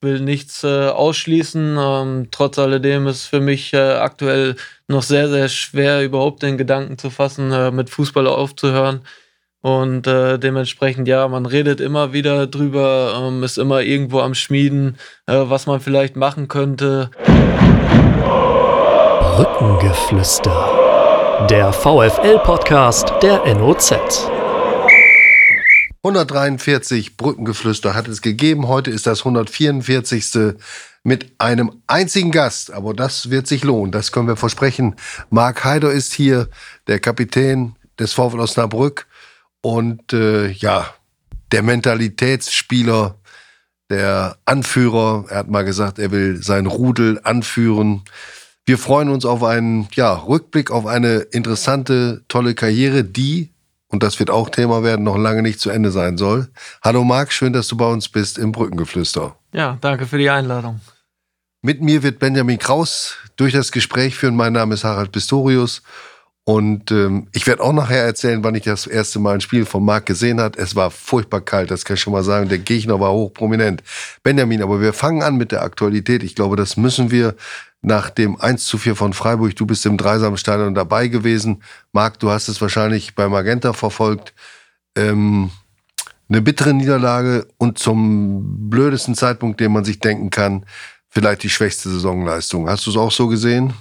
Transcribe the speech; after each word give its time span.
will 0.00 0.20
nichts 0.20 0.64
äh, 0.64 0.88
ausschließen. 0.88 1.76
Ähm, 1.80 2.28
trotz 2.30 2.58
alledem 2.58 3.06
ist 3.06 3.26
für 3.26 3.40
mich 3.40 3.72
äh, 3.72 3.78
aktuell 3.78 4.56
noch 4.86 5.02
sehr, 5.02 5.28
sehr 5.28 5.48
schwer, 5.48 6.04
überhaupt 6.04 6.42
den 6.42 6.58
Gedanken 6.58 6.98
zu 6.98 7.10
fassen, 7.10 7.52
äh, 7.52 7.70
mit 7.70 7.90
Fußball 7.90 8.26
aufzuhören. 8.26 9.02
Und 9.60 10.06
äh, 10.06 10.38
dementsprechend, 10.38 11.08
ja, 11.08 11.26
man 11.26 11.44
redet 11.44 11.80
immer 11.80 12.12
wieder 12.12 12.46
drüber, 12.46 13.20
ähm, 13.20 13.42
ist 13.42 13.58
immer 13.58 13.82
irgendwo 13.82 14.20
am 14.20 14.34
Schmieden, 14.34 14.98
äh, 15.26 15.34
was 15.36 15.66
man 15.66 15.80
vielleicht 15.80 16.16
machen 16.16 16.46
könnte. 16.46 17.10
Brückengeflüster. 19.36 21.46
Der 21.50 21.72
VFL-Podcast 21.72 23.12
der 23.22 23.42
NOZ. 23.54 24.37
143 26.08 27.18
Brückengeflüster 27.18 27.94
hat 27.94 28.08
es 28.08 28.22
gegeben. 28.22 28.66
Heute 28.66 28.90
ist 28.90 29.06
das 29.06 29.20
144. 29.20 30.54
mit 31.04 31.32
einem 31.38 31.82
einzigen 31.86 32.30
Gast. 32.30 32.72
Aber 32.72 32.94
das 32.94 33.30
wird 33.30 33.46
sich 33.46 33.62
lohnen. 33.62 33.92
Das 33.92 34.10
können 34.10 34.26
wir 34.26 34.36
versprechen. 34.36 34.96
Marc 35.28 35.64
Heider 35.64 35.92
ist 35.92 36.14
hier, 36.14 36.48
der 36.86 36.98
Kapitän 36.98 37.76
des 37.98 38.14
VfL 38.14 38.40
Osnabrück. 38.40 39.06
Und 39.60 40.12
äh, 40.14 40.48
ja, 40.48 40.94
der 41.52 41.62
Mentalitätsspieler, 41.62 43.16
der 43.90 44.38
Anführer, 44.46 45.26
er 45.28 45.38
hat 45.38 45.48
mal 45.48 45.64
gesagt, 45.64 45.98
er 45.98 46.10
will 46.10 46.42
sein 46.42 46.66
Rudel 46.66 47.20
anführen. 47.22 48.02
Wir 48.64 48.78
freuen 48.78 49.08
uns 49.10 49.24
auf 49.24 49.42
einen 49.42 49.88
ja, 49.92 50.14
Rückblick 50.14 50.70
auf 50.70 50.86
eine 50.86 51.18
interessante, 51.18 52.22
tolle 52.28 52.54
Karriere, 52.54 53.04
die, 53.04 53.50
und 53.88 54.02
das 54.02 54.18
wird 54.18 54.30
auch 54.30 54.50
Thema 54.50 54.82
werden, 54.82 55.04
noch 55.04 55.16
lange 55.16 55.42
nicht 55.42 55.60
zu 55.60 55.70
Ende 55.70 55.90
sein 55.90 56.16
soll. 56.18 56.48
Hallo 56.82 57.04
Marc, 57.04 57.32
schön, 57.32 57.52
dass 57.52 57.68
du 57.68 57.76
bei 57.76 57.86
uns 57.86 58.08
bist 58.08 58.38
im 58.38 58.52
Brückengeflüster. 58.52 59.36
Ja, 59.52 59.78
danke 59.80 60.06
für 60.06 60.18
die 60.18 60.30
Einladung. 60.30 60.80
Mit 61.62 61.80
mir 61.82 62.02
wird 62.02 62.18
Benjamin 62.18 62.58
Kraus 62.58 63.16
durch 63.36 63.52
das 63.52 63.72
Gespräch 63.72 64.14
führen. 64.14 64.36
Mein 64.36 64.52
Name 64.52 64.74
ist 64.74 64.84
Harald 64.84 65.10
Pistorius 65.10 65.82
und 66.48 66.90
ähm, 66.92 67.26
ich 67.32 67.46
werde 67.46 67.62
auch 67.62 67.74
nachher 67.74 68.04
erzählen, 68.04 68.42
wann 68.42 68.54
ich 68.54 68.62
das 68.62 68.86
erste 68.86 69.18
Mal 69.18 69.34
ein 69.34 69.42
Spiel 69.42 69.66
von 69.66 69.84
Marc 69.84 70.06
gesehen 70.06 70.40
habe. 70.40 70.58
Es 70.58 70.74
war 70.74 70.90
furchtbar 70.90 71.42
kalt, 71.42 71.70
das 71.70 71.84
kann 71.84 71.96
ich 71.96 72.00
schon 72.00 72.14
mal 72.14 72.22
sagen. 72.22 72.48
Der 72.48 72.56
Gegner 72.56 73.00
war 73.00 73.12
hochprominent. 73.12 73.82
Benjamin, 74.22 74.62
aber 74.62 74.80
wir 74.80 74.94
fangen 74.94 75.22
an 75.22 75.36
mit 75.36 75.52
der 75.52 75.62
Aktualität. 75.62 76.22
Ich 76.22 76.34
glaube, 76.34 76.56
das 76.56 76.78
müssen 76.78 77.10
wir 77.10 77.34
nach 77.82 78.10
dem 78.10 78.40
1 78.40 78.64
zu 78.66 78.78
4 78.78 78.96
von 78.96 79.12
Freiburg. 79.12 79.54
Du 79.56 79.66
bist 79.66 79.86
im 79.86 79.96
Dreisamstadion 79.96 80.74
dabei 80.74 81.08
gewesen. 81.08 81.62
Marc, 81.92 82.18
du 82.18 82.30
hast 82.30 82.48
es 82.48 82.60
wahrscheinlich 82.60 83.14
bei 83.14 83.28
Magenta 83.28 83.72
verfolgt. 83.72 84.34
Ähm, 84.96 85.50
eine 86.28 86.42
bittere 86.42 86.74
Niederlage 86.74 87.46
und 87.56 87.78
zum 87.78 88.68
blödesten 88.68 89.14
Zeitpunkt, 89.14 89.60
den 89.60 89.72
man 89.72 89.84
sich 89.84 89.98
denken 89.98 90.30
kann, 90.30 90.66
vielleicht 91.08 91.42
die 91.42 91.50
schwächste 91.50 91.88
Saisonleistung. 91.88 92.68
Hast 92.68 92.86
du 92.86 92.90
es 92.90 92.96
auch 92.96 93.12
so 93.12 93.28
gesehen? 93.28 93.72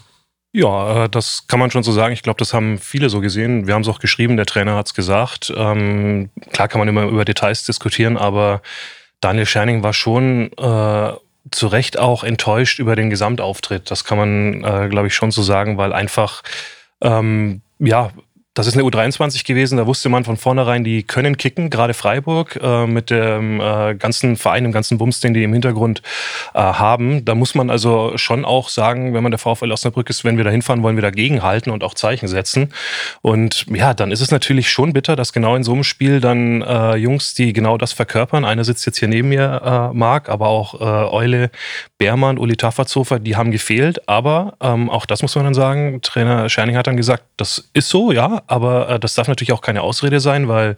Ja, 0.54 1.06
äh, 1.06 1.10
das 1.10 1.46
kann 1.48 1.60
man 1.60 1.72
schon 1.72 1.84
so 1.84 1.92
sagen. 1.92 2.14
Ich 2.14 2.24
glaube, 2.24 2.40
das 2.40 2.54
haben 2.54 2.78
viele 2.78 3.10
so 3.10 3.20
gesehen. 3.20 3.68
Wir 3.68 3.74
haben 3.74 3.82
es 3.82 3.88
auch 3.88 4.00
geschrieben, 4.00 4.38
der 4.38 4.46
Trainer 4.46 4.76
hat 4.76 4.88
es 4.88 4.94
gesagt. 4.94 5.52
Ähm, 5.56 6.30
klar 6.52 6.68
kann 6.68 6.80
man 6.80 6.88
immer 6.88 7.04
über 7.04 7.26
Details 7.26 7.66
diskutieren, 7.66 8.18
aber 8.18 8.62
Daniel 9.20 9.46
Scherning 9.46 9.84
war 9.84 9.94
schon 9.94 10.52
äh, 10.54 11.12
zu 11.52 11.68
Recht 11.68 11.98
auch 11.98 12.24
enttäuscht 12.24 12.80
über 12.80 12.96
den 12.96 13.10
Gesamtauftritt. 13.10 13.90
Das 13.92 14.04
kann 14.04 14.18
man, 14.18 14.64
äh, 14.64 14.90
glaube 14.90 15.08
ich, 15.08 15.16
schon 15.16 15.32
so 15.32 15.42
sagen, 15.42 15.78
weil 15.78 15.94
einfach 15.94 16.44
ähm, 17.02 17.62
ja, 17.80 18.12
das 18.58 18.66
ist 18.66 18.74
eine 18.74 18.84
U23 18.84 19.46
gewesen, 19.46 19.78
da 19.78 19.86
wusste 19.86 20.10
man 20.10 20.24
von 20.24 20.36
vornherein, 20.36 20.84
die 20.84 21.04
können 21.04 21.38
kicken, 21.38 21.70
gerade 21.70 21.94
Freiburg 21.94 22.60
äh, 22.60 22.88
mit 22.88 23.12
dem 23.12 23.62
äh, 23.62 23.94
ganzen 23.94 24.36
Verein, 24.36 24.64
dem 24.64 24.72
ganzen 24.72 24.98
Bums, 24.98 25.20
den 25.20 25.36
die 25.36 25.44
im 25.44 25.54
Hintergrund 25.54 26.02
äh, 26.56 26.60
haben. 26.60 27.24
Da 27.24 27.36
muss 27.36 27.54
man 27.54 27.70
also 27.70 28.18
schon 28.18 28.46
auch 28.46 28.70
sagen, 28.70 29.14
wenn 29.14 29.22
man 29.22 29.32
der 29.32 29.38
VfL 29.38 29.72
Osnabrück 29.72 30.10
ist, 30.10 30.24
wenn 30.24 30.38
wir 30.38 30.44
da 30.44 30.50
hinfahren, 30.50 30.82
wollen 30.82 30.96
wir 30.96 31.04
dagegen 31.04 31.44
halten 31.44 31.70
und 31.70 31.84
auch 31.84 31.94
Zeichen 31.94 32.28
setzen. 32.28 32.74
Und 33.22 33.68
ja, 33.70 33.94
dann 33.94 34.12
ist 34.12 34.22
es 34.22 34.32
natürlich 34.32 34.72
schon 34.72 34.92
bitter, 34.92 35.16
dass 35.16 35.34
genau 35.34 35.56
in 35.56 35.64
so 35.64 35.74
einem 35.74 35.84
Spiel 35.84 36.20
dann 36.20 36.64
äh, 36.64 36.96
Jungs, 36.96 37.36
die 37.36 37.54
genau 37.54 37.78
das 37.78 37.94
verkörpern, 37.94 38.44
einer 38.44 38.64
sitzt 38.64 38.88
jetzt 38.88 38.98
hier 38.98 39.08
neben 39.08 39.30
mir, 39.30 39.92
äh, 39.92 39.96
Marc, 39.96 40.30
aber 40.30 40.48
auch 40.48 40.82
äh, 40.82 41.14
Eule, 41.14 41.52
Beermann, 42.00 42.40
Uli 42.40 42.56
Tafferzofer, 42.56 43.20
die 43.20 43.36
haben 43.36 43.52
gefehlt. 43.52 44.10
Aber 44.10 44.58
ähm, 44.62 44.90
auch 44.90 45.06
das 45.06 45.22
muss 45.22 45.36
man 45.36 45.44
dann 45.44 45.54
sagen, 45.54 46.00
Trainer 46.02 46.50
Scherning 46.50 46.76
hat 46.76 46.88
dann 46.88 46.98
gesagt, 46.98 47.24
das 47.38 47.70
ist 47.74 47.90
so, 47.90 48.12
ja, 48.12 48.42
aber 48.48 48.90
äh, 48.90 49.00
das 49.00 49.16
darf 49.16 49.28
natürlich 49.28 49.52
auch 49.52 49.62
keine 49.62 49.82
Ausrede 49.82 50.20
sein, 50.20 50.48
weil 50.48 50.78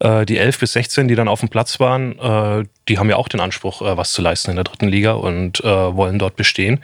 äh, 0.00 0.26
die 0.26 0.38
11 0.38 0.58
bis 0.60 0.72
16, 0.72 1.08
die 1.08 1.14
dann 1.14 1.28
auf 1.28 1.40
dem 1.40 1.48
Platz 1.48 1.80
waren, 1.80 2.18
äh, 2.18 2.64
die 2.88 2.98
haben 2.98 3.10
ja 3.10 3.16
auch 3.16 3.28
den 3.28 3.40
Anspruch, 3.40 3.82
äh, 3.82 3.96
was 3.96 4.12
zu 4.12 4.22
leisten 4.22 4.50
in 4.50 4.56
der 4.56 4.64
dritten 4.64 4.88
Liga 4.88 5.12
und 5.12 5.60
äh, 5.64 5.66
wollen 5.66 6.18
dort 6.18 6.36
bestehen. 6.36 6.80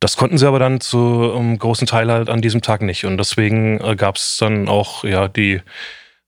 Das 0.00 0.16
konnten 0.16 0.38
sie 0.38 0.48
aber 0.48 0.58
dann 0.58 0.80
zu 0.80 1.32
einem 1.34 1.58
großen 1.58 1.86
Teil 1.86 2.10
halt 2.10 2.30
an 2.30 2.40
diesem 2.40 2.62
Tag 2.62 2.80
nicht. 2.80 3.04
Und 3.04 3.18
deswegen 3.18 3.80
äh, 3.80 3.96
gab 3.96 4.16
es 4.16 4.38
dann 4.38 4.68
auch 4.68 5.04
ja 5.04 5.28
die 5.28 5.60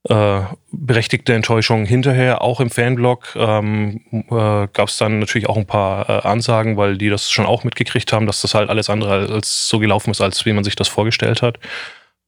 äh, 0.09 0.41
berechtigte 0.71 1.33
Enttäuschung 1.33 1.85
hinterher, 1.85 2.41
auch 2.41 2.59
im 2.59 2.69
Fanblog 2.69 3.35
ähm, 3.35 4.01
äh, 4.11 4.67
gab 4.73 4.89
es 4.89 4.97
dann 4.97 5.19
natürlich 5.19 5.47
auch 5.47 5.55
ein 5.55 5.65
paar 5.65 6.09
äh, 6.09 6.27
Ansagen, 6.27 6.75
weil 6.75 6.97
die 6.97 7.09
das 7.09 7.31
schon 7.31 7.45
auch 7.45 7.63
mitgekriegt 7.63 8.11
haben, 8.11 8.27
dass 8.27 8.41
das 8.41 8.53
halt 8.53 8.69
alles 8.69 8.89
andere 8.89 9.33
als 9.33 9.69
so 9.69 9.79
gelaufen 9.79 10.11
ist, 10.11 10.19
als 10.19 10.45
wie 10.45 10.53
man 10.53 10.65
sich 10.65 10.75
das 10.75 10.89
vorgestellt 10.89 11.41
hat. 11.41 11.57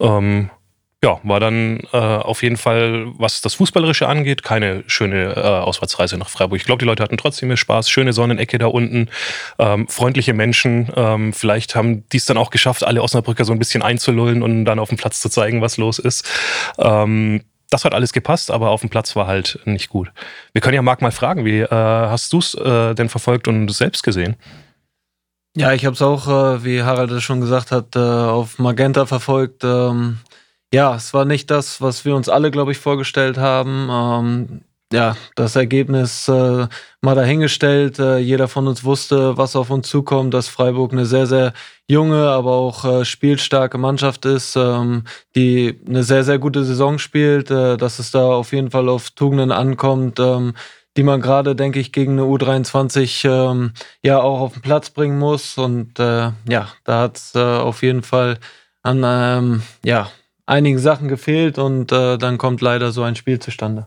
Ähm, 0.00 0.50
ja, 1.06 1.20
war 1.22 1.38
dann 1.38 1.80
äh, 1.92 1.96
auf 1.96 2.42
jeden 2.42 2.56
Fall, 2.56 3.06
was 3.16 3.40
das 3.40 3.54
Fußballerische 3.54 4.08
angeht, 4.08 4.42
keine 4.42 4.82
schöne 4.88 5.36
äh, 5.36 5.40
Auswärtsreise 5.40 6.18
nach 6.18 6.28
Freiburg. 6.28 6.58
Ich 6.58 6.66
glaube, 6.66 6.80
die 6.80 6.84
Leute 6.84 7.02
hatten 7.04 7.16
trotzdem 7.16 7.46
mehr 7.46 7.56
Spaß. 7.56 7.88
Schöne 7.88 8.12
Sonnenecke 8.12 8.58
da 8.58 8.66
unten, 8.66 9.08
ähm, 9.60 9.86
freundliche 9.86 10.34
Menschen. 10.34 10.90
Ähm, 10.96 11.32
vielleicht 11.32 11.76
haben 11.76 12.08
die 12.08 12.16
es 12.16 12.24
dann 12.24 12.36
auch 12.36 12.50
geschafft, 12.50 12.82
alle 12.82 13.02
Osnabrücker 13.02 13.44
so 13.44 13.52
ein 13.52 13.60
bisschen 13.60 13.82
einzulullen 13.82 14.42
und 14.42 14.64
dann 14.64 14.80
auf 14.80 14.88
dem 14.88 14.98
Platz 14.98 15.20
zu 15.20 15.28
zeigen, 15.28 15.62
was 15.62 15.76
los 15.76 16.00
ist. 16.00 16.28
Ähm, 16.78 17.42
das 17.70 17.84
hat 17.84 17.94
alles 17.94 18.12
gepasst, 18.12 18.50
aber 18.50 18.70
auf 18.70 18.80
dem 18.80 18.90
Platz 18.90 19.14
war 19.14 19.28
halt 19.28 19.60
nicht 19.64 19.88
gut. 19.88 20.10
Wir 20.54 20.60
können 20.60 20.74
ja 20.74 20.82
Marc 20.82 21.02
mal 21.02 21.12
fragen, 21.12 21.44
wie 21.44 21.60
äh, 21.60 21.68
hast 21.70 22.32
du 22.32 22.38
es 22.38 22.54
äh, 22.54 22.94
denn 22.94 23.08
verfolgt 23.08 23.46
und 23.46 23.68
selbst 23.68 24.02
gesehen? 24.02 24.34
Ja, 25.56 25.72
ich 25.72 25.86
habe 25.86 25.94
es 25.94 26.02
auch, 26.02 26.26
äh, 26.26 26.64
wie 26.64 26.82
Harald 26.82 27.12
es 27.12 27.22
schon 27.22 27.40
gesagt 27.40 27.70
hat, 27.70 27.94
äh, 27.94 27.98
auf 27.98 28.58
Magenta 28.58 29.06
verfolgt. 29.06 29.62
Ähm, 29.64 30.18
ja, 30.76 30.94
es 30.94 31.14
war 31.14 31.24
nicht 31.24 31.50
das, 31.50 31.80
was 31.80 32.04
wir 32.04 32.14
uns 32.14 32.28
alle, 32.28 32.50
glaube 32.50 32.70
ich, 32.70 32.76
vorgestellt 32.76 33.38
haben. 33.38 33.88
Ähm, 33.90 34.60
ja, 34.92 35.16
das 35.34 35.56
Ergebnis 35.56 36.28
äh, 36.28 36.68
mal 37.00 37.14
dahingestellt. 37.14 37.98
Äh, 37.98 38.18
jeder 38.18 38.46
von 38.46 38.68
uns 38.68 38.84
wusste, 38.84 39.38
was 39.38 39.56
auf 39.56 39.70
uns 39.70 39.88
zukommt, 39.88 40.34
dass 40.34 40.48
Freiburg 40.48 40.92
eine 40.92 41.06
sehr, 41.06 41.26
sehr 41.26 41.54
junge, 41.88 42.28
aber 42.28 42.52
auch 42.52 42.84
äh, 42.84 43.04
spielstarke 43.06 43.78
Mannschaft 43.78 44.26
ist, 44.26 44.54
ähm, 44.54 45.04
die 45.34 45.80
eine 45.88 46.02
sehr, 46.02 46.24
sehr 46.24 46.38
gute 46.38 46.62
Saison 46.62 46.98
spielt, 46.98 47.50
äh, 47.50 47.78
dass 47.78 47.98
es 47.98 48.10
da 48.10 48.26
auf 48.26 48.52
jeden 48.52 48.70
Fall 48.70 48.90
auf 48.90 49.10
Tugenden 49.12 49.52
ankommt, 49.52 50.20
ähm, 50.20 50.52
die 50.98 51.04
man 51.04 51.22
gerade, 51.22 51.56
denke 51.56 51.80
ich, 51.80 51.90
gegen 51.90 52.12
eine 52.12 52.24
U23 52.24 53.26
ähm, 53.26 53.72
ja 54.02 54.20
auch 54.20 54.40
auf 54.40 54.52
den 54.52 54.62
Platz 54.62 54.90
bringen 54.90 55.18
muss. 55.18 55.56
Und 55.56 55.98
äh, 55.98 56.32
ja, 56.50 56.68
da 56.84 57.00
hat 57.00 57.16
es 57.16 57.34
äh, 57.34 57.38
auf 57.38 57.82
jeden 57.82 58.02
Fall 58.02 58.38
an 58.82 59.02
ähm, 59.04 59.62
ja, 59.82 60.10
einigen 60.46 60.78
Sachen 60.78 61.08
gefehlt 61.08 61.58
und 61.58 61.92
äh, 61.92 62.16
dann 62.16 62.38
kommt 62.38 62.60
leider 62.60 62.92
so 62.92 63.02
ein 63.02 63.16
Spiel 63.16 63.38
zustande. 63.38 63.86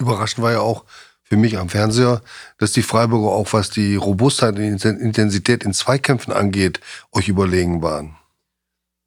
Überraschend 0.00 0.42
war 0.42 0.52
ja 0.52 0.60
auch 0.60 0.84
für 1.22 1.36
mich 1.36 1.58
am 1.58 1.68
Fernseher, 1.68 2.22
dass 2.56 2.72
die 2.72 2.82
Freiburger 2.82 3.32
auch 3.32 3.52
was 3.52 3.68
die 3.68 3.96
Robustheit 3.96 4.56
und 4.56 4.84
Intensität 4.84 5.64
in 5.64 5.74
Zweikämpfen 5.74 6.32
angeht, 6.32 6.80
euch 7.12 7.28
überlegen 7.28 7.82
waren. 7.82 8.16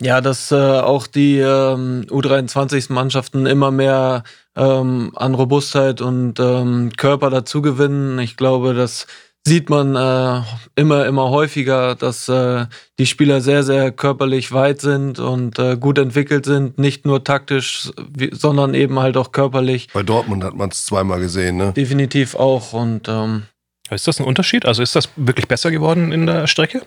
Ja, 0.02 0.20
dass 0.20 0.52
äh, 0.52 0.56
auch 0.56 1.06
die 1.08 1.38
ähm, 1.38 2.06
U23-Mannschaften 2.10 3.46
immer 3.46 3.70
mehr 3.70 4.24
ähm, 4.56 5.12
an 5.16 5.36
Robustheit 5.36 6.02
und 6.02 6.40
ähm, 6.40 6.92
Körper 6.98 7.30
dazu 7.30 7.62
gewinnen. 7.62 8.18
Ich 8.18 8.36
glaube, 8.36 8.74
dass 8.74 9.06
sieht 9.46 9.70
man 9.70 9.96
äh, 9.96 10.44
immer, 10.76 11.06
immer 11.06 11.30
häufiger, 11.30 11.96
dass 11.96 12.30
äh, 12.30 12.66
die 13.00 13.06
Spieler 13.08 13.42
sehr, 13.42 13.64
sehr 13.64 13.92
körperlich 13.92 14.52
weit 14.52 14.82
sind 14.82 15.20
und 15.20 15.58
äh, 15.58 15.78
gut 15.78 15.98
entwickelt 15.98 16.46
sind, 16.46 16.78
nicht 16.78 17.06
nur 17.06 17.24
taktisch, 17.24 17.92
wie, 18.16 18.30
sondern 18.34 18.74
eben 18.74 19.00
halt 19.00 19.18
auch 19.18 19.32
körperlich. 19.32 19.88
Bei 19.94 20.04
Dortmund 20.04 20.44
hat 20.44 20.56
man 20.56 20.70
es 20.70 20.86
zweimal 20.86 21.20
gesehen, 21.20 21.58
ne? 21.58 21.74
Definitiv 21.74 22.36
auch. 22.36 22.74
Und 22.74 23.08
ähm, 23.08 23.44
ist 23.90 24.08
das 24.08 24.20
ein 24.20 24.26
Unterschied? 24.26 24.66
Also 24.66 24.84
ist 24.84 24.96
das 24.96 25.10
wirklich 25.16 25.48
besser 25.48 25.72
geworden 25.72 26.12
in 26.12 26.28
der 26.28 26.46
Strecke? 26.48 26.84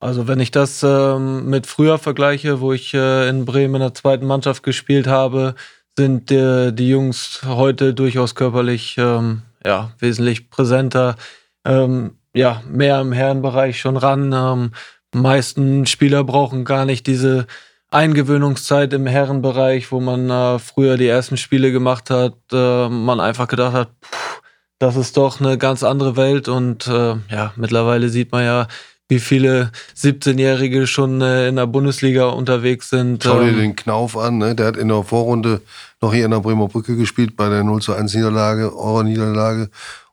Also 0.00 0.26
wenn 0.26 0.40
ich 0.40 0.50
das 0.50 0.82
ähm, 0.82 1.48
mit 1.48 1.66
früher 1.66 1.98
vergleiche, 1.98 2.60
wo 2.60 2.72
ich 2.72 2.92
äh, 2.94 3.28
in 3.28 3.44
Bremen 3.44 3.76
in 3.76 3.80
der 3.82 3.94
zweiten 3.94 4.26
Mannschaft 4.26 4.62
gespielt 4.62 5.06
habe, 5.06 5.54
sind 5.96 6.32
äh, 6.32 6.72
die 6.72 6.88
Jungs 6.88 7.42
heute 7.46 7.94
durchaus 7.94 8.34
körperlich 8.34 8.96
ähm, 8.98 9.42
ja, 9.64 9.92
wesentlich 9.98 10.50
präsenter 10.50 11.16
ähm, 11.64 12.18
ja, 12.34 12.62
mehr 12.68 13.00
im 13.00 13.12
Herrenbereich 13.12 13.80
schon 13.80 13.96
ran. 13.96 14.32
Ähm, 14.32 14.72
meisten 15.14 15.86
Spieler 15.86 16.24
brauchen 16.24 16.64
gar 16.64 16.84
nicht 16.84 17.06
diese 17.06 17.46
Eingewöhnungszeit 17.90 18.92
im 18.94 19.06
Herrenbereich, 19.06 19.92
wo 19.92 20.00
man 20.00 20.30
äh, 20.30 20.58
früher 20.58 20.96
die 20.96 21.08
ersten 21.08 21.36
Spiele 21.36 21.72
gemacht 21.72 22.08
hat, 22.08 22.36
äh, 22.50 22.88
man 22.88 23.20
einfach 23.20 23.48
gedacht 23.48 23.74
hat, 23.74 23.90
pff, 24.02 24.40
das 24.78 24.96
ist 24.96 25.16
doch 25.16 25.40
eine 25.40 25.58
ganz 25.58 25.84
andere 25.84 26.16
Welt 26.16 26.48
und 26.48 26.86
äh, 26.86 27.16
ja, 27.30 27.52
mittlerweile 27.56 28.08
sieht 28.08 28.32
man 28.32 28.44
ja, 28.44 28.66
wie 29.08 29.20
viele 29.20 29.70
17-Jährige 29.94 30.86
schon 30.86 31.20
äh, 31.20 31.48
in 31.48 31.56
der 31.56 31.66
Bundesliga 31.66 32.28
unterwegs 32.28 32.88
sind. 32.88 33.22
Schau 33.22 33.40
dir 33.40 33.50
ähm, 33.50 33.58
den 33.58 33.76
Knauf 33.76 34.16
an, 34.16 34.38
ne? 34.38 34.54
der 34.54 34.66
hat 34.66 34.78
in 34.78 34.88
der 34.88 35.02
Vorrunde 35.02 35.60
noch 36.00 36.14
hier 36.14 36.24
in 36.24 36.30
der 36.30 36.40
Bremer 36.40 36.68
Brücke 36.68 36.96
gespielt 36.96 37.36
bei 37.36 37.50
der 37.50 37.62
0 37.62 37.82
zu 37.82 37.92
1 37.92 38.14
Niederlage, 38.14 38.74
Euro-Niederlage 38.74 39.68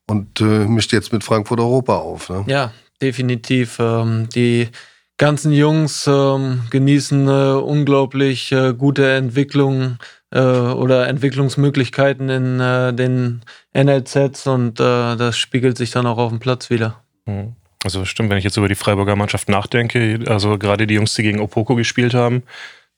und 0.09 0.41
äh, 0.41 0.65
mischt 0.65 0.91
jetzt 0.91 1.13
mit 1.13 1.23
Frankfurt 1.23 1.59
Europa 1.59 1.95
auf. 1.97 2.29
Ne? 2.29 2.43
Ja, 2.47 2.71
definitiv. 3.01 3.77
Ähm, 3.79 4.27
die 4.33 4.69
ganzen 5.17 5.51
Jungs 5.51 6.07
ähm, 6.07 6.63
genießen 6.69 7.27
äh, 7.27 7.53
unglaublich 7.61 8.51
äh, 8.51 8.73
gute 8.73 9.11
Entwicklung 9.11 9.97
äh, 10.31 10.39
oder 10.39 11.07
Entwicklungsmöglichkeiten 11.07 12.29
in 12.29 12.59
äh, 12.59 12.93
den 12.93 13.41
NLZs 13.73 14.47
und 14.47 14.79
äh, 14.79 15.15
das 15.15 15.37
spiegelt 15.37 15.77
sich 15.77 15.91
dann 15.91 16.07
auch 16.07 16.17
auf 16.17 16.29
dem 16.29 16.39
Platz 16.39 16.69
wieder. 16.69 17.03
Mhm. 17.25 17.55
Also 17.83 18.03
stimmt, 18.03 18.29
wenn 18.29 18.37
ich 18.37 18.43
jetzt 18.43 18.57
über 18.57 18.67
die 18.67 18.75
Freiburger 18.75 19.15
Mannschaft 19.15 19.47
nachdenke, 19.47 20.19
also 20.27 20.57
gerade 20.57 20.85
die 20.85 20.95
Jungs, 20.95 21.13
die 21.13 21.23
gegen 21.23 21.39
Opoko 21.39 21.75
gespielt 21.75 22.13
haben, 22.13 22.43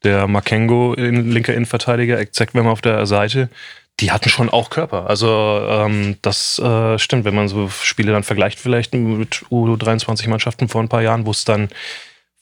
der 0.03 0.27
Makengo, 0.27 0.93
in, 0.95 1.29
linker 1.31 1.53
Innenverteidiger, 1.53 2.19
Ekzekwem 2.19 2.65
auf 2.65 2.81
der 2.81 3.05
Seite, 3.05 3.49
die 4.01 4.11
hatten 4.11 4.29
schon 4.29 4.49
auch 4.49 4.69
Körper. 4.69 5.07
Also 5.07 5.27
ähm, 5.67 6.17
das 6.21 6.59
äh, 6.59 6.97
stimmt, 6.97 7.23
wenn 7.23 7.35
man 7.35 7.47
so 7.47 7.69
Spiele 7.69 8.11
dann 8.11 8.23
vergleicht 8.23 8.59
vielleicht 8.59 8.93
mit 8.93 9.45
U23-Mannschaften 9.51 10.67
vor 10.67 10.81
ein 10.81 10.89
paar 10.89 11.01
Jahren, 11.03 11.25
wo 11.25 11.31
es 11.31 11.45
dann 11.45 11.69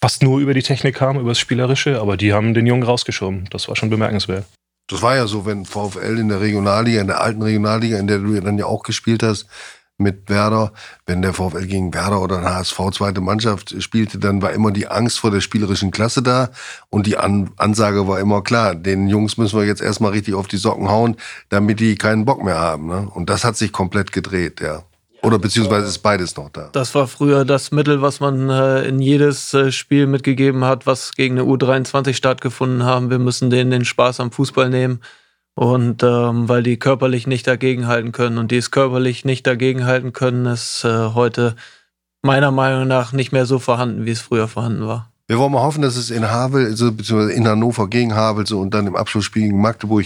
fast 0.01 0.23
nur 0.23 0.39
über 0.39 0.53
die 0.53 0.63
Technik 0.63 0.95
kam, 0.95 1.19
über 1.19 1.31
das 1.31 1.39
Spielerische, 1.39 1.99
aber 1.99 2.15
die 2.15 2.33
haben 2.33 2.53
den 2.53 2.65
Jungen 2.65 2.83
rausgeschoben. 2.83 3.47
Das 3.51 3.67
war 3.67 3.75
schon 3.75 3.89
bemerkenswert. 3.89 4.45
Das 4.87 5.01
war 5.01 5.15
ja 5.15 5.27
so, 5.27 5.45
wenn 5.45 5.65
VfL 5.65 6.17
in 6.17 6.29
der 6.29 6.41
Regionalliga, 6.41 7.01
in 7.01 7.07
der 7.07 7.21
alten 7.21 7.41
Regionalliga, 7.41 7.99
in 7.99 8.07
der 8.07 8.19
du 8.19 8.39
dann 8.39 8.57
ja 8.57 8.65
auch 8.65 8.83
gespielt 8.83 9.21
hast, 9.21 9.47
mit 9.99 10.29
Werder, 10.29 10.73
wenn 11.05 11.21
der 11.21 11.33
VfL 11.33 11.67
gegen 11.67 11.93
Werder 11.93 12.21
oder 12.21 12.41
HSV 12.41 12.91
zweite 12.91 13.21
Mannschaft 13.21 13.81
spielte, 13.81 14.17
dann 14.17 14.41
war 14.41 14.51
immer 14.51 14.71
die 14.71 14.87
Angst 14.87 15.19
vor 15.19 15.31
der 15.31 15.41
spielerischen 15.41 15.91
Klasse 15.91 16.21
da 16.23 16.49
und 16.89 17.05
die 17.05 17.17
An 17.17 17.51
Ansage 17.57 18.07
war 18.07 18.19
immer 18.19 18.41
klar, 18.41 18.75
den 18.75 19.07
Jungs 19.07 19.37
müssen 19.37 19.59
wir 19.59 19.65
jetzt 19.65 19.81
erstmal 19.81 20.11
richtig 20.11 20.33
auf 20.33 20.47
die 20.47 20.57
Socken 20.57 20.89
hauen, 20.89 21.17
damit 21.49 21.79
die 21.79 21.95
keinen 21.95 22.25
Bock 22.25 22.43
mehr 22.43 22.57
haben. 22.57 22.87
Ne? 22.87 23.09
Und 23.13 23.29
das 23.29 23.43
hat 23.43 23.57
sich 23.57 23.71
komplett 23.71 24.11
gedreht, 24.11 24.61
ja. 24.61 24.83
Oder 25.21 25.37
beziehungsweise 25.37 25.87
ist 25.87 25.99
beides 25.99 26.37
noch 26.37 26.49
da. 26.49 26.69
Das 26.71 26.95
war 26.95 27.07
früher 27.07 27.43
das 27.43 27.71
Mittel, 27.71 28.01
was 28.01 28.19
man 28.21 28.49
äh, 28.49 28.87
in 28.87 29.01
jedes 29.01 29.53
äh, 29.53 29.71
Spiel 29.71 30.07
mitgegeben 30.07 30.63
hat, 30.63 30.87
was 30.87 31.13
gegen 31.13 31.37
eine 31.37 31.49
U23 31.49 32.13
stattgefunden 32.13 32.83
haben. 32.83 33.09
Wir 33.09 33.19
müssen 33.19 33.49
denen 33.49 33.71
den 33.71 33.83
Spaß 33.83 34.21
am 34.21 34.31
Fußball 34.31 34.69
nehmen. 34.69 35.01
Und 35.59 36.03
ähm, 36.03 36.47
weil 36.47 36.63
die 36.63 36.79
körperlich 36.79 37.27
nicht 37.27 37.45
dagegenhalten 37.45 38.13
können. 38.13 38.37
Und 38.37 38.49
die 38.49 38.55
es 38.55 38.71
körperlich 38.71 39.25
nicht 39.25 39.45
dagegenhalten 39.45 40.13
können, 40.13 40.45
ist 40.45 40.85
äh, 40.85 41.09
heute 41.13 41.57
meiner 42.21 42.49
Meinung 42.49 42.87
nach 42.87 43.11
nicht 43.11 43.33
mehr 43.33 43.45
so 43.45 43.59
vorhanden, 43.59 44.05
wie 44.05 44.11
es 44.11 44.21
früher 44.21 44.47
vorhanden 44.47 44.87
war. 44.87 45.11
Wir 45.27 45.37
wollen 45.37 45.51
mal 45.51 45.61
hoffen, 45.61 45.81
dass 45.81 45.97
es 45.97 46.11
in 46.11 46.31
Havel, 46.31 46.65
also, 46.65 46.93
beziehungsweise 46.93 47.33
in 47.33 47.45
Hannover 47.45 47.89
gegen 47.89 48.15
Havel 48.15 48.47
so 48.47 48.61
und 48.61 48.73
dann 48.73 48.87
im 48.87 48.95
Abschlussspiel 48.95 49.41
gegen 49.41 49.59
Magdeburg 49.59 50.05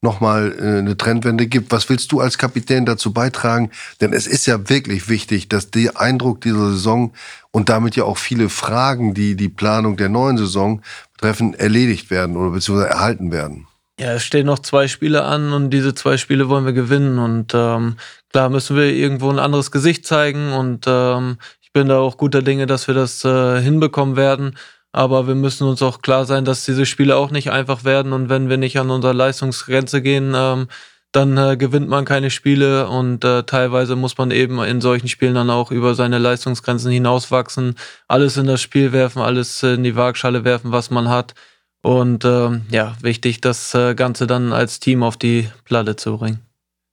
nochmal 0.00 0.56
äh, 0.58 0.78
eine 0.78 0.96
Trendwende 0.96 1.48
gibt. 1.48 1.70
Was 1.70 1.86
willst 1.90 2.10
du 2.10 2.20
als 2.20 2.38
Kapitän 2.38 2.86
dazu 2.86 3.12
beitragen? 3.12 3.70
Denn 4.00 4.14
es 4.14 4.26
ist 4.26 4.46
ja 4.46 4.70
wirklich 4.70 5.10
wichtig, 5.10 5.50
dass 5.50 5.70
der 5.70 6.00
Eindruck 6.00 6.40
dieser 6.40 6.70
Saison 6.70 7.12
und 7.50 7.68
damit 7.68 7.94
ja 7.94 8.04
auch 8.04 8.16
viele 8.16 8.48
Fragen, 8.48 9.12
die 9.12 9.36
die 9.36 9.50
Planung 9.50 9.98
der 9.98 10.08
neuen 10.08 10.38
Saison 10.38 10.80
betreffen, 11.12 11.52
erledigt 11.52 12.10
werden 12.10 12.38
oder 12.38 12.52
beziehungsweise 12.52 12.88
erhalten 12.88 13.32
werden. 13.32 13.66
Ja, 13.98 14.14
es 14.14 14.24
stehen 14.24 14.46
noch 14.46 14.58
zwei 14.58 14.88
Spiele 14.88 15.22
an 15.22 15.52
und 15.52 15.70
diese 15.70 15.94
zwei 15.94 16.16
Spiele 16.16 16.48
wollen 16.48 16.66
wir 16.66 16.72
gewinnen. 16.72 17.18
Und 17.18 17.52
ähm, 17.54 17.96
klar 18.30 18.48
müssen 18.48 18.76
wir 18.76 18.86
irgendwo 18.86 19.30
ein 19.30 19.38
anderes 19.38 19.70
Gesicht 19.70 20.04
zeigen 20.04 20.52
und 20.52 20.84
ähm, 20.88 21.38
bin 21.74 21.88
da 21.88 21.98
auch 21.98 22.16
guter 22.16 22.40
Dinge, 22.40 22.66
dass 22.66 22.86
wir 22.88 22.94
das 22.94 23.24
äh, 23.24 23.60
hinbekommen 23.60 24.16
werden. 24.16 24.56
Aber 24.92 25.26
wir 25.26 25.34
müssen 25.34 25.68
uns 25.68 25.82
auch 25.82 26.00
klar 26.00 26.24
sein, 26.24 26.44
dass 26.44 26.64
diese 26.64 26.86
Spiele 26.86 27.16
auch 27.16 27.32
nicht 27.32 27.50
einfach 27.50 27.84
werden. 27.84 28.12
Und 28.12 28.30
wenn 28.30 28.48
wir 28.48 28.56
nicht 28.56 28.78
an 28.78 28.90
unsere 28.90 29.12
Leistungsgrenze 29.12 30.00
gehen, 30.00 30.32
ähm, 30.36 30.68
dann 31.10 31.36
äh, 31.36 31.56
gewinnt 31.56 31.88
man 31.88 32.04
keine 32.04 32.30
Spiele. 32.30 32.88
Und 32.88 33.24
äh, 33.24 33.42
teilweise 33.42 33.96
muss 33.96 34.16
man 34.16 34.30
eben 34.30 34.62
in 34.62 34.80
solchen 34.80 35.08
Spielen 35.08 35.34
dann 35.34 35.50
auch 35.50 35.72
über 35.72 35.96
seine 35.96 36.18
Leistungsgrenzen 36.18 36.92
hinauswachsen, 36.92 37.74
alles 38.06 38.36
in 38.36 38.46
das 38.46 38.62
Spiel 38.62 38.92
werfen, 38.92 39.20
alles 39.20 39.62
in 39.64 39.82
die 39.82 39.96
Waagschale 39.96 40.44
werfen, 40.44 40.70
was 40.70 40.90
man 40.90 41.08
hat. 41.08 41.34
Und 41.84 42.24
ähm, 42.24 42.62
ja, 42.70 42.96
wichtig, 43.02 43.42
das 43.42 43.74
äh, 43.74 43.94
Ganze 43.94 44.26
dann 44.26 44.54
als 44.54 44.80
Team 44.80 45.02
auf 45.02 45.18
die 45.18 45.50
Platte 45.66 45.96
zu 45.96 46.16
bringen. 46.16 46.40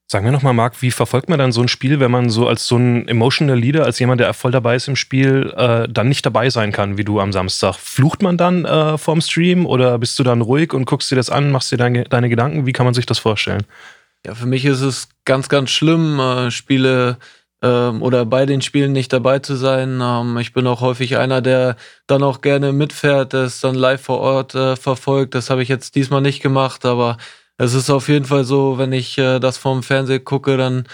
Sagen 0.06 0.26
wir 0.26 0.32
nochmal, 0.32 0.52
Marc, 0.52 0.82
wie 0.82 0.90
verfolgt 0.90 1.30
man 1.30 1.38
dann 1.38 1.50
so 1.50 1.62
ein 1.62 1.68
Spiel, 1.68 1.98
wenn 1.98 2.10
man 2.10 2.28
so 2.28 2.46
als 2.46 2.66
so 2.66 2.76
ein 2.76 3.08
emotional 3.08 3.58
Leader, 3.58 3.86
als 3.86 3.98
jemand, 3.98 4.20
der 4.20 4.34
voll 4.34 4.50
dabei 4.50 4.76
ist 4.76 4.88
im 4.88 4.96
Spiel, 4.96 5.50
äh, 5.56 5.88
dann 5.88 6.10
nicht 6.10 6.26
dabei 6.26 6.50
sein 6.50 6.72
kann, 6.72 6.98
wie 6.98 7.04
du 7.04 7.20
am 7.20 7.32
Samstag? 7.32 7.76
Flucht 7.76 8.20
man 8.20 8.36
dann 8.36 8.66
äh, 8.66 8.98
vorm 8.98 9.22
Stream 9.22 9.64
oder 9.64 9.98
bist 9.98 10.18
du 10.18 10.24
dann 10.24 10.42
ruhig 10.42 10.74
und 10.74 10.84
guckst 10.84 11.10
dir 11.10 11.16
das 11.16 11.30
an, 11.30 11.50
machst 11.50 11.72
dir 11.72 11.78
deine, 11.78 12.04
deine 12.04 12.28
Gedanken? 12.28 12.66
Wie 12.66 12.74
kann 12.74 12.84
man 12.84 12.92
sich 12.92 13.06
das 13.06 13.18
vorstellen? 13.18 13.62
Ja, 14.26 14.34
für 14.34 14.46
mich 14.46 14.66
ist 14.66 14.82
es 14.82 15.08
ganz, 15.24 15.48
ganz 15.48 15.70
schlimm, 15.70 16.20
äh, 16.20 16.50
Spiele 16.50 17.16
ähm, 17.62 18.02
oder 18.02 18.26
bei 18.26 18.44
den 18.44 18.60
Spielen 18.60 18.92
nicht 18.92 19.12
dabei 19.12 19.38
zu 19.38 19.54
sein. 19.54 20.00
Ähm, 20.02 20.36
ich 20.38 20.52
bin 20.52 20.66
auch 20.66 20.80
häufig 20.80 21.16
einer, 21.16 21.40
der 21.40 21.76
dann 22.06 22.22
auch 22.22 22.40
gerne 22.40 22.72
mitfährt, 22.72 23.32
der 23.32 23.44
es 23.44 23.60
dann 23.60 23.74
live 23.74 24.02
vor 24.02 24.20
Ort 24.20 24.54
äh, 24.54 24.76
verfolgt. 24.76 25.34
Das 25.34 25.48
habe 25.48 25.62
ich 25.62 25.68
jetzt 25.68 25.94
diesmal 25.94 26.20
nicht 26.20 26.42
gemacht, 26.42 26.84
aber 26.84 27.16
es 27.58 27.74
ist 27.74 27.90
auf 27.90 28.08
jeden 28.08 28.24
Fall 28.24 28.44
so, 28.44 28.78
wenn 28.78 28.92
ich 28.92 29.16
äh, 29.18 29.38
das 29.38 29.58
vom 29.58 29.82
Fernseher 29.82 30.20
gucke, 30.20 30.56
dann 30.56 30.84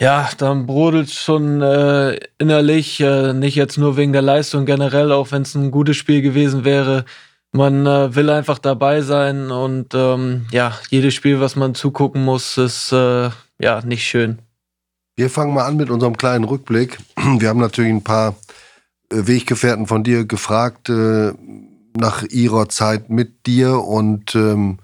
ja, 0.00 0.28
dann 0.36 0.66
brodelt 0.66 1.12
schon 1.12 1.62
äh, 1.62 2.18
innerlich, 2.38 2.98
äh, 2.98 3.32
nicht 3.34 3.54
jetzt 3.54 3.78
nur 3.78 3.96
wegen 3.96 4.12
der 4.12 4.22
Leistung 4.22 4.66
generell, 4.66 5.12
auch 5.12 5.30
wenn 5.30 5.42
es 5.42 5.54
ein 5.54 5.70
gutes 5.70 5.96
Spiel 5.96 6.22
gewesen 6.22 6.64
wäre. 6.64 7.04
Man 7.52 7.86
äh, 7.86 8.12
will 8.14 8.28
einfach 8.30 8.58
dabei 8.58 9.02
sein 9.02 9.52
und 9.52 9.94
ähm, 9.94 10.46
ja, 10.50 10.76
jedes 10.90 11.14
Spiel, 11.14 11.40
was 11.40 11.54
man 11.54 11.76
zugucken 11.76 12.24
muss, 12.24 12.58
ist 12.58 12.90
äh, 12.92 13.30
ja 13.60 13.82
nicht 13.84 14.04
schön. 14.04 14.38
Wir 15.14 15.28
fangen 15.28 15.52
mal 15.52 15.66
an 15.66 15.76
mit 15.76 15.90
unserem 15.90 16.16
kleinen 16.16 16.44
Rückblick. 16.44 16.98
Wir 17.38 17.48
haben 17.48 17.60
natürlich 17.60 17.92
ein 17.92 18.04
paar 18.04 18.34
äh, 19.10 19.26
Weggefährten 19.26 19.86
von 19.86 20.04
dir 20.04 20.24
gefragt 20.24 20.88
äh, 20.88 21.32
nach 21.94 22.22
ihrer 22.22 22.68
Zeit 22.68 23.10
mit 23.10 23.46
dir 23.46 23.84
und 23.84 24.34
ähm, 24.34 24.78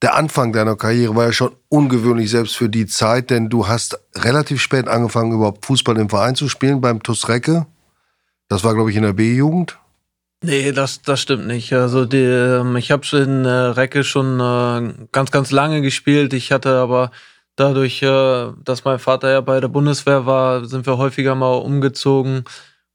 der 0.00 0.14
Anfang 0.16 0.52
deiner 0.52 0.76
Karriere 0.76 1.14
war 1.14 1.26
ja 1.26 1.32
schon 1.32 1.52
ungewöhnlich 1.68 2.30
selbst 2.30 2.56
für 2.56 2.68
die 2.68 2.86
Zeit, 2.86 3.30
denn 3.30 3.48
du 3.48 3.68
hast 3.68 4.00
relativ 4.14 4.60
spät 4.60 4.88
angefangen, 4.88 5.32
überhaupt 5.32 5.64
Fußball 5.64 5.96
im 5.98 6.10
Verein 6.10 6.34
zu 6.34 6.48
spielen 6.48 6.80
beim 6.80 7.02
TuS 7.02 7.28
Recke. 7.28 7.66
Das 8.48 8.64
war, 8.64 8.74
glaube 8.74 8.90
ich, 8.90 8.96
in 8.96 9.04
der 9.04 9.12
B-Jugend. 9.12 9.78
Nee, 10.44 10.72
das, 10.72 11.02
das 11.02 11.20
stimmt 11.20 11.46
nicht. 11.46 11.72
Also 11.72 12.04
die, 12.04 12.16
ähm, 12.16 12.74
ich 12.76 12.90
habe 12.90 13.06
in 13.16 13.44
äh, 13.44 13.48
Recke 13.48 14.02
schon 14.02 14.40
äh, 14.40 15.06
ganz, 15.12 15.30
ganz 15.30 15.52
lange 15.52 15.82
gespielt. 15.82 16.32
Ich 16.32 16.50
hatte 16.50 16.70
aber 16.78 17.12
dadurch, 17.56 18.02
äh, 18.02 18.52
dass 18.64 18.84
mein 18.84 18.98
Vater 18.98 19.30
ja 19.30 19.40
bei 19.40 19.60
der 19.60 19.68
Bundeswehr 19.68 20.26
war, 20.26 20.64
sind 20.64 20.86
wir 20.86 20.98
häufiger 20.98 21.34
mal 21.34 21.54
umgezogen 21.54 22.44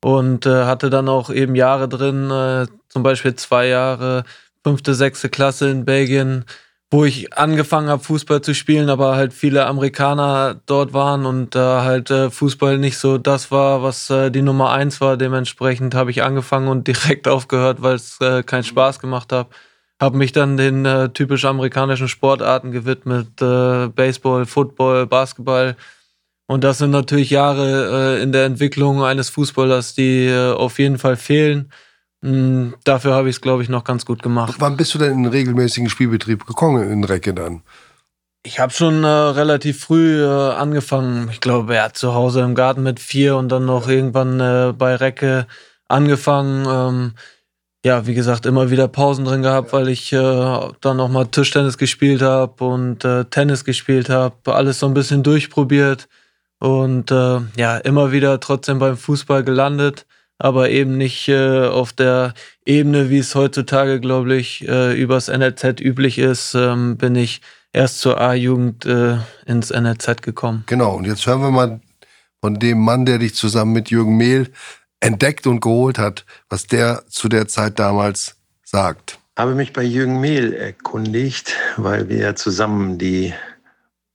und 0.04 0.46
äh, 0.46 0.66
hatte 0.66 0.90
dann 0.90 1.10
auch 1.10 1.30
eben 1.30 1.56
Jahre 1.56 1.90
drin, 1.90 2.30
äh, 2.32 2.68
zum 2.90 3.04
Beispiel 3.04 3.36
zwei 3.36 3.68
Jahre, 3.68 4.24
fünfte, 4.64 4.94
sechste 4.96 5.30
Klasse 5.30 5.70
in 5.70 5.86
Belgien 5.86 6.46
wo 6.90 7.04
ich 7.04 7.38
angefangen 7.38 7.90
habe, 7.90 8.02
Fußball 8.02 8.42
zu 8.42 8.56
spielen, 8.56 8.90
aber 8.90 9.18
halt 9.18 9.34
viele 9.34 9.66
Amerikaner 9.66 10.62
dort 10.68 10.94
waren 10.94 11.26
und 11.26 11.54
da 11.54 11.84
halt 11.84 12.10
Fußball 12.10 12.78
nicht 12.78 12.98
so 12.98 13.18
das 13.18 13.52
war, 13.52 13.84
was 13.84 14.08
die 14.08 14.42
Nummer 14.42 14.72
eins 14.72 15.02
war. 15.02 15.18
Dementsprechend 15.18 15.96
habe 15.96 16.12
ich 16.12 16.24
angefangen 16.24 16.70
und 16.70 16.88
direkt 16.88 17.28
aufgehört, 17.28 17.82
weil 17.82 17.96
es 17.96 18.20
keinen 18.46 18.64
Spaß 18.64 19.00
gemacht 19.00 19.34
hat. 19.34 19.48
Habe 20.00 20.18
mich 20.18 20.32
dann 20.32 20.58
den 20.58 20.86
äh, 20.86 21.10
typisch 21.10 21.46
amerikanischen 21.46 22.08
Sportarten 22.08 22.72
gewidmet, 22.72 23.42
äh, 23.42 23.88
Baseball, 23.88 24.46
Football, 24.46 25.08
Basketball. 25.08 25.76
Und 26.48 26.64
das 26.64 26.78
sind 26.78 26.92
natürlich 26.92 27.30
Jahre 27.30 28.20
in 28.20 28.32
der 28.32 28.46
Entwicklung 28.46 29.04
eines 29.04 29.30
Fußballers, 29.30 29.96
die 29.96 30.34
auf 30.56 30.80
jeden 30.80 30.98
Fall 30.98 31.18
fehlen. 31.18 31.74
Mm, 32.22 32.74
dafür 32.84 33.14
habe 33.14 33.30
ich 33.30 33.36
es, 33.36 33.42
glaube 33.42 33.64
ich, 33.64 33.70
noch 33.70 33.84
ganz 33.84 34.06
gut 34.06 34.24
gemacht. 34.24 34.56
Wann 34.60 34.78
bist 34.78 34.94
du 34.94 34.98
denn 34.98 35.12
in 35.12 35.24
den 35.24 35.32
regelmäßigen 35.32 35.90
Spielbetrieb 35.90 36.46
gekommen 36.46 36.90
in 36.90 37.04
Recke 37.04 37.34
dann? 37.34 37.62
Ich 38.44 38.60
habe 38.60 38.72
schon 38.72 39.04
äh, 39.04 39.08
relativ 39.08 39.82
früh 39.82 40.24
äh, 40.24 40.54
angefangen. 40.54 41.30
Ich 41.32 41.42
glaube, 41.42 41.76
er 41.76 41.84
hat 41.84 41.98
zu 41.98 42.14
Hause 42.14 42.42
im 42.42 42.56
Garten 42.56 42.82
mit 42.82 43.00
vier 43.00 43.36
und 43.36 43.50
dann 43.50 43.66
noch 43.66 43.88
irgendwann 43.88 44.40
äh, 44.40 44.74
bei 44.74 44.96
Recke 44.96 45.48
angefangen. 45.88 46.66
Ähm, 46.66 47.14
ja, 47.86 48.06
wie 48.08 48.14
gesagt, 48.14 48.46
immer 48.46 48.70
wieder 48.72 48.88
Pausen 48.88 49.26
drin 49.26 49.44
gehabt, 49.44 49.74
weil 49.74 49.88
ich 49.90 50.12
äh, 50.12 50.60
dann 50.82 50.98
noch 50.98 51.10
mal 51.10 51.26
Tischtennis 51.26 51.78
gespielt 51.78 52.22
habe 52.22 52.64
und 52.64 53.06
äh, 53.06 53.26
Tennis 53.26 53.64
gespielt 53.64 54.10
habe. 54.10 54.36
Alles 54.54 54.80
so 54.80 54.88
ein 54.88 54.94
bisschen 54.94 55.24
durchprobiert 55.24 56.08
und 56.60 57.12
äh, 57.12 57.40
ja, 57.56 57.78
immer 57.78 58.12
wieder 58.12 58.40
trotzdem 58.40 58.80
beim 58.80 58.98
Fußball 58.98 59.44
gelandet 59.44 60.06
aber 60.40 60.70
eben 60.70 60.98
nicht 60.98 61.28
äh, 61.28 61.66
auf 61.66 61.94
der 61.94 62.34
Ebene, 62.66 63.10
wie 63.10 63.18
es 63.18 63.36
heutzutage, 63.36 64.00
glaube 64.00 64.36
ich, 64.36 64.68
äh, 64.68 64.94
übers 65.00 65.30
NLZ 65.30 65.80
üblich 65.82 66.20
ist, 66.20 66.54
ähm, 66.54 66.98
bin 66.98 67.16
ich 67.16 67.42
erst 67.74 68.00
zur 68.00 68.20
A-Jugend 68.20 68.86
äh, 68.86 69.18
ins 69.46 69.72
NLZ 69.72 70.22
gekommen. 70.22 70.64
Genau, 70.68 70.96
und 70.96 71.06
jetzt 71.06 71.26
hören 71.26 71.42
wir 71.42 71.52
mal 71.52 71.80
von 72.42 72.60
dem 72.60 72.80
Mann, 72.80 73.06
der 73.06 73.18
dich 73.18 73.34
zusammen 73.34 73.74
mit 73.74 73.90
Jürgen 73.90 74.16
Mehl 74.16 74.52
entdeckt 75.00 75.48
und 75.48 75.62
geholt 75.62 75.98
hat, 75.98 76.26
was 76.50 76.68
der 76.68 77.04
zu 77.08 77.30
der 77.30 77.48
Zeit 77.48 77.80
damals 77.80 78.36
sagt. 78.64 79.20
Habe 79.38 79.54
mich 79.54 79.74
bei 79.74 79.84
Jürgen 79.84 80.20
Mehl 80.20 80.54
erkundigt, 80.54 81.56
weil 81.78 82.10
wir 82.10 82.36
zusammen 82.36 82.98
die 82.98 83.34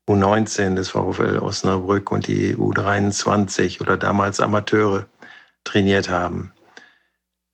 U19 0.08 0.74
des 0.74 0.90
VfL 0.90 1.38
Osnabrück 1.38 2.10
und 2.10 2.26
die 2.26 2.56
U23 2.56 3.80
oder 3.80 3.96
damals 3.96 4.40
Amateure 4.40 5.06
trainiert 5.64 6.08
haben. 6.08 6.52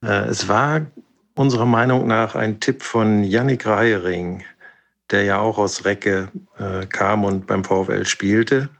Äh, 0.02 0.28
es 0.28 0.48
war 0.48 0.86
unserer 1.34 1.66
Meinung 1.66 2.06
nach 2.06 2.34
ein 2.34 2.58
Tipp 2.60 2.82
von 2.82 3.22
Yannick 3.22 3.66
Reiering, 3.66 4.44
der 5.10 5.24
ja 5.24 5.38
auch 5.38 5.58
aus 5.58 5.84
Recke 5.84 6.28
äh, 6.58 6.86
kam 6.86 7.24
und 7.24 7.46
beim 7.46 7.64
VfL 7.64 8.04
spielte. 8.04 8.70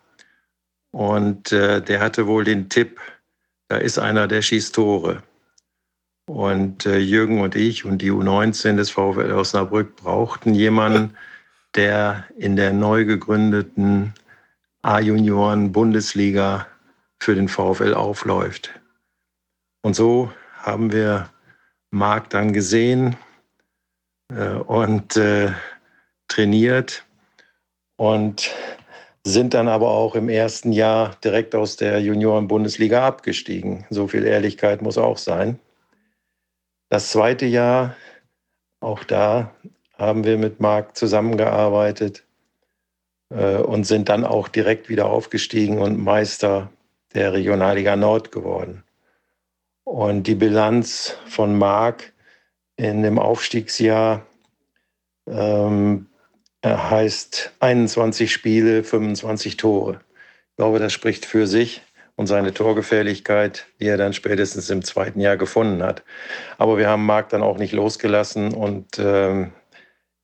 Und 0.90 1.52
äh, 1.52 1.82
der 1.82 2.00
hatte 2.00 2.26
wohl 2.26 2.44
den 2.44 2.68
Tipp, 2.68 2.98
da 3.68 3.76
ist 3.76 3.98
einer, 3.98 4.26
der 4.26 4.42
schießt 4.42 4.74
Tore. 4.74 5.22
Und 6.26 6.84
äh, 6.84 6.98
Jürgen 6.98 7.40
und 7.40 7.54
ich 7.54 7.84
und 7.84 8.02
die 8.02 8.10
U19 8.10 8.76
des 8.76 8.90
VfL 8.90 9.32
Osnabrück 9.32 9.96
brauchten 9.96 10.54
jemanden, 10.54 11.16
der 11.74 12.24
in 12.36 12.56
der 12.56 12.72
neu 12.72 13.04
gegründeten 13.04 14.12
A-Junioren-Bundesliga 14.82 16.66
für 17.18 17.34
den 17.34 17.48
VfL 17.48 17.94
aufläuft. 17.94 18.70
Und 19.82 19.94
so 19.94 20.32
haben 20.56 20.92
wir 20.92 21.30
Marc 21.90 22.30
dann 22.30 22.52
gesehen 22.52 23.16
äh, 24.30 24.50
und 24.50 25.16
äh, 25.16 25.52
trainiert 26.28 27.04
und 27.96 28.50
sind 29.28 29.54
dann 29.54 29.68
aber 29.68 29.90
auch 29.90 30.14
im 30.14 30.28
ersten 30.28 30.72
Jahr 30.72 31.16
direkt 31.22 31.54
aus 31.54 31.76
der 31.76 32.00
Junioren-Bundesliga 32.00 33.06
abgestiegen. 33.06 33.86
So 33.90 34.08
viel 34.08 34.24
Ehrlichkeit 34.24 34.82
muss 34.82 34.98
auch 34.98 35.18
sein. 35.18 35.58
Das 36.88 37.10
zweite 37.10 37.46
Jahr, 37.46 37.96
auch 38.80 39.04
da 39.04 39.54
haben 39.96 40.24
wir 40.24 40.38
mit 40.38 40.60
Marc 40.60 40.96
zusammengearbeitet 40.96 42.24
äh, 43.30 43.56
und 43.56 43.84
sind 43.84 44.08
dann 44.08 44.24
auch 44.24 44.48
direkt 44.48 44.88
wieder 44.88 45.06
aufgestiegen 45.06 45.78
und 45.78 46.02
Meister 46.02 46.70
der 47.14 47.32
Regionalliga 47.32 47.96
Nord 47.96 48.32
geworden. 48.32 48.84
Und 49.84 50.24
die 50.24 50.34
Bilanz 50.34 51.16
von 51.26 51.58
Marc 51.58 52.12
in 52.76 53.02
dem 53.02 53.18
Aufstiegsjahr 53.18 54.22
ähm, 55.26 56.07
heißt 56.76 57.52
21 57.60 58.32
Spiele, 58.32 58.84
25 58.84 59.56
Tore. 59.56 60.00
Ich 60.50 60.56
glaube, 60.56 60.78
das 60.78 60.92
spricht 60.92 61.24
für 61.24 61.46
sich 61.46 61.82
und 62.16 62.26
seine 62.26 62.52
Torgefährlichkeit, 62.52 63.66
die 63.80 63.86
er 63.86 63.96
dann 63.96 64.12
spätestens 64.12 64.68
im 64.70 64.82
zweiten 64.82 65.20
Jahr 65.20 65.36
gefunden 65.36 65.82
hat. 65.82 66.02
Aber 66.58 66.76
wir 66.76 66.88
haben 66.88 67.06
Marc 67.06 67.28
dann 67.28 67.42
auch 67.42 67.58
nicht 67.58 67.72
losgelassen 67.72 68.52
und 68.52 68.98
ähm, 68.98 69.52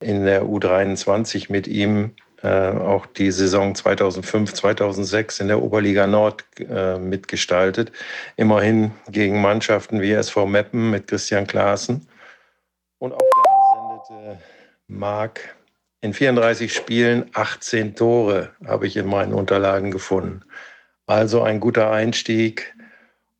in 0.01 0.25
der 0.25 0.43
U23 0.43 1.51
mit 1.51 1.67
ihm 1.67 2.11
äh, 2.43 2.71
auch 2.71 3.05
die 3.05 3.31
Saison 3.31 3.73
2005, 3.73 4.53
2006 4.53 5.39
in 5.39 5.47
der 5.47 5.63
Oberliga 5.63 6.05
Nord 6.05 6.43
äh, 6.59 6.99
mitgestaltet. 6.99 7.91
Immerhin 8.35 8.91
gegen 9.09 9.41
Mannschaften 9.41 10.01
wie 10.01 10.11
SV 10.11 10.45
Meppen 10.45 10.91
mit 10.91 11.07
Christian 11.07 11.47
Klaassen. 11.47 12.07
Und 12.99 13.13
auch 13.13 13.19
da 13.19 14.07
sendete 14.07 14.41
Marc 14.87 15.54
in 16.05 16.13
34 16.13 16.71
Spielen 16.71 17.25
18 17.33 17.95
Tore, 17.95 18.51
habe 18.65 18.85
ich 18.85 18.95
in 18.95 19.07
meinen 19.07 19.33
Unterlagen 19.33 19.89
gefunden. 19.89 20.43
Also 21.07 21.41
ein 21.41 21.59
guter 21.59 21.91
Einstieg 21.91 22.75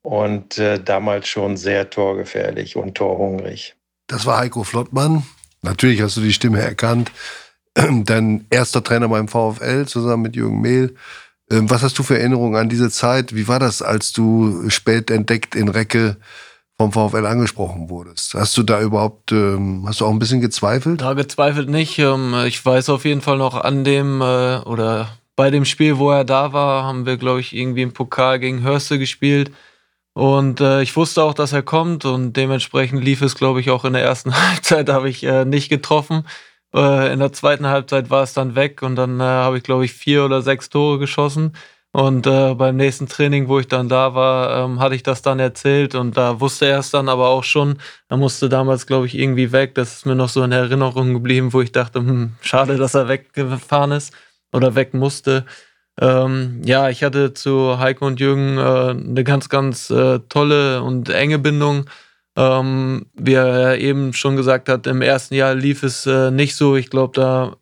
und 0.01 0.57
äh, 0.57 0.79
damals 0.83 1.27
schon 1.27 1.57
sehr 1.57 1.91
torgefährlich 1.91 2.75
und 2.75 2.95
torhungrig. 2.95 3.75
Das 4.07 4.25
war 4.25 4.39
Heiko 4.39 4.63
Flottmann. 4.63 5.23
Natürlich 5.61 6.01
hast 6.01 6.17
du 6.17 6.21
die 6.21 6.33
Stimme 6.33 6.59
erkannt. 6.59 7.11
Dein 7.75 8.45
erster 8.49 8.83
Trainer 8.83 9.09
beim 9.09 9.27
VfL 9.27 9.85
zusammen 9.85 10.23
mit 10.23 10.35
Jürgen 10.35 10.59
Mehl. 10.59 10.95
Ähm, 11.51 11.69
was 11.69 11.83
hast 11.83 11.99
du 11.99 12.03
für 12.03 12.17
Erinnerungen 12.17 12.55
an 12.55 12.69
diese 12.69 12.89
Zeit? 12.89 13.35
Wie 13.35 13.47
war 13.47 13.59
das, 13.59 13.83
als 13.83 14.11
du 14.11 14.69
spät 14.71 15.11
entdeckt 15.11 15.55
in 15.55 15.67
Recke 15.67 16.17
vom 16.77 16.91
VfL 16.91 17.25
angesprochen 17.25 17.89
wurdest? 17.89 18.33
Hast 18.33 18.57
du 18.57 18.63
da 18.63 18.81
überhaupt, 18.81 19.31
ähm, 19.31 19.85
hast 19.87 20.01
du 20.01 20.05
auch 20.05 20.11
ein 20.11 20.19
bisschen 20.19 20.41
gezweifelt? 20.41 21.01
Da 21.01 21.13
gezweifelt 21.13 21.69
nicht. 21.69 21.97
Ähm, 21.99 22.35
ich 22.45 22.63
weiß 22.65 22.89
auf 22.89 23.05
jeden 23.05 23.21
Fall 23.21 23.37
noch 23.37 23.55
an 23.55 23.83
dem 23.83 24.21
äh, 24.21 24.57
oder 24.59 25.09
bei 25.35 25.49
dem 25.49 25.65
Spiel, 25.65 25.97
wo 25.97 26.11
er 26.11 26.23
da 26.23 26.53
war, 26.53 26.83
haben 26.83 27.05
wir, 27.05 27.17
glaube 27.17 27.41
ich, 27.41 27.55
irgendwie 27.55 27.81
im 27.81 27.93
Pokal 27.93 28.39
gegen 28.39 28.63
Hörste 28.63 28.99
gespielt. 28.99 29.51
Und 30.13 30.61
äh, 30.61 30.81
ich 30.81 30.95
wusste 30.95 31.23
auch, 31.23 31.33
dass 31.33 31.51
er 31.51 31.61
kommt 31.61 32.05
und 32.05 32.33
dementsprechend 32.33 33.03
lief 33.03 33.21
es, 33.21 33.35
glaube 33.35 33.59
ich, 33.59 33.69
auch 33.69 33.83
in 33.83 33.93
der 33.93 34.03
ersten 34.03 34.33
Halbzeit, 34.49 34.89
habe 34.89 35.09
ich 35.09 35.23
äh, 35.23 35.43
nicht 35.45 35.69
getroffen. 35.69 36.25
Äh, 36.73 37.11
in 37.13 37.19
der 37.19 37.33
zweiten 37.33 37.67
Halbzeit 37.67 38.09
war 38.09 38.23
es 38.23 38.33
dann 38.33 38.55
weg 38.55 38.81
und 38.81 38.95
dann 38.95 39.19
äh, 39.19 39.23
habe 39.23 39.57
ich, 39.57 39.63
glaube 39.63 39.85
ich, 39.85 39.93
vier 39.93 40.23
oder 40.25 40.41
sechs 40.41 40.69
Tore 40.69 40.99
geschossen. 40.99 41.53
Und 41.95 42.27
äh, 42.27 42.53
beim 42.55 42.75
nächsten 42.75 43.07
Training, 43.07 43.47
wo 43.47 43.57
ich 43.57 43.69
dann 43.69 43.87
da 43.87 44.13
war, 44.15 44.65
ähm, 44.65 44.81
hatte 44.81 44.95
ich 44.95 45.03
das 45.03 45.21
dann 45.21 45.39
erzählt 45.39 45.95
und 45.95 46.17
da 46.17 46.41
wusste 46.41 46.65
er 46.65 46.79
es 46.79 46.91
dann 46.91 47.07
aber 47.07 47.29
auch 47.29 47.45
schon. 47.45 47.77
Er 48.09 48.17
musste 48.17 48.49
damals, 48.49 48.85
glaube 48.85 49.05
ich, 49.05 49.17
irgendwie 49.17 49.53
weg. 49.53 49.75
Das 49.75 49.93
ist 49.93 50.05
mir 50.05 50.13
noch 50.13 50.27
so 50.27 50.43
in 50.43 50.51
Erinnerung 50.51 51.13
geblieben, 51.13 51.53
wo 51.53 51.61
ich 51.61 51.71
dachte, 51.71 51.99
hm, 51.99 52.33
schade, 52.41 52.75
dass 52.75 52.95
er 52.95 53.07
weggefahren 53.07 53.93
ist 53.93 54.13
oder 54.51 54.75
weg 54.75 54.93
musste. 54.93 55.45
Ähm, 55.97 56.59
ja, 56.65 56.89
ich 56.89 57.01
hatte 57.01 57.33
zu 57.33 57.79
Heiko 57.79 58.07
und 58.07 58.19
Jürgen 58.19 58.57
äh, 58.57 58.89
eine 58.89 59.23
ganz, 59.23 59.47
ganz 59.47 59.89
äh, 59.89 60.19
tolle 60.27 60.83
und 60.83 61.07
enge 61.07 61.39
Bindung. 61.39 61.85
Ähm, 62.35 63.05
wie 63.13 63.35
er 63.35 63.77
eben 63.77 64.11
schon 64.11 64.35
gesagt 64.35 64.67
hat, 64.67 64.85
im 64.85 65.01
ersten 65.01 65.35
Jahr 65.35 65.55
lief 65.55 65.81
es 65.81 66.05
äh, 66.05 66.29
nicht 66.29 66.57
so. 66.57 66.75
Ich 66.75 66.89
glaube, 66.89 67.13
da, 67.15 67.55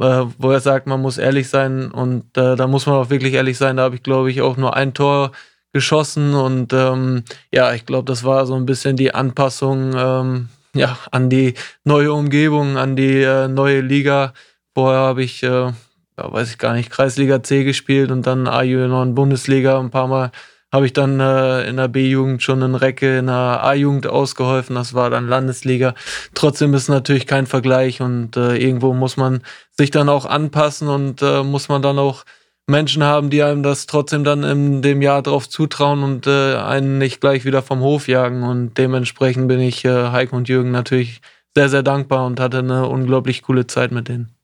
äh, 0.00 0.24
wo 0.38 0.50
er 0.50 0.60
sagt, 0.60 0.86
man 0.86 1.00
muss 1.00 1.18
ehrlich 1.18 1.48
sein 1.48 1.90
und 1.90 2.36
äh, 2.36 2.56
da 2.56 2.66
muss 2.66 2.86
man 2.86 2.96
auch 2.96 3.10
wirklich 3.10 3.34
ehrlich 3.34 3.58
sein, 3.58 3.76
da 3.76 3.84
habe 3.84 3.96
ich, 3.96 4.02
glaube 4.02 4.30
ich, 4.30 4.42
auch 4.42 4.56
nur 4.56 4.74
ein 4.74 4.94
Tor 4.94 5.32
geschossen 5.72 6.34
und 6.34 6.72
ähm, 6.72 7.24
ja, 7.52 7.72
ich 7.74 7.86
glaube, 7.86 8.04
das 8.04 8.24
war 8.24 8.46
so 8.46 8.54
ein 8.54 8.66
bisschen 8.66 8.96
die 8.96 9.14
Anpassung 9.14 9.92
ähm, 9.96 10.48
ja, 10.74 10.98
an 11.10 11.30
die 11.30 11.54
neue 11.84 12.12
Umgebung, 12.12 12.76
an 12.76 12.96
die 12.96 13.22
äh, 13.22 13.48
neue 13.48 13.80
Liga. 13.80 14.34
Vorher 14.74 15.00
habe 15.00 15.22
ich 15.22 15.42
äh, 15.42 15.72
ja, 16.18 16.32
weiß 16.32 16.50
ich 16.50 16.58
gar 16.58 16.74
nicht, 16.74 16.90
Kreisliga 16.90 17.42
C 17.42 17.64
gespielt 17.64 18.10
und 18.10 18.26
dann 18.26 18.46
A-Junioren 18.46 19.14
Bundesliga. 19.14 19.78
Ein 19.78 19.90
paar 19.90 20.06
Mal 20.06 20.30
habe 20.74 20.86
ich 20.86 20.92
dann 20.92 21.20
äh, 21.20 21.68
in 21.68 21.76
der 21.76 21.86
B-Jugend 21.86 22.42
schon 22.42 22.60
in 22.60 22.74
Recke 22.74 23.18
in 23.18 23.28
der 23.28 23.62
A-Jugend 23.62 24.08
ausgeholfen. 24.08 24.74
Das 24.74 24.92
war 24.92 25.08
dann 25.08 25.28
Landesliga. 25.28 25.94
Trotzdem 26.34 26.74
ist 26.74 26.88
natürlich 26.88 27.28
kein 27.28 27.46
Vergleich 27.46 28.00
und 28.00 28.36
äh, 28.36 28.56
irgendwo 28.56 28.92
muss 28.92 29.16
man 29.16 29.42
sich 29.70 29.92
dann 29.92 30.08
auch 30.08 30.26
anpassen 30.26 30.88
und 30.88 31.22
äh, 31.22 31.44
muss 31.44 31.68
man 31.68 31.80
dann 31.80 32.00
auch 32.00 32.24
Menschen 32.66 33.04
haben, 33.04 33.30
die 33.30 33.44
einem 33.44 33.62
das 33.62 33.86
trotzdem 33.86 34.24
dann 34.24 34.42
in 34.42 34.82
dem 34.82 35.00
Jahr 35.00 35.22
drauf 35.22 35.48
zutrauen 35.48 36.02
und 36.02 36.26
äh, 36.26 36.56
einen 36.56 36.98
nicht 36.98 37.20
gleich 37.20 37.44
wieder 37.44 37.62
vom 37.62 37.78
Hof 37.78 38.08
jagen. 38.08 38.42
Und 38.42 38.76
dementsprechend 38.76 39.46
bin 39.46 39.60
ich 39.60 39.84
äh, 39.84 40.10
Heiko 40.10 40.34
und 40.34 40.48
Jürgen 40.48 40.72
natürlich 40.72 41.20
sehr, 41.54 41.68
sehr 41.68 41.84
dankbar 41.84 42.26
und 42.26 42.40
hatte 42.40 42.58
eine 42.58 42.88
unglaublich 42.88 43.42
coole 43.42 43.68
Zeit 43.68 43.92
mit 43.92 44.08
denen. 44.08 44.34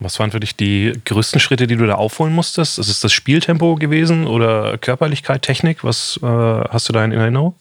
Was 0.00 0.18
waren 0.18 0.30
für 0.30 0.40
dich 0.40 0.56
die 0.56 0.94
größten 1.04 1.40
Schritte, 1.40 1.66
die 1.66 1.76
du 1.76 1.86
da 1.86 1.94
aufholen 1.94 2.34
musstest? 2.34 2.78
Ist 2.78 2.88
es 2.88 3.00
das 3.00 3.12
Spieltempo 3.12 3.74
gewesen 3.74 4.26
oder 4.26 4.78
Körperlichkeit, 4.78 5.42
Technik? 5.42 5.84
Was 5.84 6.18
äh, 6.22 6.26
hast 6.26 6.88
du 6.88 6.94
da 6.94 7.04
in 7.04 7.12
Erinnerung? 7.12 7.54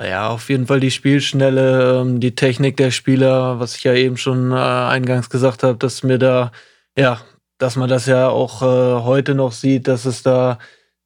Ja, 0.00 0.28
auf 0.28 0.48
jeden 0.48 0.66
Fall 0.66 0.80
die 0.80 0.90
Spielschnelle, 0.90 2.00
ähm, 2.00 2.20
die 2.20 2.34
Technik 2.34 2.76
der 2.78 2.90
Spieler, 2.90 3.60
was 3.60 3.76
ich 3.76 3.84
ja 3.84 3.92
eben 3.92 4.16
schon 4.16 4.52
äh, 4.52 4.54
eingangs 4.54 5.28
gesagt 5.28 5.62
habe, 5.62 5.76
dass 5.76 6.02
mir 6.02 6.18
da, 6.18 6.52
ja, 6.96 7.20
dass 7.58 7.76
man 7.76 7.88
das 7.88 8.06
ja 8.06 8.28
auch 8.28 8.62
äh, 8.62 9.02
heute 9.02 9.34
noch 9.34 9.52
sieht, 9.52 9.88
dass 9.88 10.06
es 10.06 10.22
da 10.22 10.58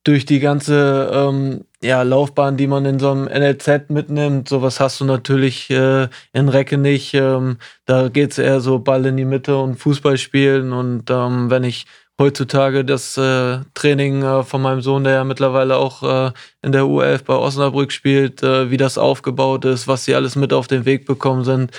durch 0.04 0.24
die 0.24 0.40
ganze 0.40 1.10
ähm, 1.12 1.64
ja, 1.82 2.02
Laufbahn, 2.02 2.56
die 2.56 2.66
man 2.66 2.84
in 2.84 2.98
so 2.98 3.10
einem 3.10 3.24
NLZ 3.24 3.90
mitnimmt, 3.90 4.48
sowas 4.48 4.80
hast 4.80 5.00
du 5.00 5.04
natürlich 5.04 5.70
äh, 5.70 6.08
in 6.32 6.48
Recke 6.48 6.78
nicht. 6.78 7.14
Ähm, 7.14 7.58
da 7.86 8.08
geht's 8.08 8.38
eher 8.38 8.60
so 8.60 8.78
Ball 8.78 9.06
in 9.06 9.16
die 9.16 9.24
Mitte 9.24 9.56
und 9.56 9.76
Fußball 9.76 10.18
spielen. 10.18 10.72
Und 10.72 11.10
ähm, 11.10 11.50
wenn 11.50 11.64
ich 11.64 11.86
heutzutage 12.20 12.84
das 12.84 13.16
äh, 13.16 13.60
Training 13.74 14.22
äh, 14.22 14.42
von 14.42 14.62
meinem 14.62 14.80
Sohn, 14.80 15.04
der 15.04 15.14
ja 15.14 15.24
mittlerweile 15.24 15.76
auch 15.76 16.02
äh, 16.02 16.32
in 16.62 16.72
der 16.72 16.82
U11 16.82 17.24
bei 17.24 17.34
Osnabrück 17.34 17.92
spielt, 17.92 18.42
äh, 18.42 18.70
wie 18.70 18.76
das 18.76 18.98
aufgebaut 18.98 19.64
ist, 19.64 19.86
was 19.86 20.04
sie 20.04 20.14
alles 20.14 20.34
mit 20.36 20.52
auf 20.52 20.66
den 20.66 20.84
Weg 20.84 21.06
bekommen 21.06 21.44
sind, 21.44 21.70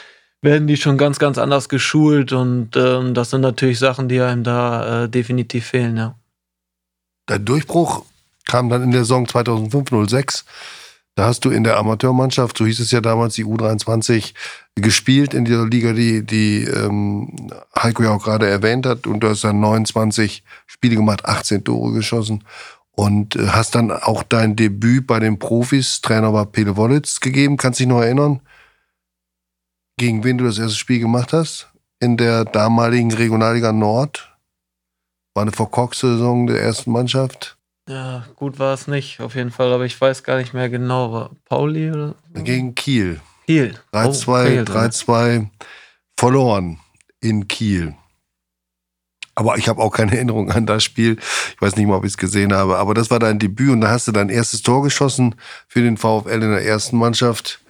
werden 0.42 0.68
die 0.68 0.78
schon 0.78 0.98
ganz, 0.98 1.20
ganz 1.20 1.38
anders 1.38 1.68
geschult. 1.68 2.32
Und 2.32 2.76
ähm, 2.78 3.14
das 3.14 3.30
sind 3.32 3.42
natürlich 3.42 3.80
Sachen, 3.80 4.08
die 4.08 4.22
einem 4.22 4.44
da 4.44 5.04
äh, 5.04 5.10
definitiv 5.10 5.68
fehlen, 5.68 5.98
ja. 5.98 6.16
Dein 7.26 7.46
Durchbruch 7.46 8.04
kam 8.46 8.70
dann 8.70 8.84
in 8.84 8.92
der 8.92 9.02
Saison 9.02 9.26
2005-06. 9.26 10.44
Da 11.16 11.26
hast 11.26 11.46
du 11.46 11.52
in 11.52 11.64
der 11.64 11.78
Amateurmannschaft, 11.78 12.58
so 12.58 12.66
hieß 12.66 12.80
es 12.80 12.90
ja 12.90 13.00
damals, 13.00 13.36
die 13.36 13.46
U23, 13.46 14.34
gespielt 14.76 15.36
in 15.36 15.46
dieser 15.46 15.68
Liga, 15.68 15.94
die, 15.94 16.26
die 16.26 16.64
ähm, 16.64 17.52
Heiko 17.78 18.02
ja 18.02 18.12
auch 18.12 18.24
gerade 18.24 18.50
erwähnt 18.50 18.88
hat. 18.88 19.06
Und 19.06 19.20
du 19.20 19.30
hast 19.30 19.44
dann 19.44 19.60
29 19.60 20.44
Spiele 20.66 20.96
gemacht, 20.96 21.26
18 21.26 21.64
Tore 21.64 21.94
geschossen. 21.94 22.44
Und 22.96 23.36
äh, 23.36 23.50
hast 23.50 23.76
dann 23.76 23.92
auch 23.92 24.24
dein 24.24 24.56
Debüt 24.56 25.06
bei 25.06 25.20
den 25.20 25.38
Profis, 25.38 26.02
Trainer 26.02 26.34
war 26.34 26.48
Pele 26.48 26.78
Wollitz, 26.78 27.20
gegeben. 27.20 27.58
Kannst 27.58 27.80
dich 27.80 27.88
noch 27.88 28.02
erinnern, 28.02 28.42
gegen 29.98 30.24
wen 30.24 30.40
du 30.40 30.46
das 30.46 30.58
erste 30.58 30.78
Spiel 30.78 31.00
gemacht 31.00 31.32
hast? 31.32 31.70
In 32.00 32.18
der 32.18 32.44
damaligen 32.44 33.14
Regionalliga 33.14 33.72
Nord. 33.72 34.36
War 35.36 35.44
eine 35.44 35.52
verkorkste 35.52 36.14
Saison 36.14 36.48
der 36.48 36.62
ersten 36.62 36.92
Mannschaft. 36.92 37.58
Ja, 37.88 38.26
gut 38.36 38.60
war 38.60 38.74
es 38.74 38.88
nicht, 38.88 39.20
auf 39.20 39.36
jeden 39.36 39.52
Fall, 39.52 39.74
aber 39.74 39.86
ich 39.86 40.00
weiß 40.00 40.24
gar 40.24 40.38
nicht 40.38 40.54
mehr 40.54 40.70
genau. 40.70 41.12
War 41.12 41.32
Pauli 41.46 41.92
oder? 41.92 42.16
Gegen 42.34 42.76
Kiel. 42.76 43.20
Kiel. 43.46 43.78
3-2 43.92 44.28
Oh, 44.28 44.48
Kiel, 44.48 44.64
3-2 44.64 45.48
verloren 46.18 46.80
in 47.20 47.48
Kiel. 47.48 47.96
Aber 49.36 49.58
ich 49.58 49.68
habe 49.68 49.82
auch 49.82 49.90
keine 49.90 50.16
Erinnerung 50.16 50.52
an 50.52 50.66
das 50.66 50.84
Spiel. 50.84 51.18
Ich 51.56 51.62
weiß 51.62 51.76
nicht 51.76 51.88
mal, 51.88 51.96
ob 51.96 52.06
ich 52.06 52.12
es 52.12 52.18
gesehen 52.18 52.54
habe. 52.54 52.78
Aber 52.78 52.94
das 52.94 53.10
war 53.10 53.20
dein 53.20 53.40
Debüt 53.40 53.72
und 53.72 53.82
da 53.82 53.90
hast 53.90 54.08
du 54.08 54.12
dein 54.12 54.30
erstes 54.30 54.62
Tor 54.62 54.84
geschossen 54.84 55.36
für 55.68 55.82
den 55.82 55.98
VfL 55.98 56.30
in 56.44 56.52
der 56.52 56.64
ersten 56.64 56.98
Mannschaft. 56.98 57.63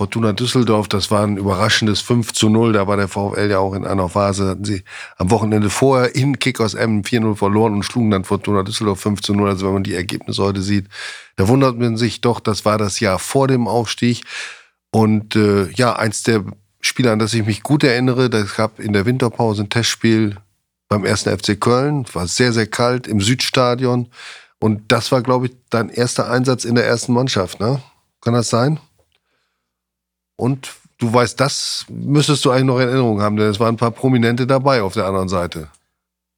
Fortuna 0.00 0.32
Düsseldorf, 0.32 0.86
das 0.86 1.10
war 1.10 1.24
ein 1.24 1.38
überraschendes 1.38 2.00
5 2.02 2.32
zu 2.32 2.48
0. 2.48 2.72
Da 2.72 2.86
war 2.86 2.96
der 2.96 3.08
VfL 3.08 3.50
ja 3.50 3.58
auch 3.58 3.74
in 3.74 3.84
einer 3.84 4.08
Phase, 4.08 4.46
hatten 4.46 4.64
sie 4.64 4.84
am 5.16 5.32
Wochenende 5.32 5.70
vorher 5.70 6.14
in 6.14 6.38
Kickers 6.38 6.74
M 6.74 7.02
4-0 7.02 7.34
verloren 7.34 7.74
und 7.74 7.82
schlugen 7.82 8.12
dann 8.12 8.22
Fortuna 8.22 8.62
Düsseldorf 8.62 9.00
5 9.00 9.22
zu 9.22 9.34
0. 9.34 9.48
Also 9.48 9.66
wenn 9.66 9.74
man 9.74 9.82
die 9.82 9.96
Ergebnisse 9.96 10.40
heute 10.40 10.62
sieht, 10.62 10.86
da 11.34 11.48
wundert 11.48 11.78
man 11.78 11.96
sich 11.96 12.20
doch, 12.20 12.38
das 12.38 12.64
war 12.64 12.78
das 12.78 13.00
Jahr 13.00 13.18
vor 13.18 13.48
dem 13.48 13.66
Aufstieg. 13.66 14.22
Und 14.92 15.34
äh, 15.34 15.68
ja, 15.72 15.96
eins 15.96 16.22
der 16.22 16.44
Spiele, 16.80 17.10
an 17.10 17.18
das 17.18 17.34
ich 17.34 17.44
mich 17.44 17.64
gut 17.64 17.82
erinnere, 17.82 18.30
das 18.30 18.54
gab 18.54 18.78
in 18.78 18.92
der 18.92 19.04
Winterpause 19.04 19.64
ein 19.64 19.68
Testspiel 19.68 20.36
beim 20.88 21.04
ersten 21.04 21.36
FC 21.36 21.60
Köln. 21.60 22.06
War 22.12 22.28
sehr, 22.28 22.52
sehr 22.52 22.68
kalt 22.68 23.08
im 23.08 23.20
Südstadion. 23.20 24.06
Und 24.60 24.92
das 24.92 25.10
war, 25.10 25.22
glaube 25.22 25.46
ich, 25.46 25.56
dein 25.70 25.88
erster 25.88 26.30
Einsatz 26.30 26.64
in 26.64 26.76
der 26.76 26.86
ersten 26.86 27.12
Mannschaft, 27.12 27.58
ne? 27.58 27.82
Kann 28.20 28.34
das 28.34 28.48
sein? 28.48 28.78
Und 30.38 30.70
du 30.98 31.12
weißt, 31.12 31.38
das 31.38 31.84
müsstest 31.88 32.44
du 32.44 32.50
eigentlich 32.50 32.64
noch 32.64 32.78
in 32.78 32.88
Erinnerung 32.88 33.20
haben, 33.20 33.36
denn 33.36 33.48
es 33.48 33.58
waren 33.58 33.74
ein 33.74 33.76
paar 33.76 33.90
Prominente 33.90 34.46
dabei 34.46 34.82
auf 34.82 34.94
der 34.94 35.06
anderen 35.06 35.28
Seite. 35.28 35.68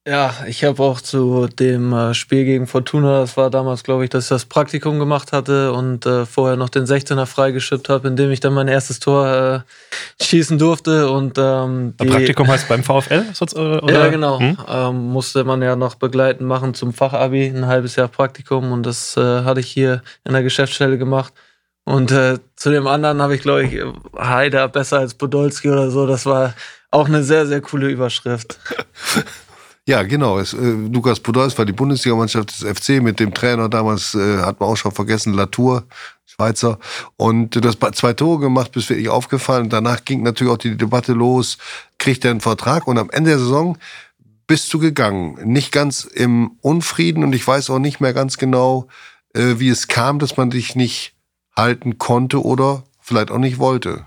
Ja, 0.07 0.33
ich 0.47 0.63
habe 0.63 0.81
auch 0.81 0.99
zu 0.99 1.45
dem 1.45 1.93
äh, 1.93 2.15
Spiel 2.15 2.43
gegen 2.43 2.65
Fortuna, 2.65 3.19
das 3.19 3.37
war 3.37 3.51
damals, 3.51 3.83
glaube 3.83 4.03
ich, 4.03 4.09
dass 4.09 4.23
ich 4.23 4.29
das 4.29 4.45
Praktikum 4.45 4.97
gemacht 4.97 5.31
hatte 5.31 5.73
und 5.73 6.07
äh, 6.07 6.25
vorher 6.25 6.57
noch 6.57 6.69
den 6.69 6.85
16er 6.85 7.27
freigeschippt 7.27 7.87
habe, 7.87 8.07
indem 8.07 8.31
ich 8.31 8.39
dann 8.39 8.55
mein 8.55 8.67
erstes 8.67 8.99
Tor 8.99 9.27
äh, 9.27 10.23
schießen 10.23 10.57
durfte. 10.57 11.11
Und, 11.11 11.37
ähm, 11.37 11.93
die, 12.01 12.07
Praktikum 12.07 12.47
heißt 12.47 12.67
beim 12.67 12.83
VfL? 12.83 13.25
Oder? 13.53 13.93
Ja, 13.93 14.07
genau. 14.07 14.39
Hm? 14.39 14.57
Ähm, 14.67 14.95
musste 15.09 15.43
man 15.43 15.61
ja 15.61 15.75
noch 15.75 15.93
begleiten 15.93 16.45
machen 16.45 16.73
zum 16.73 16.93
Fachabi, 16.93 17.45
ein 17.45 17.67
halbes 17.67 17.95
Jahr 17.95 18.07
Praktikum 18.07 18.71
und 18.71 18.83
das 18.87 19.15
äh, 19.17 19.43
hatte 19.43 19.59
ich 19.59 19.69
hier 19.69 20.01
in 20.23 20.33
der 20.33 20.41
Geschäftsstelle 20.41 20.97
gemacht. 20.97 21.31
Und 21.83 22.11
äh, 22.11 22.37
zu 22.55 22.69
dem 22.69 22.87
anderen 22.87 23.21
habe 23.21 23.35
ich, 23.35 23.41
glaube 23.41 23.63
ich, 23.63 23.81
Haider 24.17 24.67
besser 24.67 24.99
als 24.99 25.13
Podolski 25.13 25.69
oder 25.69 25.89
so. 25.89 26.05
Das 26.05 26.25
war 26.25 26.53
auch 26.91 27.07
eine 27.07 27.23
sehr, 27.23 27.47
sehr 27.47 27.61
coole 27.61 27.89
Überschrift. 27.89 28.59
Ja, 29.87 30.03
genau. 30.03 30.37
Es, 30.37 30.53
äh, 30.53 30.57
Lukas 30.57 31.19
Podolski 31.19 31.57
war 31.57 31.65
die 31.65 31.73
Bundesligamannschaft 31.73 32.51
des 32.51 32.77
FC 32.77 33.01
mit 33.01 33.19
dem 33.19 33.33
Trainer 33.33 33.67
damals, 33.67 34.13
äh, 34.13 34.37
hat 34.37 34.59
man 34.59 34.69
auch 34.69 34.77
schon 34.77 34.91
vergessen, 34.91 35.33
Latour, 35.33 35.85
Schweizer. 36.25 36.77
Und 37.17 37.55
du 37.55 37.67
hast 37.67 37.79
zwei 37.95 38.13
Tore 38.13 38.39
gemacht, 38.39 38.71
bist 38.71 38.89
wirklich 38.89 39.09
aufgefallen. 39.09 39.69
Danach 39.69 40.05
ging 40.05 40.21
natürlich 40.21 40.53
auch 40.53 40.59
die 40.59 40.77
Debatte 40.77 41.13
los, 41.13 41.57
kriegt 41.97 42.23
er 42.23 42.31
einen 42.31 42.41
Vertrag 42.41 42.87
und 42.87 42.99
am 42.99 43.09
Ende 43.09 43.31
der 43.31 43.39
Saison 43.39 43.77
bist 44.45 44.71
du 44.73 44.79
gegangen. 44.79 45.39
Nicht 45.51 45.71
ganz 45.71 46.03
im 46.03 46.51
Unfrieden 46.61 47.23
und 47.23 47.33
ich 47.33 47.45
weiß 47.45 47.69
auch 47.71 47.79
nicht 47.79 47.99
mehr 47.99 48.13
ganz 48.13 48.37
genau, 48.37 48.87
äh, 49.33 49.55
wie 49.57 49.69
es 49.69 49.87
kam, 49.87 50.19
dass 50.19 50.37
man 50.37 50.51
dich 50.51 50.75
nicht 50.75 51.15
halten 51.55 51.97
konnte 51.97 52.43
oder 52.43 52.83
vielleicht 52.99 53.31
auch 53.31 53.37
nicht 53.37 53.59
wollte. 53.59 54.05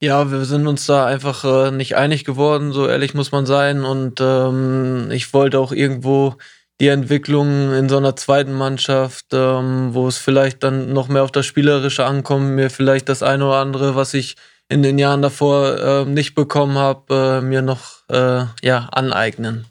Ja, 0.00 0.32
wir 0.32 0.44
sind 0.44 0.66
uns 0.66 0.86
da 0.86 1.06
einfach 1.06 1.44
äh, 1.44 1.70
nicht 1.70 1.94
einig 1.94 2.24
geworden, 2.24 2.72
so 2.72 2.88
ehrlich 2.88 3.14
muss 3.14 3.30
man 3.30 3.46
sein. 3.46 3.84
Und 3.84 4.20
ähm, 4.20 5.10
ich 5.12 5.32
wollte 5.32 5.60
auch 5.60 5.70
irgendwo 5.70 6.34
die 6.80 6.88
Entwicklung 6.88 7.72
in 7.72 7.88
so 7.88 7.98
einer 7.98 8.16
zweiten 8.16 8.52
Mannschaft, 8.52 9.26
ähm, 9.32 9.94
wo 9.94 10.08
es 10.08 10.18
vielleicht 10.18 10.64
dann 10.64 10.92
noch 10.92 11.06
mehr 11.06 11.22
auf 11.22 11.30
das 11.30 11.46
Spielerische 11.46 12.04
ankommt, 12.04 12.50
mir 12.50 12.70
vielleicht 12.70 13.08
das 13.08 13.22
eine 13.22 13.46
oder 13.46 13.58
andere, 13.58 13.94
was 13.94 14.14
ich 14.14 14.34
in 14.68 14.82
den 14.82 14.98
Jahren 14.98 15.22
davor 15.22 15.78
äh, 15.78 16.04
nicht 16.04 16.34
bekommen 16.34 16.78
habe, 16.78 17.40
äh, 17.40 17.40
mir 17.40 17.62
noch 17.62 18.08
äh, 18.08 18.46
ja, 18.62 18.88
aneignen. 18.90 19.66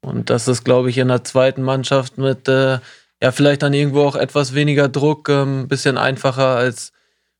Und 0.00 0.30
das 0.30 0.48
ist, 0.48 0.64
glaube 0.64 0.88
ich, 0.88 0.96
in 0.96 1.08
der 1.08 1.24
zweiten 1.24 1.62
Mannschaft 1.62 2.16
mit 2.16 2.48
äh, 2.48 2.78
ja, 3.22 3.30
vielleicht 3.30 3.62
dann 3.62 3.72
irgendwo 3.72 4.02
auch 4.02 4.16
etwas 4.16 4.52
weniger 4.52 4.88
Druck, 4.88 5.28
ein 5.28 5.60
ähm, 5.62 5.68
bisschen 5.68 5.96
einfacher, 5.96 6.56
als 6.56 6.92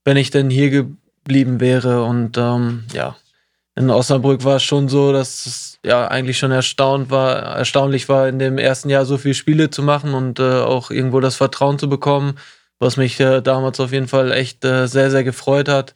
wenn 0.05 0.17
ich 0.17 0.31
denn 0.31 0.49
hier 0.49 0.71
geblieben 0.71 1.59
wäre. 1.59 2.05
Und 2.05 2.39
ähm, 2.39 2.85
ja, 2.93 3.17
in 3.75 3.91
Osnabrück 3.91 4.45
war 4.45 4.57
es 4.57 4.63
schon 4.63 4.89
so, 4.89 5.13
dass 5.13 5.45
es 5.45 5.79
ja 5.85 6.07
eigentlich 6.07 6.39
schon 6.39 6.53
erstaunt 6.53 7.11
war, 7.11 7.57
erstaunlich 7.57 8.09
war, 8.09 8.29
in 8.29 8.39
dem 8.39 8.59
ersten 8.59 8.91
Jahr 8.91 9.05
so 9.05 9.19
viele 9.19 9.35
Spiele 9.35 9.71
zu 9.71 9.83
machen 9.83 10.15
und 10.15 10.39
äh, 10.39 10.61
auch 10.61 10.93
irgendwo 10.93 11.19
das 11.19 11.35
Vertrauen 11.35 11.81
zu 11.81 11.89
bekommen, 11.89 12.39
was 12.79 12.97
mich 12.97 13.19
äh, 13.19 13.41
damals 13.41 13.81
auf 13.81 13.91
jeden 13.91 14.07
Fall 14.07 14.31
echt 14.31 14.65
äh, 14.65 14.87
sehr, 14.87 15.11
sehr 15.11 15.25
gefreut 15.25 15.69
hat. 15.69 15.95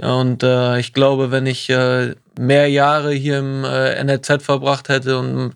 Ja, 0.00 0.14
und 0.14 0.44
äh, 0.44 0.78
ich 0.78 0.92
glaube, 0.92 1.32
wenn 1.32 1.46
ich 1.46 1.68
äh, 1.70 2.14
mehr 2.38 2.68
Jahre 2.68 3.12
hier 3.12 3.40
im 3.40 3.64
äh, 3.64 4.02
NLZ 4.04 4.44
verbracht 4.44 4.88
hätte 4.88 5.18
und 5.18 5.54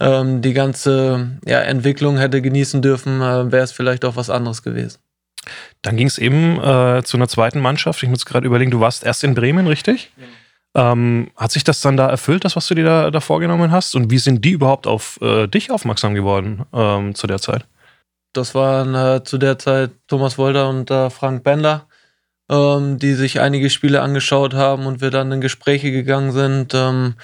ähm, 0.00 0.42
die 0.42 0.52
ganze 0.52 1.38
ja, 1.46 1.60
Entwicklung 1.60 2.18
hätte 2.18 2.42
genießen 2.42 2.82
dürfen, 2.82 3.20
äh, 3.20 3.50
wäre 3.50 3.64
es 3.64 3.72
vielleicht 3.72 4.04
auch 4.04 4.16
was 4.16 4.30
anderes 4.30 4.62
gewesen. 4.62 4.98
Dann 5.82 5.96
ging 5.96 6.06
es 6.06 6.18
eben 6.18 6.58
äh, 6.60 7.02
zu 7.04 7.16
einer 7.16 7.28
zweiten 7.28 7.60
Mannschaft. 7.60 8.02
Ich 8.02 8.08
muss 8.08 8.26
gerade 8.26 8.46
überlegen, 8.46 8.70
du 8.70 8.80
warst 8.80 9.04
erst 9.04 9.24
in 9.24 9.34
Bremen, 9.34 9.66
richtig? 9.66 10.10
Ja. 10.16 10.92
Ähm, 10.92 11.30
hat 11.36 11.52
sich 11.52 11.64
das 11.64 11.80
dann 11.80 11.96
da 11.96 12.08
erfüllt, 12.08 12.44
das, 12.44 12.56
was 12.56 12.66
du 12.66 12.74
dir 12.74 12.84
da, 12.84 13.10
da 13.10 13.20
vorgenommen 13.20 13.70
hast? 13.70 13.94
Und 13.94 14.10
wie 14.10 14.18
sind 14.18 14.44
die 14.44 14.50
überhaupt 14.50 14.86
auf 14.86 15.18
äh, 15.22 15.46
dich 15.46 15.70
aufmerksam 15.70 16.14
geworden 16.14 16.64
ähm, 16.74 17.14
zu 17.14 17.26
der 17.26 17.38
Zeit? 17.38 17.64
Das 18.34 18.54
waren 18.54 18.94
äh, 18.94 19.24
zu 19.24 19.38
der 19.38 19.58
Zeit 19.58 19.92
Thomas 20.08 20.36
Wolter 20.36 20.68
und 20.68 20.90
äh, 20.90 21.08
Frank 21.08 21.44
Bender, 21.44 21.86
ähm, 22.50 22.98
die 22.98 23.14
sich 23.14 23.40
einige 23.40 23.70
Spiele 23.70 24.02
angeschaut 24.02 24.52
haben 24.52 24.84
und 24.84 25.00
wir 25.00 25.10
dann 25.10 25.32
in 25.32 25.40
Gespräche 25.40 25.90
gegangen 25.90 26.32
sind 26.32 26.74
ähm, 26.74 27.14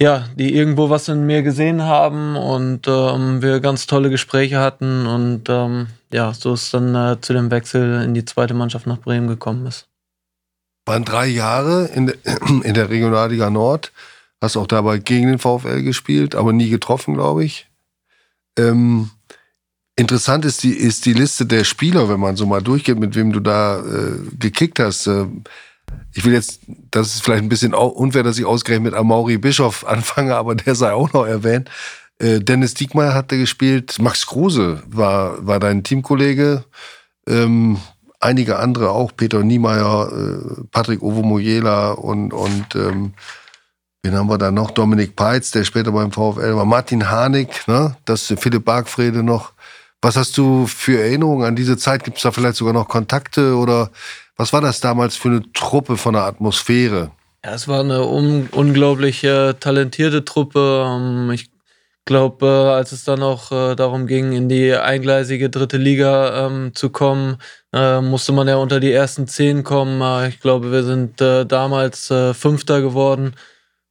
ja, 0.00 0.28
die 0.34 0.54
irgendwo 0.54 0.90
was 0.90 1.08
in 1.08 1.24
mir 1.24 1.42
gesehen 1.42 1.82
haben 1.82 2.36
und 2.36 2.86
ähm, 2.86 3.40
wir 3.40 3.60
ganz 3.60 3.86
tolle 3.86 4.10
Gespräche 4.10 4.60
hatten 4.60 5.06
und 5.06 5.48
ähm, 5.48 5.86
ja, 6.12 6.32
so 6.34 6.54
ist 6.54 6.72
dann 6.74 6.94
äh, 6.94 7.20
zu 7.20 7.32
dem 7.32 7.50
Wechsel 7.50 8.02
in 8.02 8.14
die 8.14 8.24
zweite 8.24 8.54
Mannschaft 8.54 8.86
nach 8.86 8.98
Bremen 8.98 9.26
gekommen 9.26 9.66
ist. 9.66 9.88
Waren 10.84 11.04
drei 11.04 11.26
Jahre 11.26 11.86
in, 11.86 12.06
de, 12.06 12.16
in 12.62 12.74
der 12.74 12.90
Regionalliga 12.90 13.48
Nord, 13.48 13.92
hast 14.40 14.56
auch 14.56 14.66
dabei 14.66 14.98
gegen 14.98 15.28
den 15.28 15.38
VfL 15.38 15.82
gespielt, 15.82 16.34
aber 16.34 16.52
nie 16.52 16.68
getroffen, 16.68 17.14
glaube 17.14 17.44
ich. 17.44 17.66
Ähm, 18.58 19.10
interessant 19.96 20.44
ist 20.44 20.62
die, 20.62 20.74
ist 20.74 21.06
die 21.06 21.14
Liste 21.14 21.46
der 21.46 21.64
Spieler, 21.64 22.08
wenn 22.10 22.20
man 22.20 22.36
so 22.36 22.44
mal 22.44 22.62
durchgeht, 22.62 22.98
mit 22.98 23.14
wem 23.14 23.32
du 23.32 23.40
da 23.40 23.80
äh, 23.80 24.18
gekickt 24.38 24.78
hast. 24.78 25.06
Äh, 25.06 25.26
ich 26.12 26.24
will 26.24 26.32
jetzt, 26.32 26.60
das 26.90 27.14
ist 27.14 27.24
vielleicht 27.24 27.42
ein 27.42 27.48
bisschen 27.48 27.74
unfair, 27.74 28.22
dass 28.22 28.38
ich 28.38 28.44
ausgerechnet 28.44 28.92
mit 28.92 28.98
Amaury 28.98 29.38
Bischof 29.38 29.86
anfange, 29.86 30.34
aber 30.34 30.54
der 30.54 30.74
sei 30.74 30.92
auch 30.92 31.12
noch 31.12 31.26
erwähnt. 31.26 31.70
Äh, 32.18 32.40
Dennis 32.40 32.74
Diekmeyer 32.74 33.14
hatte 33.14 33.36
gespielt, 33.36 33.98
Max 34.00 34.26
Kruse 34.26 34.82
war, 34.86 35.46
war 35.46 35.60
dein 35.60 35.84
Teamkollege, 35.84 36.64
ähm, 37.28 37.78
einige 38.20 38.58
andere 38.58 38.90
auch, 38.90 39.12
Peter 39.14 39.42
Niemeyer, 39.42 40.10
äh, 40.10 40.62
Patrick 40.70 41.02
Ovomoyela 41.02 41.92
und, 41.92 42.32
und 42.32 42.74
ähm, 42.74 43.12
wen 44.02 44.14
haben 44.14 44.30
wir 44.30 44.38
da 44.38 44.50
noch? 44.50 44.70
Dominik 44.70 45.14
Peitz, 45.16 45.50
der 45.50 45.64
später 45.64 45.92
beim 45.92 46.12
VfL 46.12 46.56
war, 46.56 46.64
Martin 46.64 47.10
Harnik, 47.10 47.68
ne? 47.68 47.96
das 48.06 48.32
Philipp 48.38 48.64
Bargfrede 48.64 49.22
noch. 49.22 49.52
Was 50.02 50.16
hast 50.16 50.36
du 50.38 50.66
für 50.66 51.00
Erinnerungen 51.00 51.46
an 51.46 51.56
diese 51.56 51.76
Zeit? 51.76 52.04
Gibt 52.04 52.18
es 52.18 52.22
da 52.22 52.30
vielleicht 52.30 52.56
sogar 52.56 52.74
noch 52.74 52.88
Kontakte 52.88 53.56
oder 53.56 53.90
was 54.36 54.52
war 54.52 54.60
das 54.60 54.80
damals 54.80 55.16
für 55.16 55.28
eine 55.28 55.52
Truppe 55.52 55.96
von 55.96 56.12
der 56.12 56.24
Atmosphäre? 56.24 57.10
Ja, 57.44 57.54
es 57.54 57.68
war 57.68 57.80
eine 57.80 58.06
un 58.06 58.48
unglaublich 58.52 59.24
äh, 59.24 59.54
talentierte 59.54 60.24
Truppe. 60.24 60.84
Ähm, 60.86 61.30
ich 61.30 61.50
glaube, 62.04 62.46
äh, 62.46 62.74
als 62.74 62.92
es 62.92 63.04
dann 63.04 63.22
auch 63.22 63.52
äh, 63.52 63.74
darum 63.74 64.06
ging, 64.06 64.32
in 64.32 64.48
die 64.48 64.74
eingleisige 64.74 65.50
dritte 65.50 65.76
Liga 65.76 66.46
ähm, 66.46 66.74
zu 66.74 66.90
kommen, 66.90 67.38
äh, 67.72 68.00
musste 68.00 68.32
man 68.32 68.48
ja 68.48 68.56
unter 68.56 68.80
die 68.80 68.92
ersten 68.92 69.26
zehn 69.26 69.64
kommen. 69.64 70.00
Äh, 70.00 70.28
ich 70.28 70.40
glaube, 70.40 70.72
wir 70.72 70.84
sind 70.84 71.20
äh, 71.20 71.44
damals 71.46 72.12
Fünfter 72.32 72.80
geworden. 72.80 73.34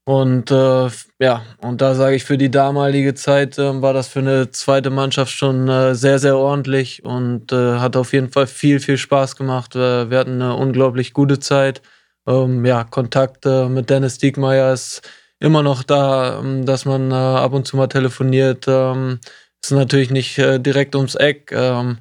Und 0.08 0.52
äh, 0.52 0.90
ja, 1.20 1.44
und 1.62 1.82
da 1.82 1.96
sage 1.96 2.16
ich, 2.16 2.26
für 2.26 2.38
die 2.38 2.52
damalige 2.52 3.16
Zeit 3.16 3.58
äh, 3.58 3.82
war 3.82 3.92
das 3.92 4.08
für 4.08 4.20
eine 4.20 4.52
zweite 4.52 4.92
Mannschaft 4.92 5.32
schon 5.32 5.68
äh, 5.68 5.96
sehr, 5.96 6.20
sehr 6.20 6.38
ordentlich 6.38 7.04
und 7.04 7.52
äh, 7.52 7.80
hat 7.80 7.96
auf 7.98 8.14
jeden 8.14 8.30
Fall 8.32 8.46
viel, 8.46 8.80
viel 8.80 9.00
Spaß 9.00 9.36
gemacht. 9.36 9.74
Wir 9.74 10.18
hatten 10.18 10.42
eine 10.42 10.56
unglaublich 10.56 11.14
gute 11.14 11.40
Zeit. 11.40 11.82
Ähm, 12.28 12.66
ja, 12.66 12.84
Kontakt 12.84 13.46
mit 13.46 13.90
Dennis 13.90 14.20
Diekmeyer 14.20 14.74
ist 14.74 15.02
immer 15.40 15.64
noch 15.64 15.84
da, 15.84 16.40
ähm, 16.40 16.66
dass 16.66 16.86
man 16.86 17.12
äh, 17.12 17.16
ab 17.16 17.54
und 17.54 17.66
zu 17.68 17.76
mal 17.78 17.88
telefoniert. 17.88 18.66
Ähm, 18.68 19.20
ist 19.64 19.72
natürlich 19.72 20.12
nicht 20.12 20.38
äh, 20.38 20.60
direkt 20.60 20.96
ums 20.96 21.16
Eck. 21.16 21.52
Ähm, 21.52 22.00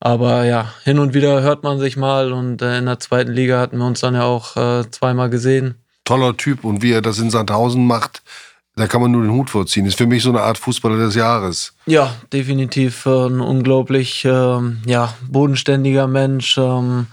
aber 0.00 0.44
ja, 0.44 0.74
hin 0.84 0.98
und 0.98 1.14
wieder 1.14 1.40
hört 1.42 1.62
man 1.64 1.78
sich 1.78 1.96
mal 1.96 2.32
und 2.32 2.60
äh, 2.62 2.78
in 2.78 2.86
der 2.86 3.00
zweiten 3.00 3.32
Liga 3.32 3.58
hatten 3.60 3.78
wir 3.78 3.86
uns 3.86 4.00
dann 4.00 4.14
ja 4.14 4.24
auch 4.24 4.56
äh, 4.56 4.90
zweimal 4.90 5.30
gesehen 5.30 5.76
toller 6.06 6.36
Typ 6.36 6.64
und 6.64 6.82
wie 6.82 6.92
er 6.92 7.02
das 7.02 7.18
in 7.18 7.30
Sandhausen 7.30 7.86
macht, 7.86 8.22
da 8.76 8.86
kann 8.86 9.00
man 9.00 9.10
nur 9.10 9.22
den 9.22 9.32
Hut 9.32 9.48
vorziehen. 9.50 9.86
Ist 9.86 9.98
für 9.98 10.06
mich 10.06 10.22
so 10.22 10.30
eine 10.30 10.42
Art 10.42 10.58
Fußballer 10.58 10.98
des 10.98 11.14
Jahres. 11.14 11.74
Ja, 11.86 12.14
definitiv 12.32 13.06
ein 13.06 13.40
unglaublich 13.40 14.24
ähm, 14.26 14.82
ja, 14.86 15.14
bodenständiger 15.28 16.06
Mensch. 16.06 16.58
Ähm, 16.58 17.06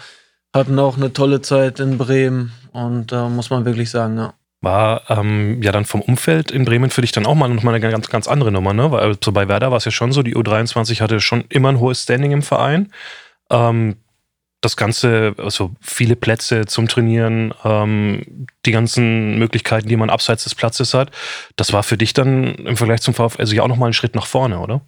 hatten 0.53 0.77
auch 0.77 0.97
eine 0.97 1.13
tolle 1.13 1.41
Zeit 1.41 1.79
in 1.79 1.97
Bremen 1.97 2.51
und 2.73 3.11
äh, 3.11 3.29
muss 3.29 3.49
man 3.49 3.65
wirklich 3.65 3.89
sagen, 3.89 4.17
ja. 4.17 4.33
War 4.61 5.09
ähm, 5.09 5.61
ja 5.61 5.73
dann 5.73 5.83
vom 5.83 6.01
Umfeld 6.01 6.51
in 6.51 6.63
Bremen 6.63 6.89
für 6.89 7.01
dich 7.01 7.11
dann 7.11 7.25
auch 7.25 7.35
mal 7.35 7.49
nochmal 7.49 7.75
eine 7.75 7.91
ganz, 7.91 8.07
ganz 8.07 8.27
andere 8.29 8.51
Nummer, 8.51 8.73
ne? 8.73 8.91
Weil 8.91 9.01
also 9.01 9.31
bei 9.31 9.49
Werder 9.49 9.71
war 9.71 9.77
es 9.77 9.85
ja 9.85 9.91
schon 9.91 10.13
so, 10.13 10.21
die 10.21 10.35
U23 10.35 11.01
hatte 11.01 11.19
schon 11.19 11.43
immer 11.49 11.69
ein 11.69 11.79
hohes 11.79 12.03
Standing 12.03 12.31
im 12.31 12.43
Verein. 12.43 12.91
Ähm, 13.49 13.97
das 14.63 14.77
Ganze, 14.77 15.35
also 15.37 15.71
viele 15.81 16.15
Plätze 16.15 16.65
zum 16.65 16.87
Trainieren, 16.87 17.53
ähm, 17.63 18.47
die 18.65 18.71
ganzen 18.71 19.37
Möglichkeiten, 19.37 19.89
die 19.89 19.97
man 19.97 20.09
abseits 20.09 20.45
des 20.45 20.55
Platzes 20.55 20.93
hat, 20.93 21.11
das 21.55 21.73
war 21.73 21.83
für 21.83 21.97
dich 21.97 22.13
dann 22.13 22.55
im 22.55 22.77
Vergleich 22.77 23.01
zum 23.01 23.13
VfL 23.13 23.39
also 23.39 23.55
ja 23.55 23.63
auch 23.63 23.67
nochmal 23.67 23.89
ein 23.89 23.93
Schritt 23.93 24.15
nach 24.15 24.27
vorne, 24.27 24.59
oder? 24.59 24.81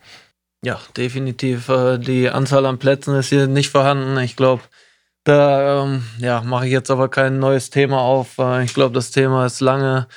Ja, 0.63 0.79
definitiv. 0.95 1.69
Äh, 1.69 1.99
die 1.99 2.29
Anzahl 2.29 2.65
an 2.65 2.79
Plätzen 2.79 3.15
ist 3.15 3.29
hier 3.29 3.47
nicht 3.47 3.69
vorhanden. 3.69 4.17
Ich 4.19 4.35
glaube, 4.35 4.63
da 5.25 5.83
ähm, 5.83 6.03
ja, 6.19 6.41
mache 6.41 6.67
ich 6.67 6.71
jetzt 6.71 6.89
aber 6.89 7.09
kein 7.09 7.39
neues 7.39 7.69
Thema 7.69 7.99
auf. 7.99 8.37
Äh, 8.39 8.63
ich 8.63 8.73
glaube, 8.73 8.93
das 8.93 9.11
Thema 9.11 9.45
ist 9.45 9.59
lange 9.59 10.07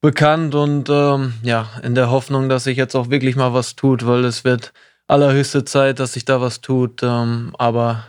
bekannt 0.00 0.54
und 0.54 0.88
ähm, 0.88 1.34
ja, 1.42 1.68
in 1.82 1.94
der 1.94 2.10
Hoffnung, 2.10 2.48
dass 2.48 2.64
sich 2.64 2.76
jetzt 2.76 2.96
auch 2.96 3.10
wirklich 3.10 3.36
mal 3.36 3.54
was 3.54 3.76
tut, 3.76 4.06
weil 4.06 4.24
es 4.24 4.42
wird 4.42 4.72
allerhöchste 5.06 5.64
Zeit, 5.64 6.00
dass 6.00 6.14
sich 6.14 6.24
da 6.24 6.40
was 6.40 6.60
tut. 6.60 7.02
Ähm, 7.02 7.54
aber 7.58 8.04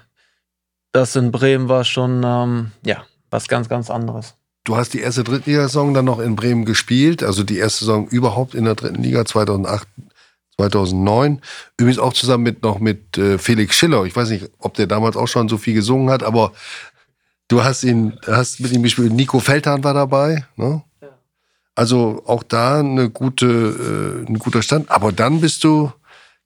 das 0.93 1.15
in 1.17 1.31
Bremen 1.31 1.67
war 1.67 1.83
schon 1.83 2.23
ähm, 2.23 2.71
ja, 2.85 3.03
was 3.29 3.49
ganz, 3.49 3.67
ganz 3.67 3.89
anderes. 3.89 4.35
Du 4.63 4.77
hast 4.77 4.93
die 4.93 5.01
erste 5.01 5.25
Drittligasaison 5.25 5.93
dann 5.93 6.05
noch 6.05 6.19
in 6.19 6.37
Bremen 6.37 6.63
gespielt, 6.63 7.21
also 7.21 7.43
die 7.43 7.57
erste 7.57 7.83
Saison 7.83 8.07
überhaupt 8.07 8.55
in 8.55 8.63
der 8.63 8.75
dritten 8.75 9.03
Liga 9.03 9.25
2008, 9.25 9.85
2009. 10.55 11.41
Übrigens 11.77 11.99
auch 11.99 12.13
zusammen 12.13 12.43
mit 12.43 12.63
noch 12.63 12.79
mit 12.79 13.17
äh, 13.17 13.37
Felix 13.37 13.75
Schiller. 13.75 14.05
Ich 14.05 14.15
weiß 14.15 14.29
nicht, 14.29 14.49
ob 14.59 14.75
der 14.75 14.87
damals 14.87 15.17
auch 15.17 15.27
schon 15.27 15.49
so 15.49 15.57
viel 15.57 15.73
gesungen 15.73 16.09
hat, 16.09 16.23
aber 16.23 16.53
du 17.49 17.63
hast 17.63 17.83
ihn, 17.83 18.17
hast 18.25 18.61
mit 18.61 18.71
ihm 18.71 18.83
gespielt. 18.83 19.11
Nico 19.11 19.39
Feldhahn 19.39 19.83
war 19.83 19.93
dabei. 19.93 20.45
Ne? 20.55 20.81
Ja. 21.01 21.09
Also 21.75 22.23
auch 22.25 22.43
da 22.43 22.79
eine 22.79 23.09
gute, 23.09 24.23
äh, 24.25 24.29
ein 24.29 24.39
guter 24.39 24.61
Stand. 24.61 24.89
Aber 24.91 25.11
dann 25.11 25.41
bist 25.41 25.63
du 25.65 25.91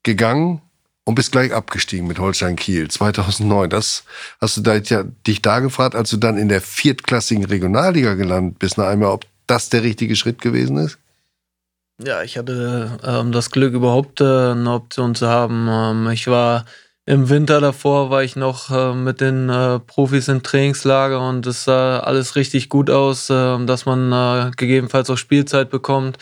gegangen 0.02 0.62
und 1.08 1.14
bist 1.14 1.32
gleich 1.32 1.54
abgestiegen 1.54 2.06
mit 2.06 2.18
Holstein 2.18 2.54
Kiel 2.54 2.88
2009. 2.88 3.70
Das 3.70 4.04
hast 4.42 4.58
du 4.58 4.60
da, 4.60 4.74
ja, 4.76 5.04
dich 5.26 5.40
da 5.40 5.60
gefragt, 5.60 5.94
als 5.94 6.10
du 6.10 6.18
dann 6.18 6.36
in 6.36 6.50
der 6.50 6.60
viertklassigen 6.60 7.46
Regionalliga 7.46 8.12
gelandet 8.12 8.58
bist, 8.58 8.76
nach 8.76 8.88
einmal, 8.88 9.12
ob 9.12 9.24
das 9.46 9.70
der 9.70 9.82
richtige 9.82 10.16
Schritt 10.16 10.42
gewesen 10.42 10.76
ist? 10.76 10.98
Ja, 12.04 12.22
ich 12.22 12.36
hatte 12.36 12.98
ähm, 13.02 13.32
das 13.32 13.50
Glück, 13.50 13.72
überhaupt 13.72 14.20
äh, 14.20 14.50
eine 14.50 14.70
Option 14.70 15.14
zu 15.14 15.28
haben. 15.28 15.66
Ähm, 15.70 16.10
ich 16.10 16.26
war 16.26 16.66
im 17.06 17.30
Winter 17.30 17.62
davor, 17.62 18.10
war 18.10 18.22
ich 18.22 18.36
noch 18.36 18.70
äh, 18.70 18.92
mit 18.92 19.22
den 19.22 19.48
äh, 19.48 19.78
Profis 19.78 20.28
im 20.28 20.42
Trainingslager 20.42 21.26
und 21.26 21.46
es 21.46 21.64
sah 21.64 22.00
alles 22.00 22.36
richtig 22.36 22.68
gut 22.68 22.90
aus, 22.90 23.28
ähm, 23.30 23.66
dass 23.66 23.86
man 23.86 24.12
äh, 24.12 24.50
gegebenenfalls 24.58 25.08
auch 25.08 25.16
Spielzeit 25.16 25.70
bekommt. 25.70 26.18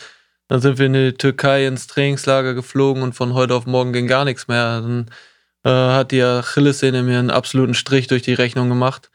Dann 0.47 0.61
sind 0.61 0.77
wir 0.77 0.85
in 0.85 0.93
die 0.93 1.13
Türkei 1.13 1.67
ins 1.67 1.87
Trainingslager 1.87 2.53
geflogen 2.53 3.03
und 3.03 3.13
von 3.13 3.33
heute 3.33 3.55
auf 3.55 3.65
morgen 3.65 3.93
ging 3.93 4.07
gar 4.07 4.25
nichts 4.25 4.47
mehr. 4.47 4.81
Dann 4.81 5.07
äh, 5.63 5.69
hat 5.69 6.11
die 6.11 6.23
Achillessehne 6.23 7.03
mir 7.03 7.19
einen 7.19 7.31
absoluten 7.31 7.73
Strich 7.73 8.07
durch 8.07 8.21
die 8.21 8.33
Rechnung 8.33 8.69
gemacht. 8.69 9.09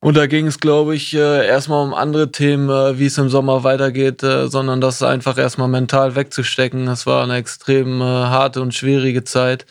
Und 0.00 0.16
da 0.16 0.26
ging 0.26 0.46
es, 0.46 0.60
glaube 0.60 0.94
ich, 0.94 1.14
äh, 1.14 1.46
erstmal 1.46 1.84
um 1.84 1.92
andere 1.92 2.30
Themen, 2.30 2.68
äh, 2.70 2.98
wie 2.98 3.06
es 3.06 3.18
im 3.18 3.28
Sommer 3.28 3.64
weitergeht, 3.64 4.22
äh, 4.22 4.48
sondern 4.48 4.80
das 4.80 5.02
einfach 5.02 5.38
erstmal 5.38 5.68
mental 5.68 6.14
wegzustecken. 6.14 6.86
Das 6.86 7.06
war 7.06 7.24
eine 7.24 7.36
extrem 7.36 8.02
harte 8.02 8.62
und 8.62 8.74
schwierige 8.74 9.24
Zeit. 9.24 9.66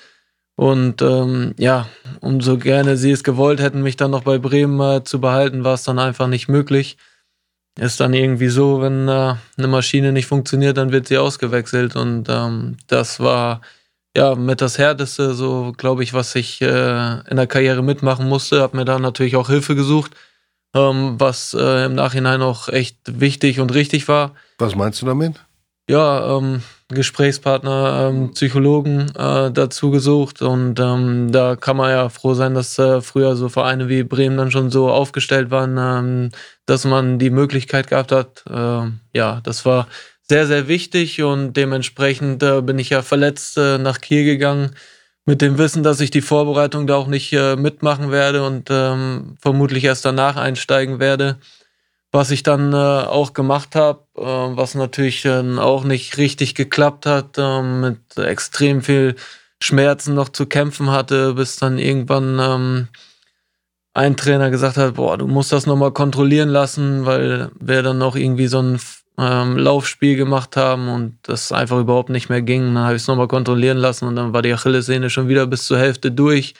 Und 0.55 1.01
ähm, 1.01 1.53
ja, 1.57 1.87
umso 2.19 2.57
gerne 2.57 2.97
sie 2.97 3.11
es 3.11 3.23
gewollt 3.23 3.61
hätten, 3.61 3.83
mich 3.83 3.95
dann 3.95 4.11
noch 4.11 4.23
bei 4.23 4.39
Bremen 4.39 5.05
zu 5.05 5.21
behalten, 5.21 5.63
war 5.63 5.75
es 5.75 5.83
dann 5.83 5.99
einfach 5.99 6.27
nicht 6.27 6.49
möglich 6.49 6.97
ist 7.77 7.99
dann 7.99 8.13
irgendwie 8.13 8.49
so, 8.49 8.81
wenn 8.81 9.07
äh, 9.07 9.35
eine 9.57 9.67
Maschine 9.67 10.11
nicht 10.11 10.25
funktioniert, 10.25 10.77
dann 10.77 10.91
wird 10.91 11.07
sie 11.07 11.17
ausgewechselt. 11.17 11.95
Und 11.95 12.27
ähm, 12.29 12.77
das 12.87 13.19
war 13.19 13.61
ja 14.15 14.35
mit 14.35 14.61
das 14.61 14.77
Härteste, 14.77 15.33
so 15.33 15.73
glaube 15.77 16.03
ich, 16.03 16.13
was 16.13 16.35
ich 16.35 16.61
äh, 16.61 17.19
in 17.29 17.37
der 17.37 17.47
Karriere 17.47 17.83
mitmachen 17.83 18.27
musste. 18.27 18.61
Habe 18.61 18.77
mir 18.77 18.85
da 18.85 18.99
natürlich 18.99 19.35
auch 19.35 19.49
Hilfe 19.49 19.75
gesucht, 19.75 20.15
ähm, 20.75 21.19
was 21.19 21.53
äh, 21.53 21.85
im 21.85 21.95
Nachhinein 21.95 22.41
auch 22.41 22.67
echt 22.67 22.97
wichtig 23.05 23.59
und 23.59 23.73
richtig 23.73 24.07
war. 24.07 24.33
Was 24.57 24.75
meinst 24.75 25.01
du 25.01 25.05
damit? 25.05 25.35
Ja, 25.89 26.37
ähm, 26.37 26.63
Gesprächspartner, 26.89 28.09
ähm, 28.09 28.31
Psychologen 28.31 29.11
äh, 29.17 29.51
dazu 29.51 29.91
gesucht. 29.91 30.41
Und 30.41 30.79
ähm, 30.79 31.31
da 31.31 31.55
kann 31.57 31.75
man 31.75 31.91
ja 31.91 32.09
froh 32.09 32.33
sein, 32.33 32.53
dass 32.53 32.79
äh, 32.79 33.01
früher 33.01 33.35
so 33.35 33.49
Vereine 33.49 33.89
wie 33.89 34.03
Bremen 34.03 34.37
dann 34.37 34.51
schon 34.51 34.71
so 34.71 34.89
aufgestellt 34.89 35.51
waren, 35.51 35.77
ähm, 35.77 36.29
dass 36.65 36.85
man 36.85 37.19
die 37.19 37.29
Möglichkeit 37.29 37.87
gehabt 37.87 38.11
hat. 38.11 38.43
Äh, 38.49 38.91
ja, 39.13 39.41
das 39.43 39.65
war 39.65 39.87
sehr, 40.21 40.47
sehr 40.47 40.67
wichtig. 40.69 41.21
Und 41.21 41.53
dementsprechend 41.53 42.41
äh, 42.43 42.61
bin 42.61 42.79
ich 42.79 42.89
ja 42.89 43.01
verletzt 43.01 43.57
äh, 43.57 43.77
nach 43.77 43.99
Kiel 43.99 44.23
gegangen 44.23 44.71
mit 45.25 45.41
dem 45.41 45.57
Wissen, 45.57 45.83
dass 45.83 45.99
ich 45.99 46.09
die 46.09 46.21
Vorbereitung 46.21 46.87
da 46.87 46.95
auch 46.95 47.07
nicht 47.07 47.33
äh, 47.33 47.57
mitmachen 47.57 48.11
werde 48.11 48.45
und 48.45 48.69
ähm, 48.71 49.35
vermutlich 49.41 49.83
erst 49.83 50.05
danach 50.05 50.37
einsteigen 50.37 50.99
werde 50.99 51.37
was 52.17 52.31
ich 52.31 52.41
dann 52.41 52.73
äh, 52.73 52.75
auch 52.75 53.33
gemacht 53.33 53.75
habe, 53.75 53.99
äh, 54.17 54.21
was 54.21 54.73
natürlich 54.73 55.23
äh, 55.23 55.57
auch 55.59 55.83
nicht 55.83 56.17
richtig 56.17 56.55
geklappt 56.55 57.05
hat, 57.05 57.37
ähm, 57.37 57.79
mit 57.79 58.17
extrem 58.17 58.81
viel 58.81 59.15
Schmerzen 59.61 60.15
noch 60.15 60.29
zu 60.29 60.47
kämpfen 60.47 60.89
hatte, 60.89 61.35
bis 61.35 61.57
dann 61.57 61.77
irgendwann 61.77 62.39
ähm, 62.39 62.87
ein 63.93 64.17
Trainer 64.17 64.49
gesagt 64.49 64.77
hat, 64.77 64.95
boah, 64.95 65.15
du 65.19 65.27
musst 65.27 65.51
das 65.51 65.67
nochmal 65.67 65.91
kontrollieren 65.91 66.49
lassen, 66.49 67.05
weil 67.05 67.51
wir 67.59 67.83
dann 67.83 67.99
noch 67.99 68.15
irgendwie 68.15 68.47
so 68.47 68.63
ein 68.63 68.79
ähm, 69.19 69.55
Laufspiel 69.55 70.15
gemacht 70.15 70.57
haben 70.57 70.89
und 70.89 71.19
das 71.21 71.51
einfach 71.51 71.79
überhaupt 71.79 72.09
nicht 72.09 72.29
mehr 72.29 72.41
ging. 72.41 72.73
Dann 72.73 72.83
habe 72.83 72.95
ich 72.95 73.03
es 73.03 73.07
nochmal 73.07 73.27
kontrollieren 73.27 73.77
lassen 73.77 74.07
und 74.07 74.15
dann 74.15 74.33
war 74.33 74.41
die 74.41 74.53
Achillessehne 74.53 75.11
schon 75.11 75.27
wieder 75.27 75.45
bis 75.45 75.65
zur 75.65 75.77
Hälfte 75.77 76.11
durch 76.11 76.55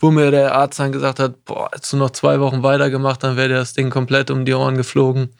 wo 0.00 0.10
mir 0.10 0.30
der 0.30 0.54
Arzt 0.54 0.78
dann 0.78 0.92
gesagt 0.92 1.18
hat, 1.18 1.44
boah, 1.44 1.68
hättest 1.72 1.92
du 1.92 1.96
noch 1.96 2.10
zwei 2.10 2.40
Wochen 2.40 2.62
weitergemacht, 2.62 3.22
dann 3.22 3.36
wäre 3.36 3.48
dir 3.48 3.54
das 3.54 3.74
Ding 3.74 3.90
komplett 3.90 4.30
um 4.30 4.44
die 4.44 4.54
Ohren 4.54 4.76
geflogen. 4.76 5.30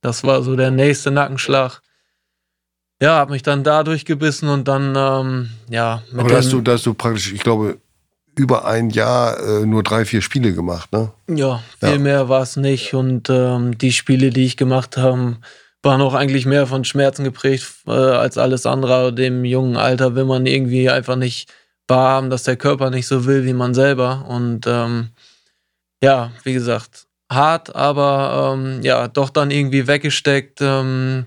Das 0.00 0.24
war 0.24 0.42
so 0.42 0.56
der 0.56 0.70
nächste 0.70 1.10
Nackenschlag. 1.10 1.82
Ja, 3.02 3.16
habe 3.16 3.32
mich 3.32 3.42
dann 3.42 3.64
da 3.64 3.82
durchgebissen 3.82 4.48
und 4.48 4.68
dann, 4.68 4.94
ähm, 4.96 5.50
ja. 5.68 6.02
Aber 6.12 6.28
da 6.28 6.36
hast, 6.36 6.52
du, 6.52 6.60
da 6.60 6.72
hast 6.72 6.86
du 6.86 6.94
praktisch, 6.94 7.32
ich 7.32 7.42
glaube, 7.42 7.78
über 8.36 8.66
ein 8.66 8.90
Jahr 8.90 9.38
äh, 9.40 9.66
nur 9.66 9.82
drei, 9.82 10.04
vier 10.04 10.22
Spiele 10.22 10.52
gemacht, 10.52 10.92
ne? 10.92 11.10
Ja, 11.28 11.62
viel 11.78 11.92
ja. 11.92 11.98
mehr 11.98 12.28
war 12.28 12.42
es 12.42 12.56
nicht. 12.56 12.94
Und 12.94 13.28
ähm, 13.30 13.76
die 13.78 13.92
Spiele, 13.92 14.30
die 14.30 14.44
ich 14.44 14.56
gemacht 14.56 14.96
habe, 14.96 15.38
waren 15.82 16.00
auch 16.02 16.14
eigentlich 16.14 16.46
mehr 16.46 16.66
von 16.66 16.84
Schmerzen 16.84 17.24
geprägt 17.24 17.66
äh, 17.86 17.90
als 17.90 18.38
alles 18.38 18.66
andere. 18.66 19.12
Dem 19.12 19.44
jungen 19.44 19.76
Alter 19.76 20.14
will 20.14 20.26
man 20.26 20.46
irgendwie 20.46 20.90
einfach 20.90 21.16
nicht 21.16 21.50
wahrhaben, 21.90 22.30
dass 22.30 22.44
der 22.44 22.56
Körper 22.56 22.90
nicht 22.90 23.06
so 23.06 23.26
will 23.26 23.44
wie 23.44 23.52
man 23.52 23.74
selber. 23.74 24.24
Und 24.28 24.66
ähm, 24.66 25.10
ja, 26.02 26.30
wie 26.44 26.54
gesagt, 26.54 27.06
hart, 27.30 27.74
aber 27.74 28.54
ähm, 28.54 28.82
ja, 28.82 29.08
doch 29.08 29.30
dann 29.30 29.50
irgendwie 29.50 29.86
weggesteckt 29.86 30.60
ähm, 30.60 31.26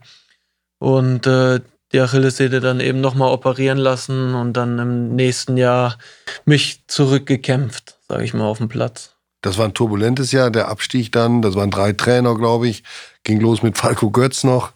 und 0.80 1.28
äh, 1.28 1.62
die 1.94 2.00
Achillessehne 2.00 2.60
dann 2.60 2.80
eben 2.80 3.02
nochmal 3.02 3.32
operieren 3.32 3.78
lassen 3.78 4.34
und 4.34 4.54
dann 4.54 4.80
im 4.80 5.16
nächsten 5.16 5.58
Jahr 5.58 5.98
mich 6.46 6.84
zurückgekämpft, 6.88 8.00
sage 8.08 8.24
ich 8.24 8.34
mal, 8.34 8.46
auf 8.46 8.58
dem 8.58 8.68
Platz. 8.68 9.12
Das 9.42 9.58
war 9.58 9.66
ein 9.66 9.74
turbulentes 9.74 10.32
Jahr, 10.32 10.50
der 10.50 10.70
Abstieg 10.70 11.12
dann, 11.12 11.42
das 11.42 11.56
waren 11.56 11.70
drei 11.70 11.94
Trainer, 11.94 12.36
glaube 12.36 12.68
ich, 12.68 12.84
ging 13.24 13.40
los 13.40 13.62
mit 13.62 13.78
Falco 13.78 14.10
Götz 14.10 14.44
noch, 14.44 14.72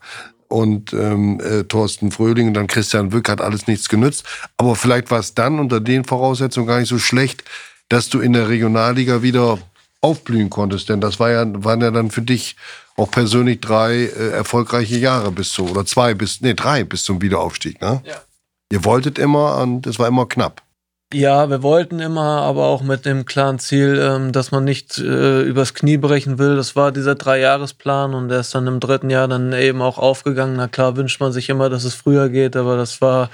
und 0.47 0.93
ähm, 0.93 1.39
äh, 1.39 1.63
Thorsten 1.63 2.11
Fröhling 2.11 2.47
und 2.47 2.53
dann 2.53 2.67
Christian 2.67 3.11
Wück 3.11 3.29
hat 3.29 3.41
alles 3.41 3.67
nichts 3.67 3.89
genützt. 3.89 4.23
Aber 4.57 4.75
vielleicht 4.75 5.11
war 5.11 5.19
es 5.19 5.33
dann 5.33 5.59
unter 5.59 5.79
den 5.79 6.05
Voraussetzungen 6.05 6.67
gar 6.67 6.79
nicht 6.79 6.89
so 6.89 6.99
schlecht, 6.99 7.43
dass 7.89 8.09
du 8.09 8.19
in 8.19 8.33
der 8.33 8.49
Regionalliga 8.49 9.21
wieder 9.21 9.59
aufblühen 10.01 10.49
konntest. 10.49 10.89
Denn 10.89 11.01
das 11.01 11.19
war 11.19 11.31
ja, 11.31 11.45
waren 11.63 11.81
ja 11.81 11.91
dann 11.91 12.11
für 12.11 12.21
dich 12.21 12.55
auch 12.95 13.11
persönlich 13.11 13.61
drei 13.61 14.05
äh, 14.05 14.29
erfolgreiche 14.29 14.97
Jahre 14.97 15.31
bis 15.31 15.51
zu, 15.51 15.69
oder 15.69 15.85
zwei 15.85 16.13
bis, 16.13 16.41
nee, 16.41 16.53
drei 16.53 16.83
bis 16.83 17.03
zum 17.03 17.21
Wiederaufstieg, 17.21 17.81
ne? 17.81 18.01
Ja. 18.05 18.15
Ihr 18.69 18.83
wolltet 18.83 19.17
immer 19.17 19.57
und 19.61 19.87
es 19.87 19.97
war 19.97 20.07
immer 20.07 20.25
knapp. 20.25 20.61
Ja, 21.13 21.49
wir 21.49 21.63
wollten 21.63 22.01
immer, 22.01 22.41
aber 22.41 22.65
auch 22.65 22.81
mit 22.81 23.05
dem 23.05 23.23
klaren 23.23 23.59
Ziel, 23.59 23.97
ähm, 23.97 24.33
dass 24.33 24.51
man 24.51 24.65
nicht 24.65 24.97
äh, 24.97 25.41
übers 25.43 25.73
Knie 25.73 25.95
brechen 25.95 26.37
will. 26.37 26.57
Das 26.57 26.75
war 26.75 26.91
dieser 26.91 27.15
Dreijahresplan 27.15 28.13
und 28.13 28.27
der 28.27 28.41
ist 28.41 28.53
dann 28.53 28.67
im 28.67 28.81
dritten 28.81 29.09
Jahr 29.09 29.29
dann 29.29 29.53
eben 29.53 29.81
auch 29.81 29.99
aufgegangen. 29.99 30.57
Na 30.57 30.67
klar 30.67 30.97
wünscht 30.97 31.21
man 31.21 31.31
sich 31.31 31.47
immer, 31.47 31.69
dass 31.69 31.85
es 31.85 31.95
früher 31.95 32.27
geht, 32.27 32.57
aber 32.57 32.75
das 32.75 32.99
war 32.99 33.29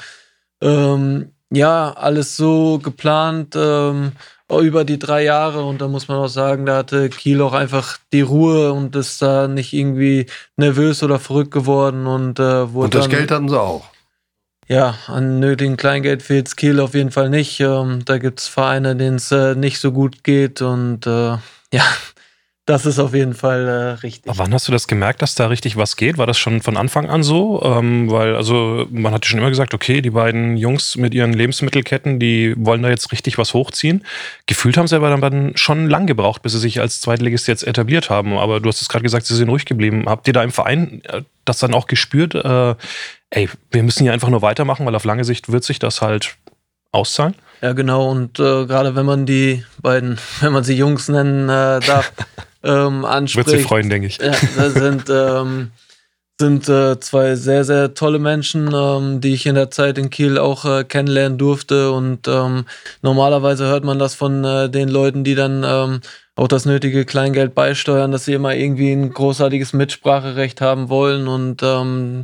ähm, 0.61 1.31
ja 1.51 1.91
alles 1.93 2.37
so 2.37 2.77
geplant 2.77 3.55
ähm, 3.55 4.11
über 4.51 4.83
die 4.85 4.99
drei 4.99 5.23
Jahre 5.23 5.63
und 5.63 5.81
da 5.81 5.87
muss 5.87 6.07
man 6.07 6.17
auch 6.17 6.27
sagen, 6.27 6.67
da 6.67 6.77
hatte 6.77 7.09
Kiel 7.09 7.41
auch 7.41 7.53
einfach 7.53 7.97
die 8.11 8.21
Ruhe 8.21 8.71
und 8.71 8.95
ist 8.95 9.19
da 9.19 9.47
nicht 9.47 9.73
irgendwie 9.73 10.27
nervös 10.57 11.01
oder 11.01 11.17
verrückt 11.17 11.49
geworden 11.49 12.05
und 12.05 12.39
äh, 12.39 12.71
wurde 12.71 12.85
Und 12.85 12.93
das 12.93 13.05
dann, 13.05 13.11
Geld 13.17 13.31
hatten 13.31 13.49
sie 13.49 13.59
auch. 13.59 13.92
Ja, 14.67 14.95
an 15.07 15.39
nötigen 15.39 15.77
Kleingeld 15.77 16.23
fehlt 16.23 16.55
Kiel 16.55 16.79
auf 16.79 16.93
jeden 16.93 17.11
Fall 17.11 17.29
nicht. 17.29 17.59
Ähm, 17.59 18.03
da 18.05 18.17
gibt 18.17 18.39
es 18.39 18.47
Vereine, 18.47 18.95
denen 18.95 19.17
es 19.17 19.31
äh, 19.31 19.55
nicht 19.55 19.79
so 19.79 19.91
gut 19.91 20.23
geht 20.23 20.61
und 20.61 21.05
äh, 21.05 21.37
ja, 21.71 21.85
das 22.65 22.85
ist 22.85 22.97
auf 22.97 23.13
jeden 23.13 23.33
Fall 23.33 23.67
äh, 23.67 23.71
richtig. 24.01 24.29
Aber 24.29 24.39
wann 24.39 24.53
hast 24.53 24.67
du 24.69 24.71
das 24.71 24.87
gemerkt, 24.87 25.21
dass 25.21 25.35
da 25.35 25.47
richtig 25.47 25.75
was 25.75 25.97
geht? 25.97 26.17
War 26.17 26.27
das 26.27 26.37
schon 26.37 26.61
von 26.61 26.77
Anfang 26.77 27.09
an 27.09 27.21
so? 27.21 27.61
Ähm, 27.61 28.09
weil, 28.09 28.35
also, 28.35 28.87
man 28.89 29.13
hat 29.13 29.25
ja 29.25 29.29
schon 29.29 29.39
immer 29.39 29.49
gesagt, 29.49 29.73
okay, 29.73 30.01
die 30.01 30.11
beiden 30.11 30.55
Jungs 30.55 30.95
mit 30.95 31.13
ihren 31.13 31.33
Lebensmittelketten, 31.33 32.19
die 32.19 32.53
wollen 32.57 32.81
da 32.81 32.89
jetzt 32.89 33.11
richtig 33.11 33.37
was 33.37 33.53
hochziehen. 33.53 34.05
Gefühlt 34.45 34.77
haben 34.77 34.87
sie 34.87 34.95
aber 34.95 35.15
dann 35.17 35.51
schon 35.55 35.89
lang 35.89 36.07
gebraucht, 36.07 36.41
bis 36.41 36.53
sie 36.53 36.59
sich 36.59 36.79
als 36.79 37.01
Zweitligist 37.01 37.47
jetzt 37.49 37.67
etabliert 37.67 38.09
haben. 38.09 38.37
Aber 38.37 38.61
du 38.61 38.69
hast 38.69 38.81
es 38.81 38.87
gerade 38.87 39.03
gesagt, 39.03 39.25
sie 39.25 39.35
sind 39.35 39.49
ruhig 39.49 39.65
geblieben. 39.65 40.05
Habt 40.07 40.25
ihr 40.27 40.33
da 40.33 40.41
im 40.41 40.51
Verein 40.51 41.01
äh, 41.03 41.23
das 41.43 41.59
dann 41.59 41.73
auch 41.73 41.87
gespürt? 41.87 42.33
Äh, 42.33 42.75
ey, 43.29 43.49
wir 43.71 43.83
müssen 43.83 44.03
hier 44.03 44.13
einfach 44.13 44.29
nur 44.29 44.41
weitermachen, 44.41 44.85
weil 44.85 44.95
auf 44.95 45.03
lange 45.03 45.25
Sicht 45.25 45.51
wird 45.51 45.65
sich 45.65 45.79
das 45.79 46.01
halt 46.01 46.37
auszahlen? 46.93 47.35
Ja, 47.61 47.73
genau. 47.73 48.09
Und 48.09 48.39
äh, 48.39 48.65
gerade 48.65 48.95
wenn 48.95 49.05
man 49.05 49.25
die 49.25 49.65
beiden, 49.81 50.17
wenn 50.39 50.53
man 50.53 50.63
sie 50.63 50.75
Jungs 50.77 51.09
nennen 51.09 51.49
äh, 51.49 51.81
darf, 51.81 52.13
ähm, 52.63 53.05
anspricht. 53.05 53.47
Wird 53.47 53.57
sich 53.57 53.67
freuen, 53.67 53.89
denke 53.89 54.07
ich. 54.07 54.17
Ja, 54.17 54.31
das 54.55 54.73
sind, 54.73 55.09
ähm, 55.09 55.71
sind 56.39 56.67
äh, 56.69 56.99
zwei 56.99 57.35
sehr, 57.35 57.63
sehr 57.63 57.93
tolle 57.93 58.19
Menschen, 58.19 58.71
ähm, 58.73 59.21
die 59.21 59.33
ich 59.33 59.45
in 59.45 59.55
der 59.55 59.71
Zeit 59.71 59.97
in 59.97 60.09
Kiel 60.09 60.37
auch 60.37 60.65
äh, 60.65 60.83
kennenlernen 60.83 61.37
durfte. 61.37 61.91
Und 61.91 62.27
ähm, 62.27 62.65
normalerweise 63.01 63.65
hört 63.65 63.83
man 63.83 63.99
das 63.99 64.15
von 64.15 64.43
äh, 64.43 64.69
den 64.69 64.89
Leuten, 64.89 65.23
die 65.23 65.35
dann 65.35 65.63
ähm, 65.65 66.01
auch 66.35 66.47
das 66.47 66.65
nötige 66.65 67.05
Kleingeld 67.05 67.53
beisteuern, 67.53 68.11
dass 68.11 68.25
sie 68.25 68.33
immer 68.33 68.55
irgendwie 68.55 68.91
ein 68.91 69.13
großartiges 69.13 69.73
Mitspracherecht 69.73 70.61
haben 70.61 70.89
wollen. 70.89 71.27
Und 71.27 71.61
ähm, 71.61 72.23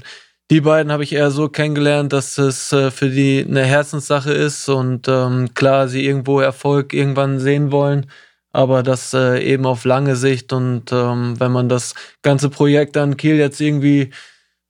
die 0.51 0.61
beiden 0.61 0.91
habe 0.91 1.03
ich 1.03 1.13
eher 1.13 1.29
so 1.29 1.47
kennengelernt, 1.47 2.11
dass 2.11 2.39
es 2.39 2.73
äh, 2.73 2.89
für 2.89 3.09
die 3.09 3.45
eine 3.47 3.63
Herzenssache 3.65 4.31
ist 4.33 4.67
und 4.67 5.07
ähm, 5.07 5.53
klar, 5.53 5.87
sie 5.87 6.03
irgendwo 6.03 6.39
Erfolg 6.39 6.91
irgendwann 6.93 7.39
sehen 7.39 7.71
wollen, 7.71 8.07
aber 8.51 8.83
das 8.83 9.13
äh, 9.13 9.43
eben 9.43 9.65
auf 9.65 9.85
lange 9.85 10.15
Sicht 10.15 10.53
und 10.53 10.91
ähm, 10.91 11.39
wenn 11.39 11.51
man 11.51 11.69
das 11.69 11.95
ganze 12.21 12.49
Projekt 12.49 12.97
an 12.97 13.17
Kiel 13.17 13.35
jetzt 13.35 13.61
irgendwie 13.61 14.11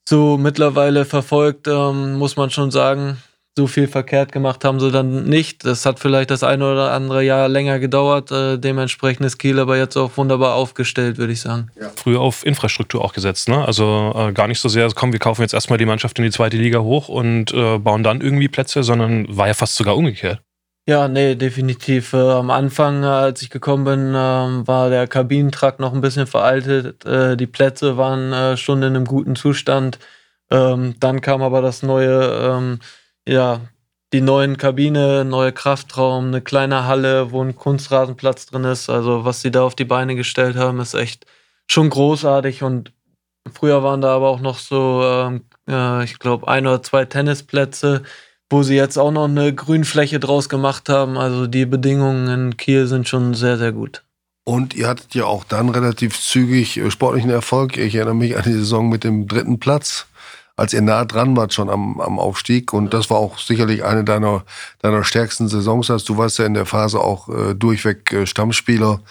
so 0.07 0.37
mittlerweile 0.37 1.05
verfolgt, 1.05 1.67
ähm, 1.67 2.17
muss 2.17 2.35
man 2.35 2.49
schon 2.49 2.71
sagen, 2.71 3.17
so 3.55 3.67
viel 3.67 3.87
verkehrt 3.87 4.31
gemacht 4.31 4.63
haben 4.63 4.79
sie 4.79 4.89
dann 4.89 5.25
nicht. 5.25 5.65
Das 5.65 5.85
hat 5.85 5.99
vielleicht 5.99 6.31
das 6.31 6.43
eine 6.43 6.71
oder 6.71 6.91
andere 6.91 7.23
Jahr 7.23 7.49
länger 7.49 7.79
gedauert. 7.79 8.31
Äh, 8.31 8.57
dementsprechend 8.57 9.25
ist 9.25 9.37
Kiel 9.37 9.59
aber 9.59 9.77
jetzt 9.77 9.97
auch 9.97 10.15
wunderbar 10.15 10.55
aufgestellt, 10.55 11.17
würde 11.17 11.33
ich 11.33 11.41
sagen. 11.41 11.69
Früher 11.95 12.21
auf 12.21 12.45
Infrastruktur 12.45 13.03
auch 13.03 13.11
gesetzt, 13.11 13.49
ne? 13.49 13.65
Also 13.65 14.13
äh, 14.15 14.31
gar 14.31 14.47
nicht 14.47 14.61
so 14.61 14.69
sehr, 14.69 14.89
komm, 14.95 15.11
wir 15.11 15.19
kaufen 15.19 15.41
jetzt 15.41 15.53
erstmal 15.53 15.77
die 15.77 15.85
Mannschaft 15.85 16.17
in 16.19 16.23
die 16.23 16.31
zweite 16.31 16.57
Liga 16.57 16.79
hoch 16.79 17.09
und 17.09 17.53
äh, 17.53 17.77
bauen 17.79 18.01
dann 18.01 18.21
irgendwie 18.21 18.47
Plätze, 18.47 18.83
sondern 18.83 19.25
war 19.29 19.47
ja 19.47 19.53
fast 19.53 19.75
sogar 19.75 19.97
umgekehrt. 19.97 20.41
Ja, 20.89 21.07
nee, 21.07 21.35
definitiv. 21.35 22.13
Äh, 22.13 22.17
am 22.17 22.49
Anfang, 22.49 23.03
äh, 23.03 23.05
als 23.05 23.43
ich 23.43 23.51
gekommen 23.51 23.83
bin, 23.83 24.13
ähm, 24.15 24.67
war 24.67 24.89
der 24.89 25.05
Kabinentrakt 25.07 25.79
noch 25.79 25.93
ein 25.93 26.01
bisschen 26.01 26.25
veraltet. 26.25 27.05
Äh, 27.05 27.37
die 27.37 27.45
Plätze 27.45 27.95
waren 27.97 28.33
äh, 28.33 28.57
schon 28.57 28.79
in 28.81 28.95
einem 28.95 29.05
guten 29.05 29.35
Zustand. 29.35 29.99
Ähm, 30.49 30.95
dann 30.99 31.21
kam 31.21 31.43
aber 31.43 31.61
das 31.61 31.83
neue, 31.83 32.23
ähm, 32.57 32.79
ja, 33.27 33.61
die 34.13 34.21
neuen 34.21 34.57
Kabine, 34.57 35.25
neue 35.25 35.51
Kraftraum, 35.51 36.29
eine 36.29 36.41
kleine 36.41 36.85
Halle, 36.87 37.31
wo 37.31 37.43
ein 37.43 37.55
Kunstrasenplatz 37.55 38.47
drin 38.47 38.63
ist. 38.63 38.89
Also 38.89 39.25
was 39.25 39.41
sie 39.41 39.51
da 39.51 39.61
auf 39.61 39.75
die 39.75 39.85
Beine 39.85 40.15
gestellt 40.15 40.55
haben, 40.55 40.79
ist 40.79 40.95
echt 40.95 41.27
schon 41.67 41.91
großartig. 41.91 42.63
Und 42.63 42.93
früher 43.53 43.83
waren 43.83 44.01
da 44.01 44.15
aber 44.15 44.29
auch 44.29 44.39
noch 44.41 44.57
so, 44.57 45.03
ähm, 45.03 45.45
äh, 45.67 46.03
ich 46.03 46.17
glaube, 46.19 46.47
ein 46.47 46.65
oder 46.65 46.81
zwei 46.83 47.05
Tennisplätze 47.05 48.01
wo 48.49 48.63
sie 48.63 48.75
jetzt 48.75 48.97
auch 48.97 49.11
noch 49.11 49.25
eine 49.25 49.53
Grünfläche 49.53 50.19
draus 50.19 50.49
gemacht 50.49 50.89
haben. 50.89 51.17
Also 51.17 51.47
die 51.47 51.65
Bedingungen 51.65 52.27
in 52.27 52.57
Kiel 52.57 52.87
sind 52.87 53.07
schon 53.07 53.33
sehr, 53.33 53.57
sehr 53.57 53.71
gut. 53.71 54.03
Und 54.43 54.73
ihr 54.73 54.87
hattet 54.87 55.13
ja 55.13 55.25
auch 55.25 55.43
dann 55.43 55.69
relativ 55.69 56.19
zügig 56.19 56.77
äh, 56.77 56.89
sportlichen 56.89 57.29
Erfolg. 57.29 57.77
Ich 57.77 57.93
erinnere 57.95 58.15
mich 58.15 58.35
an 58.35 58.43
die 58.43 58.53
Saison 58.53 58.89
mit 58.89 59.03
dem 59.03 59.27
dritten 59.27 59.59
Platz, 59.59 60.07
als 60.55 60.73
ihr 60.73 60.81
nah 60.81 61.05
dran 61.05 61.37
wart 61.37 61.53
schon 61.53 61.69
am, 61.69 62.01
am 62.01 62.17
Aufstieg. 62.17 62.73
Und 62.73 62.93
das 62.93 63.11
war 63.11 63.17
auch 63.17 63.37
sicherlich 63.37 63.83
eine 63.83 64.03
deiner, 64.03 64.43
deiner 64.79 65.03
stärksten 65.03 65.47
Saisons. 65.47 65.91
Also 65.91 66.13
du 66.13 66.17
warst 66.17 66.39
ja 66.39 66.45
in 66.45 66.55
der 66.55 66.65
Phase 66.65 66.99
auch 66.99 67.29
äh, 67.29 67.53
durchweg 67.53 68.11
äh, 68.11 68.25
Stammspieler 68.25 69.01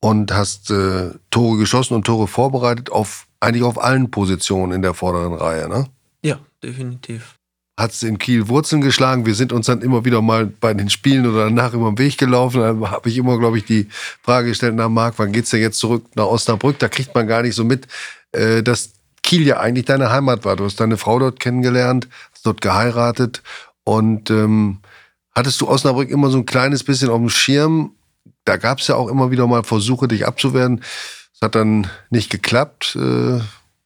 und 0.00 0.32
hast 0.32 0.72
äh, 0.72 1.10
Tore 1.30 1.58
geschossen 1.58 1.94
und 1.94 2.04
Tore 2.04 2.26
vorbereitet 2.26 2.90
auf 2.90 3.26
eigentlich 3.38 3.62
auf 3.62 3.82
allen 3.82 4.10
Positionen 4.10 4.72
in 4.72 4.82
der 4.82 4.94
vorderen 4.94 5.34
Reihe, 5.34 5.68
ne? 5.68 5.86
Ja, 6.22 6.38
definitiv. 6.62 7.39
Hat 7.80 7.92
es 7.92 8.02
in 8.02 8.18
Kiel 8.18 8.48
Wurzeln 8.48 8.82
geschlagen. 8.82 9.26
Wir 9.26 9.34
sind 9.34 9.52
uns 9.52 9.66
dann 9.66 9.82
immer 9.82 10.04
wieder 10.04 10.20
mal 10.22 10.46
bei 10.46 10.74
den 10.74 10.90
Spielen 10.90 11.26
oder 11.26 11.44
danach 11.44 11.72
über 11.72 11.90
den 11.90 11.98
Weg 11.98 12.18
gelaufen. 12.18 12.60
Dann 12.60 12.90
habe 12.90 13.08
ich 13.08 13.16
immer, 13.16 13.38
glaube 13.38 13.58
ich, 13.58 13.64
die 13.64 13.88
Frage 14.22 14.48
gestellt, 14.48 14.74
na 14.76 14.88
Marc, 14.88 15.14
wann 15.18 15.32
geht's 15.32 15.50
denn 15.50 15.60
jetzt 15.60 15.78
zurück 15.78 16.04
nach 16.14 16.26
Osnabrück? 16.26 16.78
Da 16.78 16.88
kriegt 16.88 17.14
man 17.14 17.26
gar 17.26 17.42
nicht 17.42 17.54
so 17.54 17.64
mit, 17.64 17.86
äh, 18.32 18.62
dass 18.62 18.92
Kiel 19.22 19.46
ja 19.46 19.60
eigentlich 19.60 19.86
deine 19.86 20.10
Heimat 20.10 20.44
war. 20.44 20.56
Du 20.56 20.64
hast 20.64 20.80
deine 20.80 20.96
Frau 20.96 21.18
dort 21.18 21.40
kennengelernt, 21.40 22.08
hast 22.32 22.46
dort 22.46 22.60
geheiratet 22.60 23.42
und 23.84 24.30
ähm, 24.30 24.78
hattest 25.34 25.60
du 25.60 25.68
Osnabrück 25.68 26.10
immer 26.10 26.30
so 26.30 26.38
ein 26.38 26.46
kleines 26.46 26.84
bisschen 26.84 27.08
auf 27.08 27.18
dem 27.18 27.30
Schirm. 27.30 27.92
Da 28.44 28.56
gab 28.56 28.78
es 28.78 28.88
ja 28.88 28.96
auch 28.96 29.08
immer 29.08 29.30
wieder 29.30 29.46
mal 29.46 29.64
Versuche, 29.64 30.08
dich 30.08 30.26
abzuwehren. 30.26 30.78
Das 31.32 31.46
hat 31.46 31.54
dann 31.54 31.86
nicht 32.10 32.30
geklappt. 32.30 32.96
Äh, 32.96 33.40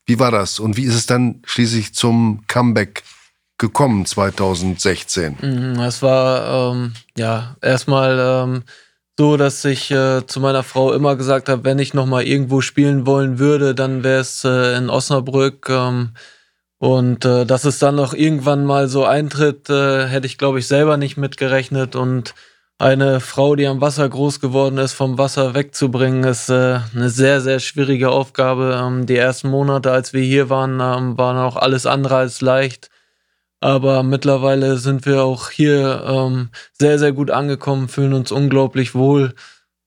wie 0.07 0.19
war 0.19 0.31
das? 0.31 0.59
Und 0.59 0.77
wie 0.77 0.85
ist 0.85 0.95
es 0.95 1.07
dann 1.07 1.43
schließlich 1.45 1.95
zum 1.95 2.43
Comeback 2.49 3.03
gekommen 3.59 4.07
2016? 4.07 5.39
Mhm, 5.41 5.81
Es 5.81 6.03
war 6.03 6.73
ähm, 6.73 6.93
ja 7.17 7.57
erstmal 7.61 8.19
ähm, 8.19 8.63
so, 9.19 9.37
dass 9.37 9.65
ich 9.65 9.91
äh, 9.91 10.27
zu 10.27 10.41
meiner 10.41 10.63
Frau 10.63 10.93
immer 10.93 11.17
gesagt 11.17 11.49
habe, 11.49 11.65
wenn 11.65 11.79
ich 11.79 11.95
noch 11.95 12.07
mal 12.07 12.25
irgendwo 12.25 12.61
spielen 12.61 13.07
wollen 13.07 13.39
würde, 13.39 13.75
dann 13.75 14.03
wäre 14.03 14.21
es 14.21 14.45
äh, 14.45 14.77
in 14.77 14.91
Osnabrück. 14.91 15.69
Ähm, 15.71 16.11
und 16.79 17.25
äh, 17.25 17.47
dass 17.47 17.65
es 17.65 17.79
dann 17.79 17.95
noch 17.95 18.13
irgendwann 18.13 18.67
mal 18.67 18.89
so 18.89 19.05
eintritt, 19.05 19.71
äh, 19.71 20.07
hätte 20.07 20.27
ich 20.27 20.37
glaube 20.37 20.59
ich 20.59 20.67
selber 20.67 20.97
nicht 20.97 21.17
mitgerechnet. 21.17 21.95
Und 21.95 22.35
eine 22.79 23.21
Frau, 23.21 23.55
die 23.55 23.67
am 23.69 23.81
Wasser 23.81 24.09
groß 24.09 24.41
geworden 24.41 24.79
ist, 24.79 24.93
vom 24.95 25.17
Wasser 25.17 25.55
wegzubringen, 25.55 26.25
ist 26.25 26.51
äh, 26.51 26.81
eine 26.95 27.09
sehr, 27.09 27.41
sehr 27.41 27.61
schwierige 27.61 28.11
Aufgabe. 28.11 28.79
Ähm, 28.83 29.07
die 29.07 29.17
ersten 29.17 29.49
Monate, 29.49 29.93
als 29.93 30.13
wir 30.13 30.23
hier 30.23 30.51
waren, 30.51 30.81
ähm, 30.81 31.17
waren 31.17 31.39
auch 31.39 31.57
alles 31.57 31.87
andere 31.87 32.17
als 32.17 32.41
leicht. 32.41 32.91
Aber 33.65 34.03
mittlerweile 34.03 34.77
sind 34.77 35.07
wir 35.07 35.25
auch 35.25 35.49
hier 35.49 36.05
ähm, 36.07 36.51
sehr, 36.79 36.99
sehr 36.99 37.13
gut 37.13 37.31
angekommen, 37.31 37.89
fühlen 37.89 38.13
uns 38.13 38.31
unglaublich 38.31 38.95
wohl. 38.95 39.35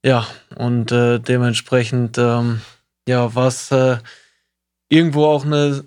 Ja, 0.04 0.26
und 0.56 0.92
äh, 0.92 1.20
dementsprechend 1.20 2.18
ähm, 2.18 2.62
ja, 3.08 3.36
war 3.36 3.46
es 3.46 3.72
äh, 3.72 3.98
irgendwo 4.90 5.26
auch 5.26 5.46
eine 5.46 5.84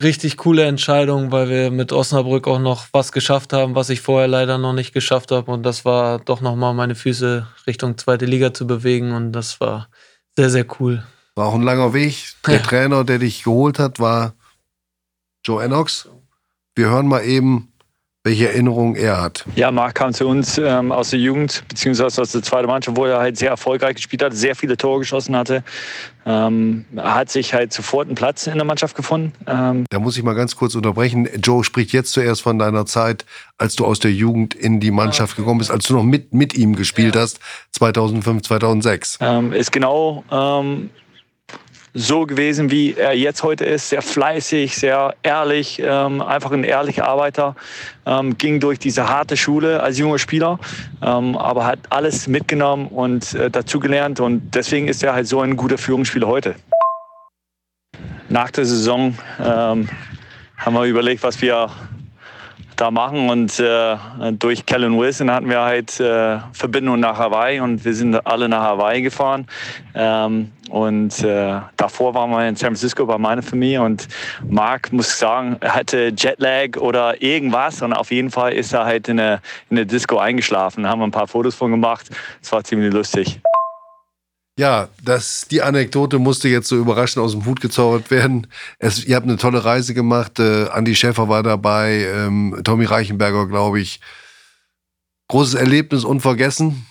richtig 0.00 0.36
coole 0.36 0.66
Entscheidung, 0.66 1.32
weil 1.32 1.48
wir 1.48 1.72
mit 1.72 1.90
Osnabrück 1.90 2.46
auch 2.46 2.60
noch 2.60 2.86
was 2.92 3.10
geschafft 3.10 3.52
haben, 3.52 3.74
was 3.74 3.90
ich 3.90 4.02
vorher 4.02 4.28
leider 4.28 4.56
noch 4.56 4.72
nicht 4.72 4.92
geschafft 4.92 5.32
habe. 5.32 5.50
Und 5.50 5.64
das 5.64 5.84
war 5.84 6.20
doch 6.20 6.42
nochmal 6.42 6.74
meine 6.74 6.94
Füße 6.94 7.44
Richtung 7.66 7.98
zweite 7.98 8.24
Liga 8.24 8.54
zu 8.54 8.68
bewegen. 8.68 9.10
Und 9.10 9.32
das 9.32 9.60
war 9.60 9.88
sehr, 10.36 10.48
sehr 10.48 10.66
cool. 10.78 11.02
War 11.34 11.46
auch 11.46 11.54
ein 11.54 11.62
langer 11.62 11.92
Weg. 11.92 12.34
Der 12.46 12.58
Ja. 12.58 12.62
Trainer, 12.62 13.02
der 13.02 13.18
dich 13.18 13.42
geholt 13.42 13.80
hat, 13.80 13.98
war 13.98 14.34
Joe 15.44 15.60
Ennox. 15.64 16.08
Wir 16.74 16.88
hören 16.88 17.06
mal 17.06 17.24
eben 17.24 17.72
welche 18.24 18.48
Erinnerungen 18.48 18.94
er 18.94 19.20
hat. 19.20 19.44
Ja, 19.56 19.72
Marc 19.72 19.96
kam 19.96 20.12
zu 20.12 20.28
uns 20.28 20.56
ähm, 20.56 20.92
aus 20.92 21.10
der 21.10 21.18
Jugend, 21.18 21.64
beziehungsweise 21.68 22.22
aus 22.22 22.30
der 22.30 22.42
zweiten 22.42 22.68
Mannschaft, 22.68 22.96
wo 22.96 23.04
er 23.04 23.18
halt 23.18 23.36
sehr 23.36 23.50
erfolgreich 23.50 23.96
gespielt 23.96 24.22
hat, 24.22 24.32
sehr 24.32 24.54
viele 24.54 24.76
Tore 24.76 25.00
geschossen 25.00 25.34
hatte. 25.34 25.64
Ähm, 26.24 26.84
er 26.94 27.16
hat 27.16 27.30
sich 27.30 27.52
halt 27.52 27.72
sofort 27.72 28.06
einen 28.06 28.14
Platz 28.14 28.46
in 28.46 28.54
der 28.54 28.64
Mannschaft 28.64 28.94
gefunden. 28.94 29.32
Ähm 29.48 29.86
da 29.90 29.98
muss 29.98 30.16
ich 30.16 30.22
mal 30.22 30.34
ganz 30.34 30.54
kurz 30.54 30.76
unterbrechen. 30.76 31.28
Joe 31.42 31.64
spricht 31.64 31.92
jetzt 31.92 32.12
zuerst 32.12 32.42
von 32.42 32.60
deiner 32.60 32.86
Zeit, 32.86 33.26
als 33.58 33.74
du 33.74 33.84
aus 33.84 33.98
der 33.98 34.12
Jugend 34.12 34.54
in 34.54 34.78
die 34.78 34.92
Mannschaft 34.92 35.34
gekommen 35.34 35.58
bist, 35.58 35.72
als 35.72 35.88
du 35.88 35.94
noch 35.94 36.04
mit, 36.04 36.32
mit 36.32 36.54
ihm 36.54 36.76
gespielt 36.76 37.16
ja. 37.16 37.22
hast, 37.22 37.40
2005, 37.72 38.42
2006. 38.42 39.18
Ähm, 39.20 39.52
ist 39.52 39.72
genau 39.72 40.22
ähm, 40.30 40.90
so 41.94 42.26
gewesen, 42.26 42.70
wie 42.70 42.94
er 42.94 43.14
jetzt 43.14 43.42
heute 43.42 43.64
ist. 43.64 43.90
Sehr 43.90 44.02
fleißig, 44.02 44.76
sehr 44.76 45.14
ehrlich, 45.22 45.80
ähm, 45.84 46.22
einfach 46.22 46.52
ein 46.52 46.64
ehrlicher 46.64 47.06
Arbeiter. 47.06 47.54
Ähm, 48.06 48.38
ging 48.38 48.60
durch 48.60 48.78
diese 48.78 49.08
harte 49.08 49.36
Schule 49.36 49.82
als 49.82 49.98
junger 49.98 50.18
Spieler, 50.18 50.58
ähm, 51.02 51.36
aber 51.36 51.66
hat 51.66 51.80
alles 51.90 52.26
mitgenommen 52.26 52.88
und 52.88 53.34
äh, 53.34 53.50
dazugelernt. 53.50 54.20
Und 54.20 54.54
deswegen 54.54 54.88
ist 54.88 55.02
er 55.02 55.12
halt 55.12 55.28
so 55.28 55.40
ein 55.40 55.56
guter 55.56 55.78
Führungsspieler 55.78 56.26
heute. 56.26 56.54
Nach 58.28 58.50
der 58.50 58.64
Saison 58.64 59.14
ähm, 59.38 59.88
haben 60.56 60.74
wir 60.74 60.84
überlegt, 60.84 61.22
was 61.22 61.42
wir 61.42 61.70
da 62.76 62.90
machen. 62.90 63.28
Und 63.30 63.58
äh, 63.60 63.96
durch 64.32 64.66
Kellen 64.66 64.98
Wilson 64.98 65.30
hatten 65.30 65.48
wir 65.48 65.60
halt 65.60 65.98
äh, 66.00 66.38
Verbindung 66.52 67.00
nach 67.00 67.18
Hawaii 67.18 67.60
und 67.60 67.84
wir 67.84 67.94
sind 67.94 68.14
alle 68.26 68.48
nach 68.48 68.62
Hawaii 68.62 69.02
gefahren. 69.02 69.46
Ähm, 69.94 70.50
und 70.70 71.22
äh, 71.22 71.60
davor 71.76 72.14
waren 72.14 72.30
wir 72.30 72.48
in 72.48 72.56
San 72.56 72.70
Francisco 72.70 73.04
bei 73.04 73.18
meiner 73.18 73.42
Familie 73.42 73.82
und 73.82 74.08
Mark, 74.48 74.92
muss 74.92 75.08
ich 75.08 75.16
sagen, 75.16 75.58
hatte 75.62 76.12
Jetlag 76.16 76.78
oder 76.78 77.20
irgendwas 77.20 77.82
und 77.82 77.92
auf 77.92 78.10
jeden 78.10 78.30
Fall 78.30 78.54
ist 78.54 78.72
er 78.72 78.86
halt 78.86 79.08
in 79.08 79.18
der, 79.18 79.40
in 79.68 79.76
der 79.76 79.84
Disco 79.84 80.18
eingeschlafen. 80.18 80.84
Da 80.84 80.90
haben 80.90 81.00
wir 81.00 81.06
ein 81.06 81.10
paar 81.10 81.28
Fotos 81.28 81.54
von 81.54 81.70
gemacht. 81.70 82.08
Das 82.40 82.52
war 82.52 82.64
ziemlich 82.64 82.92
lustig. 82.92 83.40
Ja, 84.58 84.88
das, 85.02 85.46
die 85.50 85.62
Anekdote 85.62 86.18
musste 86.18 86.48
jetzt 86.48 86.68
so 86.68 86.76
überraschend 86.76 87.24
aus 87.24 87.32
dem 87.32 87.46
Hut 87.46 87.60
gezaubert 87.62 88.10
werden. 88.10 88.48
Es, 88.78 89.02
ihr 89.04 89.16
habt 89.16 89.26
eine 89.26 89.38
tolle 89.38 89.64
Reise 89.64 89.94
gemacht. 89.94 90.38
Äh, 90.38 90.68
Andi 90.68 90.94
Schäfer 90.94 91.28
war 91.28 91.42
dabei, 91.42 92.06
ähm, 92.14 92.60
Tommy 92.62 92.84
Reichenberger, 92.84 93.48
glaube 93.48 93.80
ich. 93.80 94.00
Großes 95.28 95.54
Erlebnis, 95.54 96.04
unvergessen. 96.04 96.86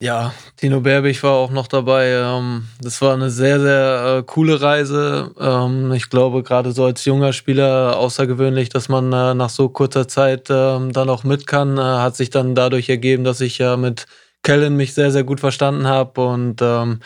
Ja, 0.00 0.32
Tino 0.56 0.80
Berbig 0.80 1.22
war 1.24 1.32
auch 1.32 1.50
noch 1.50 1.66
dabei. 1.66 2.06
Ähm, 2.12 2.68
das 2.80 3.02
war 3.02 3.14
eine 3.14 3.30
sehr, 3.30 3.60
sehr 3.60 4.18
äh, 4.18 4.22
coole 4.22 4.62
Reise. 4.62 5.32
Ähm, 5.38 5.92
ich 5.92 6.08
glaube, 6.08 6.42
gerade 6.44 6.70
so 6.72 6.84
als 6.84 7.04
junger 7.04 7.32
Spieler 7.32 7.96
außergewöhnlich, 7.98 8.68
dass 8.68 8.88
man 8.88 9.12
äh, 9.12 9.34
nach 9.34 9.50
so 9.50 9.68
kurzer 9.68 10.06
Zeit 10.06 10.48
ähm, 10.50 10.92
dann 10.92 11.10
auch 11.10 11.24
mit 11.24 11.46
kann. 11.48 11.76
Äh, 11.78 11.80
hat 11.80 12.16
sich 12.16 12.30
dann 12.30 12.54
dadurch 12.54 12.88
ergeben, 12.88 13.24
dass 13.24 13.40
ich 13.40 13.58
ja 13.58 13.76
mit 13.76 14.06
Kellen 14.48 14.76
mich 14.76 14.94
sehr, 14.94 15.10
sehr 15.10 15.24
gut 15.24 15.40
verstanden 15.40 15.86
habe. 15.86 16.22
Und 16.22 16.62
ähm, 16.62 17.00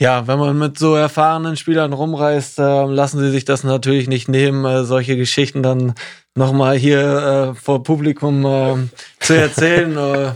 ja, 0.00 0.28
wenn 0.28 0.38
man 0.38 0.56
mit 0.56 0.78
so 0.78 0.94
erfahrenen 0.94 1.56
Spielern 1.56 1.92
rumreist, 1.92 2.60
äh, 2.60 2.84
lassen 2.84 3.18
sie 3.18 3.32
sich 3.32 3.44
das 3.44 3.64
natürlich 3.64 4.06
nicht 4.06 4.28
nehmen, 4.28 4.64
äh, 4.64 4.84
solche 4.84 5.16
Geschichten 5.16 5.64
dann 5.64 5.94
nochmal 6.36 6.76
hier 6.76 7.00
äh, 7.00 7.54
vor 7.60 7.82
Publikum 7.82 8.44
äh, 8.44 8.76
zu 9.18 9.34
erzählen. 9.34 9.96
Äh, 10.02 10.32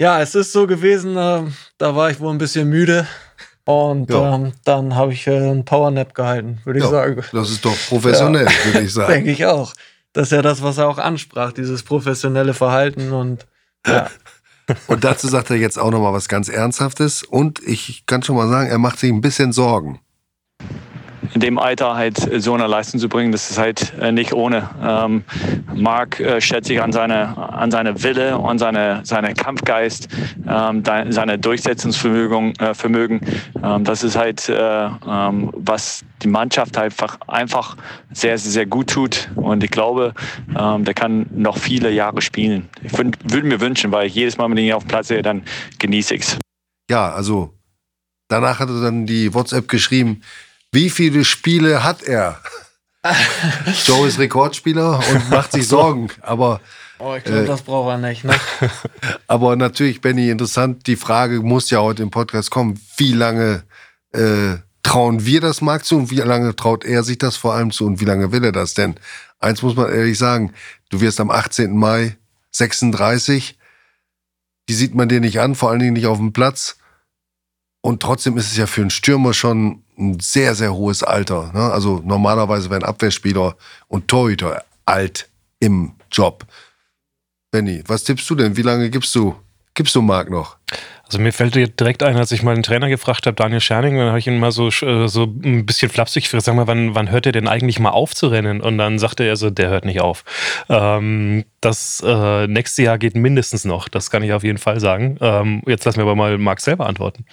ja, 0.00 0.22
es 0.22 0.34
ist 0.34 0.52
so 0.52 0.66
gewesen, 0.66 1.16
äh, 1.16 1.42
da 1.76 1.94
war 1.94 2.10
ich 2.10 2.20
wohl 2.20 2.32
ein 2.32 2.38
bisschen 2.38 2.68
müde. 2.68 3.06
Und 3.64 4.08
ja. 4.08 4.36
ähm, 4.36 4.52
dann 4.64 4.94
habe 4.94 5.12
ich 5.12 5.28
einen 5.28 5.64
Powernap 5.64 6.14
gehalten, 6.14 6.60
würde 6.64 6.78
ich 6.78 6.84
ja, 6.84 6.90
sagen. 6.90 7.22
Das 7.32 7.50
ist 7.50 7.64
doch 7.64 7.76
professionell, 7.88 8.46
ja. 8.46 8.64
würde 8.64 8.86
ich 8.86 8.94
sagen. 8.94 9.12
Denke 9.12 9.32
ich 9.32 9.44
auch. 9.44 9.74
Das 10.12 10.28
ist 10.28 10.32
ja 10.32 10.42
das, 10.42 10.62
was 10.62 10.78
er 10.78 10.88
auch 10.88 10.98
ansprach, 10.98 11.52
dieses 11.52 11.82
professionelle 11.82 12.54
Verhalten 12.54 13.12
und 13.12 13.46
ja. 13.86 14.08
Und 14.86 15.04
dazu 15.04 15.28
sagt 15.28 15.50
er 15.50 15.56
jetzt 15.56 15.78
auch 15.78 15.90
noch 15.90 16.00
mal 16.00 16.12
was 16.12 16.28
ganz 16.28 16.48
Ernsthaftes. 16.48 17.22
Und 17.22 17.60
ich 17.66 18.04
kann 18.06 18.22
schon 18.22 18.36
mal 18.36 18.48
sagen, 18.48 18.68
er 18.68 18.78
macht 18.78 18.98
sich 18.98 19.10
ein 19.10 19.20
bisschen 19.20 19.52
Sorgen 19.52 20.00
in 21.34 21.40
dem 21.40 21.58
Alter 21.58 21.94
halt 21.94 22.18
so 22.42 22.54
eine 22.54 22.66
Leistung 22.66 23.00
zu 23.00 23.08
bringen, 23.08 23.32
das 23.32 23.50
ist 23.50 23.58
halt 23.58 23.92
äh, 24.00 24.12
nicht 24.12 24.32
ohne. 24.32 24.68
Ähm, 24.82 25.24
Marc 25.74 26.20
äh, 26.20 26.40
schätzt 26.40 26.68
sich 26.68 26.80
an 26.82 26.92
seine, 26.92 27.36
an 27.36 27.70
seine 27.70 28.02
Wille 28.02 28.38
und 28.38 28.58
seine, 28.58 29.00
seine 29.04 29.34
Kampfgeist, 29.34 30.08
ähm, 30.48 30.82
seine 30.84 31.38
Durchsetzungsvermögen. 31.38 32.54
Äh, 32.58 32.74
Vermögen. 32.80 33.20
Ähm, 33.62 33.84
das 33.84 34.02
ist 34.02 34.16
halt, 34.16 34.48
äh, 34.48 34.86
ähm, 35.06 35.50
was 35.54 36.04
die 36.22 36.28
Mannschaft 36.28 36.76
einfach, 36.76 37.18
einfach 37.26 37.76
sehr, 38.12 38.38
sehr, 38.38 38.52
sehr 38.52 38.66
gut 38.66 38.90
tut. 38.90 39.30
Und 39.36 39.62
ich 39.62 39.70
glaube, 39.70 40.14
ähm, 40.58 40.84
der 40.84 40.94
kann 40.94 41.26
noch 41.32 41.58
viele 41.58 41.90
Jahre 41.90 42.20
spielen. 42.20 42.68
Ich 42.82 42.96
würde 42.96 43.46
mir 43.46 43.60
wünschen, 43.60 43.92
weil 43.92 44.06
ich 44.06 44.14
jedes 44.14 44.38
Mal, 44.38 44.50
wenn 44.50 44.56
ich 44.56 44.66
ihn 44.66 44.72
auf 44.72 44.84
dem 44.84 44.88
Platz 44.88 45.08
sehe, 45.08 45.22
dann 45.22 45.42
genieße 45.78 46.14
ich 46.14 46.22
es. 46.22 46.38
Ja, 46.90 47.12
also 47.12 47.54
danach 48.28 48.58
hat 48.58 48.68
er 48.68 48.80
dann 48.80 49.06
die 49.06 49.32
WhatsApp 49.32 49.68
geschrieben, 49.68 50.22
wie 50.72 50.90
viele 50.90 51.24
Spiele 51.24 51.82
hat 51.84 52.02
er? 52.02 52.40
Joe 53.86 54.06
ist 54.06 54.18
Rekordspieler 54.18 54.98
und 54.98 55.30
macht 55.30 55.52
sich 55.52 55.66
Sorgen, 55.66 56.08
aber. 56.20 56.60
Oh, 56.98 57.14
ich 57.16 57.24
glaube, 57.24 57.44
äh, 57.44 57.46
das 57.46 57.62
braucht 57.62 57.90
er 57.90 57.98
nicht, 57.98 58.24
ne? 58.24 58.34
aber 59.26 59.56
natürlich, 59.56 60.02
Benny, 60.02 60.28
interessant, 60.28 60.86
die 60.86 60.96
Frage 60.96 61.40
muss 61.40 61.70
ja 61.70 61.80
heute 61.80 62.02
im 62.02 62.10
Podcast 62.10 62.50
kommen. 62.50 62.78
Wie 62.98 63.12
lange 63.12 63.64
äh, 64.12 64.56
trauen 64.82 65.24
wir 65.24 65.40
das 65.40 65.62
Marc 65.62 65.84
zu 65.86 65.96
und 65.96 66.10
wie 66.10 66.16
lange 66.16 66.54
traut 66.56 66.84
er 66.84 67.02
sich 67.02 67.16
das 67.16 67.36
vor 67.36 67.54
allem 67.54 67.70
zu 67.70 67.86
und 67.86 68.00
wie 68.00 68.04
lange 68.04 68.32
will 68.32 68.44
er 68.44 68.52
das? 68.52 68.74
Denn 68.74 68.96
eins 69.38 69.62
muss 69.62 69.76
man 69.76 69.90
ehrlich 69.90 70.18
sagen, 70.18 70.52
du 70.90 71.00
wirst 71.00 71.20
am 71.20 71.30
18. 71.30 71.74
Mai 71.74 72.18
36, 72.50 73.58
die 74.68 74.74
sieht 74.74 74.94
man 74.94 75.08
dir 75.08 75.20
nicht 75.20 75.40
an, 75.40 75.54
vor 75.54 75.70
allen 75.70 75.80
Dingen 75.80 75.94
nicht 75.94 76.06
auf 76.06 76.18
dem 76.18 76.34
Platz. 76.34 76.76
Und 77.80 78.02
trotzdem 78.02 78.36
ist 78.36 78.50
es 78.50 78.58
ja 78.58 78.66
für 78.66 78.82
einen 78.82 78.90
Stürmer 78.90 79.32
schon 79.32 79.84
ein 80.00 80.18
sehr, 80.20 80.54
sehr 80.54 80.74
hohes 80.74 81.02
Alter. 81.02 81.52
Ne? 81.52 81.70
Also 81.72 82.00
normalerweise 82.04 82.70
werden 82.70 82.84
Abwehrspieler 82.84 83.56
und 83.88 84.08
Torhüter 84.08 84.64
alt 84.86 85.28
im 85.60 85.92
Job. 86.10 86.46
Benny, 87.50 87.82
was 87.86 88.04
tippst 88.04 88.28
du 88.30 88.34
denn? 88.34 88.56
Wie 88.56 88.62
lange 88.62 88.90
gibst 88.90 89.14
du, 89.14 89.36
gibst 89.74 89.94
du 89.94 90.02
Marc 90.02 90.30
noch? 90.30 90.56
Also 91.04 91.18
mir 91.18 91.32
fällt 91.32 91.56
direkt 91.56 92.04
ein, 92.04 92.16
als 92.16 92.30
ich 92.30 92.44
mal 92.44 92.54
einen 92.54 92.62
Trainer 92.62 92.88
gefragt 92.88 93.26
habe, 93.26 93.34
Daniel 93.34 93.60
Scherning, 93.60 93.96
dann 93.96 94.10
habe 94.10 94.20
ich 94.20 94.28
ihn 94.28 94.38
mal 94.38 94.52
so, 94.52 94.68
äh, 94.68 95.08
so 95.08 95.24
ein 95.24 95.66
bisschen 95.66 95.90
flapsig 95.90 96.22
gefragt, 96.22 96.44
sag 96.44 96.54
mal, 96.54 96.68
wann, 96.68 96.94
wann 96.94 97.10
hört 97.10 97.26
er 97.26 97.32
denn 97.32 97.48
eigentlich 97.48 97.80
mal 97.80 97.90
auf 97.90 98.14
zu 98.14 98.28
rennen? 98.28 98.60
Und 98.60 98.78
dann 98.78 99.00
sagte 99.00 99.24
er 99.24 99.34
so, 99.34 99.50
der 99.50 99.70
hört 99.70 99.84
nicht 99.84 100.00
auf. 100.00 100.24
Ähm, 100.68 101.44
das 101.60 102.00
äh, 102.06 102.46
nächste 102.46 102.84
Jahr 102.84 102.96
geht 102.96 103.16
mindestens 103.16 103.64
noch, 103.64 103.88
das 103.88 104.12
kann 104.12 104.22
ich 104.22 104.32
auf 104.32 104.44
jeden 104.44 104.58
Fall 104.58 104.78
sagen. 104.78 105.18
Ähm, 105.20 105.62
jetzt 105.66 105.84
lassen 105.84 105.98
wir 105.98 106.02
aber 106.02 106.14
mal 106.14 106.38
Marc 106.38 106.60
selber 106.60 106.86
antworten. 106.86 107.24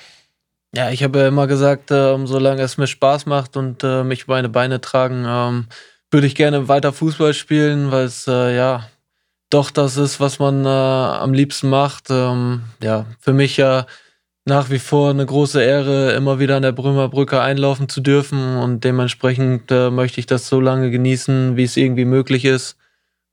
Ja, 0.78 0.92
ich 0.92 1.02
habe 1.02 1.18
ja 1.18 1.28
immer 1.28 1.48
gesagt, 1.48 1.90
ähm, 1.90 2.28
solange 2.28 2.62
es 2.62 2.78
mir 2.78 2.86
Spaß 2.86 3.26
macht 3.26 3.58
und 3.58 3.84
äh, 3.84 4.04
mich 4.04 4.28
meine 4.28 4.48
Beine 4.48 4.80
tragen, 4.80 5.26
ähm, 5.28 5.66
würde 6.12 6.28
ich 6.28 6.36
gerne 6.36 6.68
weiter 6.68 6.94
Fußball 6.94 7.34
spielen, 7.34 7.90
weil 7.90 8.06
es 8.06 8.28
äh, 8.28 8.56
ja 8.56 8.88
doch 9.50 9.72
das 9.72 9.98
ist, 9.98 10.20
was 10.20 10.38
man 10.38 10.66
äh, 10.66 10.70
am 10.70 11.34
liebsten 11.34 11.72
macht. 11.72 12.12
Ähm, 12.12 12.62
ja, 12.84 13.08
für 13.20 13.34
mich 13.34 13.58
ja 13.58 13.88
nach 14.46 14.70
wie 14.70 14.78
vor 14.78 15.10
eine 15.10 15.26
große 15.26 15.64
Ehre, 15.64 16.12
immer 16.12 16.38
wieder 16.38 16.58
an 16.58 16.62
der 16.62 16.74
Brümer 16.74 17.10
Brücke 17.10 17.42
einlaufen 17.42 17.90
zu 17.90 18.00
dürfen 18.00 18.58
und 18.58 18.84
dementsprechend 18.84 19.72
äh, 19.72 19.90
möchte 19.90 20.20
ich 20.20 20.28
das 20.28 20.48
so 20.48 20.60
lange 20.60 20.92
genießen, 20.92 21.58
wie 21.58 21.64
es 21.64 21.76
irgendwie 21.76 22.06
möglich 22.06 22.46
ist. 22.46 22.78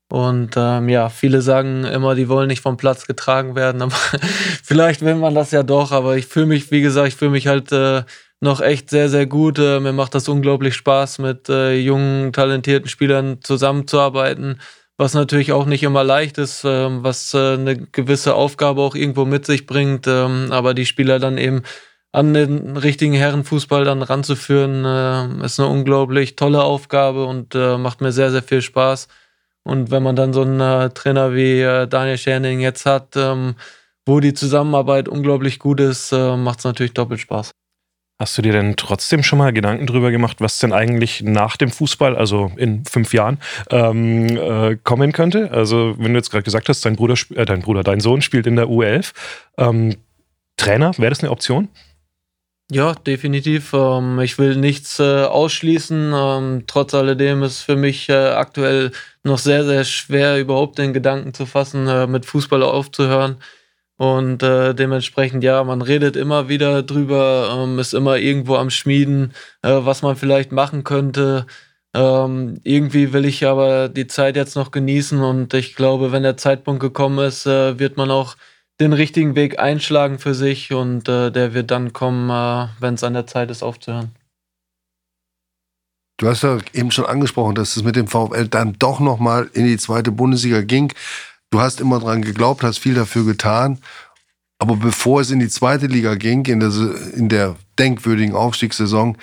Und 0.07 0.51
ähm, 0.55 0.87
ja, 0.87 1.09
viele 1.09 1.41
sagen 1.41 1.83
immer, 1.83 2.13
die 2.13 2.29
wollen 2.29 2.47
nicht 2.47 2.61
vom 2.61 2.77
Platz 2.77 3.07
getragen 3.07 3.55
werden, 3.55 3.81
aber 3.81 3.95
vielleicht 4.63 5.01
will 5.01 5.15
man 5.15 5.35
das 5.35 5.51
ja 5.51 5.63
doch. 5.63 5.91
Aber 5.91 6.17
ich 6.17 6.27
fühle 6.27 6.45
mich, 6.47 6.71
wie 6.71 6.81
gesagt, 6.81 7.07
ich 7.07 7.15
fühle 7.15 7.31
mich 7.31 7.47
halt 7.47 7.71
äh, 7.71 8.03
noch 8.39 8.61
echt 8.61 8.89
sehr, 8.89 9.09
sehr 9.09 9.25
gut. 9.25 9.59
Äh, 9.59 9.79
mir 9.79 9.93
macht 9.93 10.15
das 10.15 10.29
unglaublich 10.29 10.75
Spaß, 10.75 11.19
mit 11.19 11.49
äh, 11.49 11.75
jungen, 11.75 12.33
talentierten 12.33 12.89
Spielern 12.89 13.39
zusammenzuarbeiten, 13.41 14.61
was 14.97 15.13
natürlich 15.13 15.51
auch 15.51 15.65
nicht 15.65 15.83
immer 15.83 16.03
leicht 16.03 16.37
ist, 16.37 16.63
äh, 16.63 17.03
was 17.03 17.33
äh, 17.33 17.53
eine 17.53 17.75
gewisse 17.75 18.35
Aufgabe 18.35 18.81
auch 18.81 18.95
irgendwo 18.95 19.25
mit 19.25 19.45
sich 19.45 19.65
bringt. 19.65 20.07
Ähm, 20.07 20.47
aber 20.51 20.73
die 20.73 20.85
Spieler 20.85 21.19
dann 21.19 21.37
eben 21.37 21.63
an 22.11 22.33
den 22.33 22.77
richtigen 22.77 23.13
Herrenfußball 23.13 23.83
dann 23.83 24.01
ranzuführen, 24.01 24.85
äh, 24.85 25.45
ist 25.45 25.59
eine 25.59 25.69
unglaublich 25.69 26.35
tolle 26.37 26.63
Aufgabe 26.63 27.25
und 27.25 27.55
äh, 27.55 27.77
macht 27.77 27.99
mir 28.01 28.11
sehr, 28.13 28.31
sehr 28.31 28.43
viel 28.43 28.61
Spaß. 28.61 29.07
Und 29.65 29.91
wenn 29.91 30.03
man 30.03 30.15
dann 30.15 30.31
so 30.31 30.43
einen 30.43 30.61
äh, 30.61 30.89
Trainer 30.91 31.33
wie 31.33 31.59
äh, 31.59 31.87
Daniel 31.87 32.17
Scherning 32.17 32.59
jetzt 32.59 32.85
hat, 32.85 33.15
ähm, 33.15 33.55
wo 34.05 34.19
die 34.19 34.33
Zusammenarbeit 34.33 35.09
unglaublich 35.09 35.59
gut 35.59 35.79
ist, 35.79 36.11
äh, 36.11 36.37
macht 36.37 36.59
es 36.59 36.65
natürlich 36.65 36.93
doppelt 36.93 37.19
Spaß. 37.19 37.51
Hast 38.17 38.37
du 38.37 38.41
dir 38.41 38.53
denn 38.53 38.77
trotzdem 38.77 39.23
schon 39.23 39.39
mal 39.39 39.51
Gedanken 39.51 39.87
darüber 39.87 40.09
gemacht, 40.09 40.37
was 40.39 40.59
denn 40.59 40.71
eigentlich 40.71 41.21
nach 41.21 41.57
dem 41.57 41.69
Fußball, 41.69 42.15
also 42.15 42.49
in 42.55 42.85
fünf 42.85 43.13
Jahren, 43.13 43.39
ähm, 43.71 44.27
äh, 44.37 44.77
kommen 44.77 45.11
könnte? 45.11 45.51
Also, 45.51 45.95
wenn 45.97 46.13
du 46.13 46.19
jetzt 46.19 46.31
gerade 46.31 46.43
gesagt 46.43 46.69
hast, 46.69 46.85
dein 46.85 46.95
Bruder, 46.95 47.15
äh, 47.35 47.43
dein 47.43 47.61
Bruder, 47.61 47.83
dein 47.83 47.99
Sohn 47.99 48.21
spielt 48.21 48.47
in 48.47 48.55
der 48.55 48.67
U11. 48.67 49.11
Ähm, 49.57 49.97
Trainer, 50.55 50.97
wäre 50.97 51.09
das 51.09 51.19
eine 51.19 51.31
Option? 51.31 51.67
Ja, 52.71 52.93
definitiv. 52.95 53.73
Ähm, 53.73 54.19
ich 54.19 54.39
will 54.39 54.55
nichts 54.55 54.99
äh, 54.99 55.23
ausschließen. 55.23 56.13
Ähm, 56.15 56.63
trotz 56.65 56.95
alledem 56.95 57.43
ist 57.43 57.61
für 57.61 57.75
mich 57.75 58.09
äh, 58.09 58.13
aktuell 58.13 58.91
noch 59.23 59.37
sehr, 59.37 59.63
sehr 59.65 59.83
schwer, 59.83 60.39
überhaupt 60.39 60.79
den 60.79 60.91
Gedanken 60.93 61.33
zu 61.35 61.45
fassen, 61.45 61.87
äh, 61.87 62.07
mit 62.07 62.25
Fußball 62.25 62.63
aufzuhören. 62.63 63.37
Und 63.97 64.43
äh, 64.43 64.75
dementsprechend, 64.75 65.43
ja, 65.43 65.63
man 65.63 65.81
redet 65.81 66.15
immer 66.17 66.49
wieder 66.49 66.83
drüber, 66.83 67.51
ähm, 67.65 67.79
ist 67.79 67.93
immer 67.93 68.17
irgendwo 68.17 68.55
am 68.55 68.69
Schmieden, 68.71 69.33
äh, 69.63 69.71
was 69.83 70.01
man 70.03 70.15
vielleicht 70.17 70.51
machen 70.51 70.83
könnte. 70.83 71.47
Ähm, 71.95 72.59
irgendwie 72.63 73.13
will 73.13 73.25
ich 73.25 73.45
aber 73.45 73.89
die 73.89 74.07
Zeit 74.07 74.35
jetzt 74.35 74.55
noch 74.55 74.71
genießen 74.71 75.21
und 75.21 75.53
ich 75.53 75.75
glaube, 75.75 76.11
wenn 76.11 76.23
der 76.23 76.37
Zeitpunkt 76.37 76.81
gekommen 76.81 77.19
ist, 77.25 77.45
äh, 77.47 77.79
wird 77.79 77.97
man 77.97 78.11
auch 78.11 78.35
den 78.79 78.93
richtigen 78.93 79.35
Weg 79.35 79.59
einschlagen 79.59 80.19
für 80.19 80.33
sich 80.33 80.73
und 80.73 81.07
äh, 81.07 81.31
der 81.31 81.53
wird 81.53 81.71
dann 81.71 81.93
kommen, 81.93 82.29
äh, 82.29 82.67
wenn 82.79 82.95
es 82.95 83.03
an 83.03 83.13
der 83.13 83.27
Zeit 83.27 83.49
ist, 83.49 83.63
aufzuhören. 83.63 84.11
Du 86.17 86.27
hast 86.27 86.43
ja 86.43 86.57
eben 86.73 86.91
schon 86.91 87.05
angesprochen, 87.05 87.55
dass 87.55 87.75
es 87.75 87.83
mit 87.83 87.95
dem 87.95 88.07
VfL 88.07 88.47
dann 88.47 88.73
doch 88.79 88.99
nochmal 88.99 89.49
in 89.53 89.65
die 89.65 89.77
zweite 89.77 90.11
Bundesliga 90.11 90.61
ging. 90.61 90.93
Du 91.49 91.59
hast 91.59 91.81
immer 91.81 91.99
dran 91.99 92.21
geglaubt, 92.21 92.63
hast 92.63 92.79
viel 92.79 92.95
dafür 92.95 93.25
getan. 93.25 93.79
Aber 94.57 94.77
bevor 94.77 95.19
es 95.19 95.31
in 95.31 95.39
die 95.39 95.49
zweite 95.49 95.87
Liga 95.87 96.15
ging, 96.15 96.45
in 96.45 96.61
der, 96.61 96.71
in 97.13 97.27
der 97.27 97.55
denkwürdigen 97.77 98.33
Aufstiegssaison, 98.33 99.17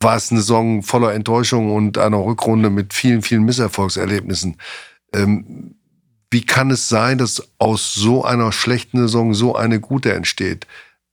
war 0.00 0.16
es 0.16 0.30
eine 0.30 0.40
Saison 0.40 0.82
voller 0.82 1.14
Enttäuschung 1.14 1.72
und 1.74 1.98
einer 1.98 2.24
Rückrunde 2.24 2.70
mit 2.70 2.92
vielen, 2.94 3.22
vielen 3.22 3.44
Misserfolgserlebnissen. 3.44 4.56
Ähm, 5.14 5.77
wie 6.30 6.44
kann 6.44 6.70
es 6.70 6.88
sein, 6.88 7.18
dass 7.18 7.42
aus 7.58 7.94
so 7.94 8.24
einer 8.24 8.52
schlechten 8.52 8.98
Saison 8.98 9.34
so 9.34 9.54
eine 9.54 9.80
gute 9.80 10.12
entsteht? 10.12 10.66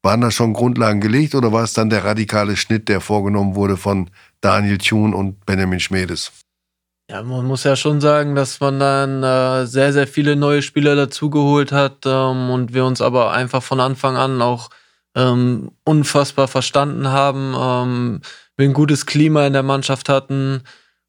Waren 0.03 0.21
da 0.21 0.29
schon 0.29 0.53
Grundlagen 0.53 1.01
gelegt 1.01 1.33
oder 1.35 1.51
war 1.51 1.63
es 1.63 1.73
dann 1.73 1.89
der 1.89 2.03
radikale 2.03 2.57
Schnitt, 2.57 2.89
der 2.89 3.01
vorgenommen 3.01 3.55
wurde 3.55 3.77
von 3.77 4.09
Daniel 4.41 4.77
Thune 4.77 5.15
und 5.15 5.45
Benjamin 5.45 5.79
Schmedes? 5.79 6.31
Ja, 7.09 7.21
man 7.21 7.45
muss 7.45 7.63
ja 7.63 7.75
schon 7.75 8.01
sagen, 8.01 8.33
dass 8.35 8.59
man 8.59 8.79
dann 8.79 9.23
äh, 9.23 9.67
sehr, 9.67 9.93
sehr 9.93 10.07
viele 10.07 10.35
neue 10.35 10.61
Spieler 10.63 10.95
dazugeholt 10.95 11.71
hat 11.71 12.05
ähm, 12.05 12.49
und 12.49 12.73
wir 12.73 12.83
uns 12.83 12.99
aber 12.99 13.31
einfach 13.31 13.61
von 13.61 13.79
Anfang 13.79 14.17
an 14.17 14.41
auch 14.41 14.69
ähm, 15.15 15.71
unfassbar 15.83 16.47
verstanden 16.47 17.07
haben, 17.07 17.53
ähm, 17.57 18.21
wir 18.57 18.67
ein 18.67 18.73
gutes 18.73 19.05
Klima 19.05 19.45
in 19.45 19.53
der 19.53 19.63
Mannschaft 19.63 20.09
hatten, 20.09 20.63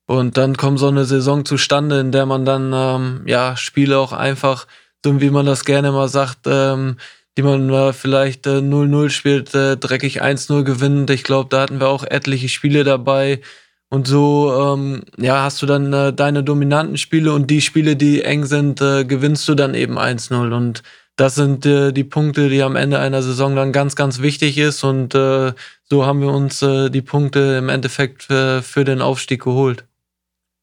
und 0.07 0.37
dann 0.37 0.57
kommt 0.57 0.79
so 0.79 0.89
eine 0.89 1.05
Saison 1.05 1.45
zustande, 1.45 2.01
in 2.01 2.13
der 2.13 2.27
man 2.27 2.45
dann 2.45 2.73
ähm, 2.73 3.23
ja 3.27 3.57
Spiele 3.57 3.99
auch 3.99 4.13
einfach, 4.13 4.67
so 5.05 5.21
wie 5.21 5.31
man 5.31 5.47
das 5.47 5.65
gerne 5.65 5.91
mal 5.93 6.09
sagt, 6.09 6.41
ähm, 6.47 6.97
die 7.37 7.43
man 7.43 7.69
äh, 7.71 7.93
vielleicht 7.93 8.47
0-0 8.47 9.07
äh, 9.07 9.11
spielt, 9.11 9.55
äh, 9.55 9.77
dreckig 9.77 10.23
1-0 10.23 10.63
gewinnt. 10.63 11.11
Ich 11.11 11.25
glaube, 11.25 11.49
da 11.51 11.61
hatten 11.61 11.81
wir 11.81 11.89
auch 11.89 12.05
etliche 12.05 12.49
Spiele 12.49 12.85
dabei. 12.85 13.41
Und 13.89 14.07
so 14.09 14.75
ähm, 14.75 15.03
ja, 15.19 15.43
hast 15.43 15.63
du 15.63 15.67
dann 15.67 15.93
äh, 15.93 16.13
deine 16.13 16.43
dominanten 16.43 16.97
Spiele 16.97 17.33
und 17.33 17.51
die 17.51 17.61
Spiele, 17.61 17.97
die 17.97 18.23
eng 18.23 18.45
sind, 18.45 18.81
äh, 18.81 19.05
gewinnst 19.05 19.49
du 19.49 19.55
dann 19.55 19.75
eben 19.75 19.99
1-0. 19.99 20.53
Und 20.53 20.83
das 21.17 21.35
sind 21.35 21.67
äh, 21.67 21.93
die 21.93 22.05
Punkte, 22.05 22.49
die 22.49 22.63
am 22.63 22.77
Ende 22.77 22.99
einer 22.99 23.23
Saison 23.23 23.55
dann 23.57 23.73
ganz, 23.73 23.97
ganz 23.97 24.21
wichtig 24.21 24.59
ist. 24.59 24.83
Und 24.83 25.15
äh, 25.15 25.53
so 25.85 26.07
haben 26.07 26.21
wir 26.21 26.31
uns 26.31 26.63
äh, 26.63 26.91
die 26.91 27.03
Punkte 27.03 27.57
im 27.59 27.69
Endeffekt 27.69 28.31
äh, 28.31 28.63
für 28.63 28.85
den 28.85 29.03
Aufstieg 29.03 29.43
geholt. 29.43 29.85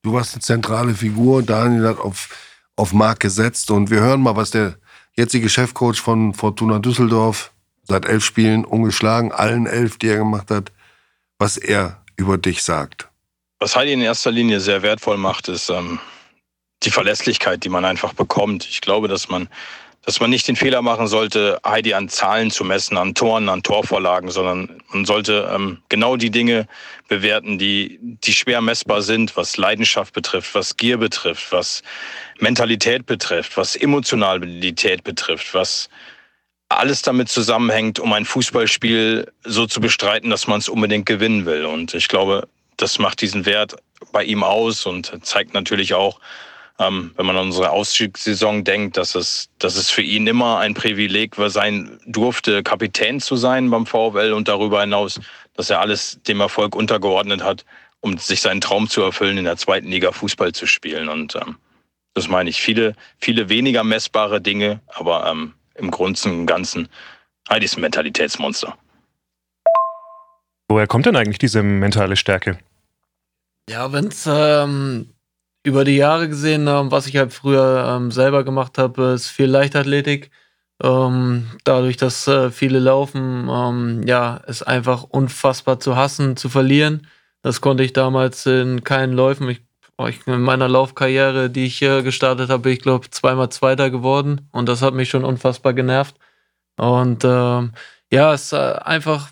Du 0.04 0.12
warst 0.12 0.34
eine 0.34 0.42
zentrale 0.42 0.94
Figur. 0.94 1.44
Daniel 1.44 1.88
hat 1.88 2.00
auf, 2.00 2.30
auf 2.76 2.92
Marc 2.92 3.22
gesetzt. 3.22 3.72
Und 3.72 3.90
wir 3.90 4.02
hören 4.02 4.22
mal, 4.22 4.36
was 4.36 4.52
der 4.52 4.76
jetzige 5.16 5.48
Chefcoach 5.48 5.96
von 5.96 6.34
Fortuna 6.34 6.80
Düsseldorf 6.80 7.54
seit 7.84 8.06
elf 8.06 8.24
Spielen 8.24 8.66
ungeschlagen, 8.66 9.32
allen 9.32 9.66
elf, 9.66 9.98
die 9.98 10.10
er 10.10 10.18
gemacht 10.18 10.52
hat, 10.52 10.72
was 11.40 11.56
er 11.58 12.04
über 12.18 12.38
dich 12.38 12.64
sagt. 12.64 13.08
Was 13.60 13.78
Heidi 13.78 13.94
in 13.94 14.02
erster 14.02 14.32
Linie 14.32 14.60
sehr 14.60 14.82
wertvoll 14.82 15.18
macht, 15.18 15.48
ist 15.48 15.70
ähm, 15.70 16.00
die 16.84 16.92
Verlässlichkeit, 16.92 17.64
die 17.64 17.70
man 17.70 17.86
einfach 17.86 18.14
bekommt. 18.14 18.68
Ich 18.70 18.82
glaube, 18.82 19.08
dass 19.08 19.30
man 19.30 19.48
dass 20.06 20.20
man 20.20 20.30
nicht 20.30 20.48
den 20.48 20.58
Fehler 20.58 20.82
machen 20.82 21.08
sollte, 21.08 21.60
Heidi 21.66 21.94
an 21.94 22.10
Zahlen 22.10 22.52
zu 22.52 22.66
messen, 22.66 22.98
an 22.98 23.16
Toren, 23.16 23.48
an 23.48 23.64
Torvorlagen, 23.64 24.30
sondern 24.30 24.82
man 24.90 25.06
sollte 25.06 25.50
ähm, 25.54 25.82
genau 25.88 26.18
die 26.18 26.30
Dinge 26.30 26.68
bewerten, 27.08 27.58
die, 27.58 28.00
die 28.02 28.34
schwer 28.34 28.62
messbar 28.62 29.02
sind, 29.02 29.38
was 29.38 29.56
Leidenschaft 29.56 30.14
betrifft, 30.14 30.56
was 30.56 30.76
Gier 30.76 30.98
betrifft, 30.98 31.52
was 31.52 31.84
Mentalität 32.40 33.06
betrifft, 33.06 33.56
was 33.56 33.78
Emotionalität 33.78 35.06
betrifft, 35.06 35.54
was 35.54 35.90
alles 36.68 37.02
damit 37.02 37.30
zusammenhängt, 37.30 38.00
um 38.00 38.12
ein 38.12 38.26
Fußballspiel 38.26 39.32
so 39.46 39.68
zu 39.68 39.80
bestreiten, 39.80 40.30
dass 40.30 40.48
man 40.48 40.60
es 40.60 40.68
unbedingt 40.68 41.06
gewinnen 41.06 41.46
will. 41.46 41.66
Und 41.66 41.94
ich 41.94 42.10
glaube, 42.10 42.48
das 42.76 43.00
macht 43.00 43.22
diesen 43.22 43.46
Wert 43.46 43.76
bei 44.12 44.24
ihm 44.24 44.44
aus 44.44 44.86
und 44.86 45.14
zeigt 45.24 45.54
natürlich 45.54 45.94
auch, 45.94 46.20
ähm, 46.80 47.12
wenn 47.16 47.26
man 47.26 47.38
an 47.38 47.46
unsere 47.46 47.70
Ausstiegssaison 47.70 48.64
denkt, 48.64 48.98
dass 48.98 49.16
es, 49.16 49.50
dass 49.60 49.76
es 49.76 49.90
für 49.90 50.02
ihn 50.02 50.26
immer 50.28 50.60
ein 50.60 50.74
Privileg 50.74 51.36
sein 51.48 52.00
durfte, 52.06 52.64
Kapitän 52.64 53.20
zu 53.20 53.36
sein 53.36 53.70
beim 53.70 53.86
VfL 53.86 54.34
und 54.34 54.48
darüber 54.48 54.82
hinaus, 54.82 55.20
dass 55.54 55.70
er 55.70 55.80
alles 55.80 56.20
dem 56.28 56.42
Erfolg 56.42 56.76
untergeordnet 56.76 57.44
hat, 57.44 57.66
um 58.02 58.18
sich 58.18 58.42
seinen 58.42 58.62
Traum 58.62 58.90
zu 58.90 59.02
erfüllen, 59.02 59.38
in 59.38 59.46
der 59.46 59.58
zweiten 59.58 59.88
Liga 59.88 60.12
Fußball 60.12 60.52
zu 60.52 60.66
spielen. 60.66 61.10
Und 61.10 61.36
ähm, 61.36 61.58
das 62.16 62.28
meine 62.28 62.50
ich. 62.50 62.62
Viele, 62.62 62.96
viele 63.20 63.50
weniger 63.50 63.84
messbare 63.84 64.42
Dinge, 64.42 64.82
aber 64.88 65.28
ähm, 65.28 65.54
im 65.76 65.92
Grunde 65.92 66.20
und 66.26 66.46
Ganzen 66.46 66.90
Heidi 67.50 67.66
ist 67.66 67.78
ein 67.78 67.82
Mentalitätsmonster. 67.82 68.78
Woher 70.70 70.88
kommt 70.88 71.06
denn 71.06 71.16
eigentlich 71.16 71.38
diese 71.38 71.62
mentale 71.62 72.16
Stärke? 72.16 72.58
Ja, 73.70 73.92
wenn 73.92 74.08
es 74.08 74.28
ähm, 74.28 75.13
über 75.64 75.86
die 75.86 75.96
Jahre 75.96 76.30
gesehen, 76.30 76.68
ähm, 76.68 76.92
was 76.92 77.08
ich 77.08 77.18
halt 77.18 77.34
früher 77.34 77.96
ähm, 77.98 78.12
selber 78.12 78.44
gemacht 78.44 78.78
habe, 78.78 79.14
ist 79.14 79.30
viel 79.30 79.48
Leichtathletik. 79.48 80.32
Ähm, 80.82 81.48
dadurch, 81.64 81.98
dass 81.98 82.28
äh, 82.28 82.52
viele 82.52 82.80
laufen, 82.80 84.06
ja, 84.06 84.38
ist 84.48 84.64
einfach 84.64 85.04
unfassbar 85.04 85.80
zu 85.80 85.96
hassen, 85.96 86.36
zu 86.36 86.50
verlieren. 86.50 87.08
Das 87.42 87.62
konnte 87.62 87.84
ich 87.84 87.94
damals 87.94 88.46
in 88.46 88.84
keinen 88.84 89.14
Läufen. 89.14 89.50
Ich, 89.50 89.62
in 90.26 90.42
meiner 90.42 90.68
Laufkarriere, 90.68 91.50
die 91.50 91.66
ich 91.66 91.82
äh, 91.82 92.04
gestartet 92.04 92.50
habe, 92.50 92.72
ich 92.72 92.80
glaube 92.82 93.10
zweimal 93.12 93.50
Zweiter 93.50 93.90
geworden 93.90 94.50
und 94.52 94.68
das 94.68 94.82
hat 94.82 94.94
mich 94.94 95.10
schon 95.10 95.24
unfassbar 95.24 95.74
genervt. 95.74 96.16
Und 96.78 97.24
ähm, 97.26 97.74
ja, 98.12 98.34
es 98.34 98.46
ist 98.46 98.54
äh, 98.54 98.58
einfach, 98.84 99.30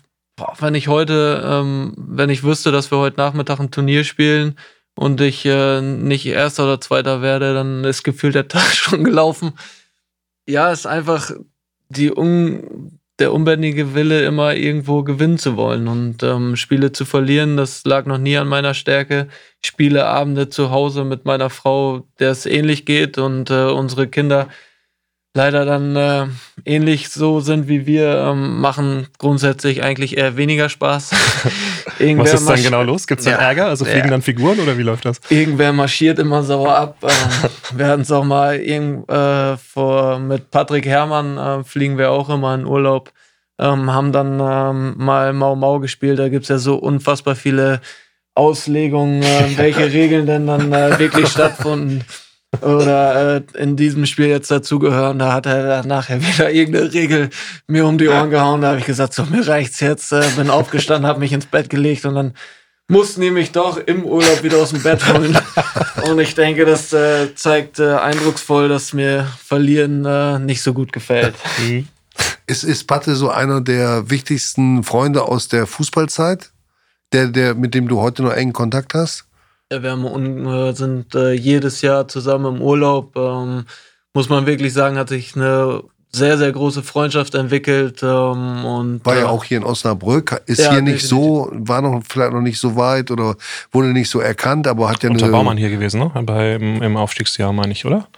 wenn 0.60 0.74
ich 0.74 0.88
heute, 0.88 1.42
ähm, 1.44 1.94
wenn 1.96 2.30
ich 2.30 2.44
wüsste, 2.44 2.72
dass 2.72 2.90
wir 2.90 2.98
heute 2.98 3.18
Nachmittag 3.18 3.60
ein 3.60 3.70
Turnier 3.70 4.04
spielen, 4.04 4.56
und 4.94 5.20
ich 5.20 5.44
äh, 5.46 5.80
nicht 5.80 6.26
Erster 6.26 6.64
oder 6.64 6.80
Zweiter 6.80 7.22
werde, 7.22 7.54
dann 7.54 7.84
ist 7.84 8.02
gefühlt 8.02 8.34
der 8.34 8.48
Tag 8.48 8.74
schon 8.74 9.04
gelaufen. 9.04 9.52
Ja, 10.46 10.70
ist 10.70 10.86
einfach 10.86 11.32
die 11.88 12.10
un 12.14 12.98
der 13.18 13.32
unbändige 13.32 13.94
Wille, 13.94 14.24
immer 14.24 14.54
irgendwo 14.54 15.04
gewinnen 15.04 15.38
zu 15.38 15.56
wollen 15.56 15.86
und 15.86 16.22
ähm, 16.22 16.56
Spiele 16.56 16.92
zu 16.92 17.04
verlieren, 17.04 17.56
das 17.56 17.84
lag 17.84 18.06
noch 18.06 18.18
nie 18.18 18.36
an 18.36 18.48
meiner 18.48 18.74
Stärke. 18.74 19.28
Ich 19.62 19.68
spiele 19.68 20.06
Abende 20.06 20.48
zu 20.48 20.70
Hause 20.70 21.04
mit 21.04 21.24
meiner 21.24 21.50
Frau, 21.50 22.08
der 22.18 22.30
es 22.30 22.46
ähnlich 22.46 22.84
geht 22.84 23.18
und 23.18 23.50
äh, 23.50 23.66
unsere 23.66 24.08
Kinder 24.08 24.48
leider 25.34 25.64
dann 25.64 25.96
äh, 25.96 26.26
ähnlich 26.64 27.08
so 27.08 27.40
sind 27.40 27.68
wie 27.68 27.86
wir, 27.86 28.18
ähm, 28.18 28.60
machen 28.60 29.06
grundsätzlich 29.18 29.82
eigentlich 29.82 30.16
eher 30.16 30.36
weniger 30.36 30.68
Spaß. 30.68 31.10
Was 31.98 32.34
ist 32.34 32.48
dann 32.48 32.62
genau 32.62 32.82
los? 32.82 33.06
Gibt 33.06 33.20
es 33.20 33.24
dann 33.24 33.34
ja, 33.34 33.40
Ärger? 33.40 33.66
Also 33.66 33.84
fliegen 33.84 34.06
ja. 34.06 34.10
dann 34.10 34.22
Figuren 34.22 34.58
oder 34.60 34.76
wie 34.76 34.82
läuft 34.82 35.04
das? 35.04 35.20
Irgendwer 35.30 35.72
marschiert 35.72 36.18
immer 36.18 36.42
sauer 36.42 36.74
ab. 36.74 36.96
Ähm, 37.02 37.50
wir 37.78 37.86
hatten 37.86 38.02
es 38.02 38.10
auch 38.10 38.24
mal 38.24 38.56
irgend, 38.56 39.08
äh, 39.10 39.56
vor, 39.56 40.18
mit 40.18 40.50
Patrick 40.50 40.86
Herrmann, 40.86 41.38
äh, 41.38 41.64
fliegen 41.64 41.96
wir 41.98 42.10
auch 42.10 42.28
immer 42.28 42.54
in 42.54 42.66
Urlaub, 42.66 43.12
ähm, 43.58 43.92
haben 43.92 44.12
dann 44.12 44.40
ähm, 44.40 44.94
mal 44.96 45.32
Mau 45.32 45.56
Mau 45.56 45.78
gespielt. 45.78 46.18
Da 46.18 46.28
gibt 46.28 46.42
es 46.44 46.48
ja 46.48 46.58
so 46.58 46.76
unfassbar 46.76 47.36
viele 47.36 47.80
Auslegungen, 48.34 49.22
äh, 49.22 49.44
welche 49.56 49.92
Regeln 49.92 50.26
denn 50.26 50.46
dann 50.46 50.72
äh, 50.72 50.98
wirklich 50.98 51.28
stattfinden 51.28 52.04
oder 52.60 53.36
äh, 53.36 53.42
in 53.54 53.76
diesem 53.76 54.06
Spiel 54.06 54.26
jetzt 54.26 54.50
dazugehören. 54.50 55.18
Da 55.18 55.32
hat 55.32 55.46
er 55.46 55.84
nachher 55.84 56.20
wieder 56.20 56.50
irgendeine 56.50 56.92
Regel 56.92 57.30
mir 57.66 57.86
um 57.86 57.98
die 57.98 58.08
Ohren 58.08 58.30
gehauen. 58.30 58.60
Da 58.60 58.68
habe 58.68 58.78
ich 58.78 58.84
gesagt, 58.84 59.14
so 59.14 59.24
mir 59.24 59.46
reicht's 59.46 59.80
jetzt. 59.80 60.12
Äh, 60.12 60.22
bin 60.36 60.50
aufgestanden, 60.50 61.08
habe 61.08 61.20
mich 61.20 61.32
ins 61.32 61.46
Bett 61.46 61.70
gelegt 61.70 62.04
und 62.04 62.14
dann 62.14 62.34
mussten 62.88 63.22
die 63.22 63.30
mich 63.30 63.52
doch 63.52 63.78
im 63.78 64.04
Urlaub 64.04 64.42
wieder 64.42 64.58
aus 64.58 64.70
dem 64.70 64.82
Bett 64.82 65.06
holen. 65.12 65.36
und 66.04 66.18
ich 66.18 66.34
denke, 66.34 66.64
das 66.64 66.92
äh, 66.92 67.34
zeigt 67.34 67.78
äh, 67.78 67.94
eindrucksvoll, 67.94 68.68
dass 68.68 68.92
mir 68.92 69.26
Verlieren 69.42 70.04
äh, 70.04 70.38
nicht 70.38 70.62
so 70.62 70.74
gut 70.74 70.92
gefällt. 70.92 71.34
Ist, 72.46 72.64
ist 72.64 72.84
Patte 72.88 73.14
so 73.14 73.30
einer 73.30 73.60
der 73.62 74.10
wichtigsten 74.10 74.82
Freunde 74.82 75.22
aus 75.22 75.48
der 75.48 75.66
Fußballzeit, 75.66 76.50
der, 77.12 77.28
der, 77.28 77.54
mit 77.54 77.72
dem 77.72 77.88
du 77.88 78.00
heute 78.00 78.22
noch 78.22 78.32
engen 78.32 78.52
Kontakt 78.52 78.92
hast? 78.94 79.24
Wir 79.80 79.90
haben, 79.92 80.46
äh, 80.46 80.72
sind 80.74 81.14
äh, 81.14 81.32
jedes 81.32 81.80
Jahr 81.82 82.08
zusammen 82.08 82.56
im 82.56 82.62
Urlaub. 82.62 83.16
Ähm, 83.16 83.64
muss 84.14 84.28
man 84.28 84.46
wirklich 84.46 84.72
sagen, 84.72 84.98
hat 84.98 85.08
sich 85.08 85.36
eine 85.36 85.82
sehr, 86.14 86.36
sehr 86.36 86.52
große 86.52 86.82
Freundschaft 86.82 87.34
entwickelt. 87.34 88.02
Ähm, 88.02 88.64
und, 88.64 89.06
War 89.06 89.16
ja 89.16 89.22
äh, 89.22 89.24
auch 89.26 89.44
hier 89.44 89.58
in 89.58 89.64
Osnabrück, 89.64 90.42
ist 90.46 90.60
Ja, 90.60 90.72
hier 90.72 90.82
nicht 90.82 91.06
so, 91.06 91.48
war 91.52 91.80
noch 91.80 92.02
vielleicht 92.06 92.32
noch 92.32 92.42
nicht 92.42 92.58
so 92.58 92.76
weit 92.76 93.10
oder 93.10 93.36
wurde 93.70 93.88
nicht 93.88 94.10
so 94.10 94.20
erkannt, 94.20 94.66
aber 94.66 94.90
hat 94.90 95.02
ja 95.02 95.10
Unter 95.10 95.24
eine. 95.26 95.32
Baumann 95.32 95.56
hier 95.56 95.70
gewesen, 95.70 96.00
ne? 96.00 96.22
Bei, 96.24 96.54
im, 96.56 96.82
Im 96.82 96.96
Aufstiegsjahr, 96.96 97.52
meine 97.52 97.72
ich, 97.72 97.84
oder? 97.86 98.08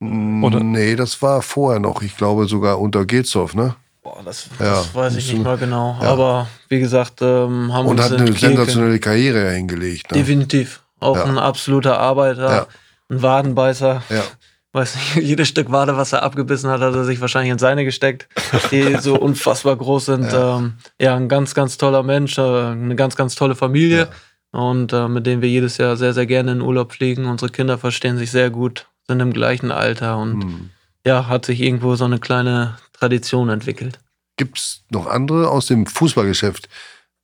Oder- 0.00 0.60
Nee, 0.60 0.94
das 0.94 1.20
war 1.22 1.42
vorher 1.42 1.80
noch. 1.80 2.02
Ich 2.02 2.16
glaube 2.16 2.46
sogar 2.46 2.78
unter 2.78 3.04
Gelsdorf, 3.04 3.54
ne? 3.54 3.74
Boah, 4.02 4.18
das, 4.24 4.48
Ja, 4.60 4.66
das 4.76 4.94
weiß 4.94 5.16
ich 5.16 5.32
nicht 5.32 5.42
mal 5.42 5.56
genau. 5.56 5.96
ja. 6.00 6.08
Aber 6.08 6.48
wie 6.68 6.78
gesagt, 6.78 7.20
ähm, 7.20 7.72
haben 7.72 7.86
Und 7.86 7.98
uns 7.98 8.02
hat 8.02 8.12
in 8.12 8.26
eine 8.26 8.32
sensationelle 8.32 8.98
Karriere 9.00 9.46
ja 9.46 9.50
hingelegt. 9.52 10.10
Ne? 10.12 10.18
Definitiv. 10.18 10.82
Auch 11.00 11.16
Ja. 11.16 11.24
ein 11.24 11.38
absoluter 11.38 11.98
Arbeiter, 11.98 12.50
Ja. 12.50 12.66
ein 13.10 13.22
Wadenbeißer. 13.22 14.02
Ja. 14.08 14.22
Weiß 14.72 14.94
nicht, 14.96 15.16
jedes 15.26 15.48
Stück 15.48 15.72
Wade, 15.72 15.96
was 15.96 16.12
er 16.12 16.22
abgebissen 16.22 16.68
hat, 16.68 16.80
hat 16.82 16.94
er 16.94 17.04
sich 17.04 17.20
wahrscheinlich 17.22 17.50
in 17.52 17.58
seine 17.58 17.84
gesteckt, 17.86 18.28
die 18.70 18.96
so 19.00 19.16
unfassbar 19.18 19.74
groß 19.76 20.04
sind. 20.06 20.30
Ja. 20.30 20.58
Ähm, 20.58 20.74
ja, 21.00 21.16
ein 21.16 21.28
ganz, 21.28 21.54
ganz 21.54 21.78
toller 21.78 22.02
Mensch, 22.02 22.36
äh, 22.36 22.42
eine 22.42 22.94
ganz, 22.94 23.16
ganz 23.16 23.34
tolle 23.34 23.54
Familie 23.54 24.08
und 24.50 24.92
äh, 24.92 25.08
mit 25.08 25.26
dem 25.26 25.40
wir 25.40 25.48
jedes 25.48 25.78
Jahr 25.78 25.96
sehr, 25.96 26.12
sehr 26.12 26.26
gerne 26.26 26.52
in 26.52 26.60
Urlaub 26.60 26.92
fliegen. 26.92 27.24
Unsere 27.26 27.50
Kinder 27.50 27.78
verstehen 27.78 28.18
sich 28.18 28.30
sehr 28.30 28.50
gut, 28.50 28.86
sind 29.06 29.20
im 29.20 29.32
gleichen 29.32 29.72
Alter 29.72 30.18
und 30.18 30.42
Hm. 30.42 30.70
ja, 31.06 31.28
hat 31.28 31.46
sich 31.46 31.60
irgendwo 31.62 31.94
so 31.96 32.04
eine 32.04 32.18
kleine 32.18 32.76
Tradition 32.92 33.48
entwickelt. 33.48 33.98
Gibt 34.36 34.58
es 34.58 34.84
noch 34.90 35.06
andere 35.06 35.48
aus 35.48 35.64
dem 35.66 35.86
Fußballgeschäft, 35.86 36.68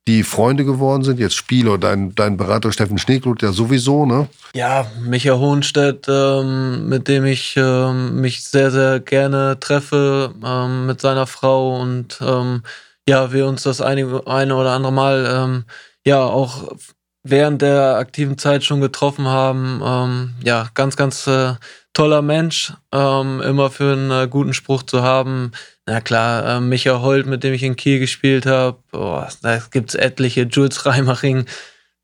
die 0.07 0.23
Freunde 0.23 0.65
geworden 0.65 1.03
sind? 1.03 1.19
Jetzt 1.19 1.35
Spieler, 1.35 1.77
dein, 1.77 2.13
dein 2.15 2.37
Berater 2.37 2.71
Steffen 2.71 2.97
Schneeklut 2.97 3.41
ja 3.41 3.51
sowieso, 3.51 4.05
ne? 4.05 4.27
Ja, 4.53 4.85
Micha 5.01 5.35
Hohenstedt, 5.35 6.07
ähm, 6.07 6.87
mit 6.87 7.07
dem 7.07 7.25
ich 7.25 7.55
ähm, 7.57 8.21
mich 8.21 8.43
sehr, 8.43 8.71
sehr 8.71 8.99
gerne 8.99 9.59
treffe, 9.59 10.33
ähm, 10.43 10.85
mit 10.85 11.01
seiner 11.01 11.27
Frau 11.27 11.79
und 11.79 12.19
ähm, 12.21 12.61
ja, 13.07 13.31
wir 13.31 13.47
uns 13.47 13.63
das 13.63 13.81
eine, 13.81 14.21
eine 14.27 14.55
oder 14.55 14.71
andere 14.71 14.93
Mal 14.93 15.27
ähm, 15.31 15.65
ja 16.05 16.23
auch 16.23 16.75
während 17.23 17.61
der 17.61 17.95
aktiven 17.97 18.37
Zeit 18.37 18.63
schon 18.63 18.81
getroffen 18.81 19.25
haben. 19.25 19.81
Ähm, 19.83 20.35
ja, 20.43 20.69
ganz, 20.75 20.95
ganz 20.95 21.25
äh, 21.27 21.55
toller 21.95 22.21
Mensch, 22.21 22.73
ähm, 22.91 23.41
immer 23.41 23.71
für 23.71 23.93
einen 23.93 24.11
äh, 24.11 24.27
guten 24.29 24.53
Spruch 24.53 24.83
zu 24.83 25.01
haben. 25.01 25.51
Na 25.87 26.01
klar, 26.01 26.57
äh, 26.57 26.59
Micha 26.59 27.01
Holt, 27.01 27.25
mit 27.25 27.43
dem 27.43 27.53
ich 27.53 27.63
in 27.63 27.75
Kiel 27.75 27.99
gespielt 27.99 28.45
habe, 28.45 28.77
da 28.91 29.61
gibt's 29.71 29.95
etliche, 29.95 30.43
Jules 30.43 30.85
Reimaching, 30.85 31.45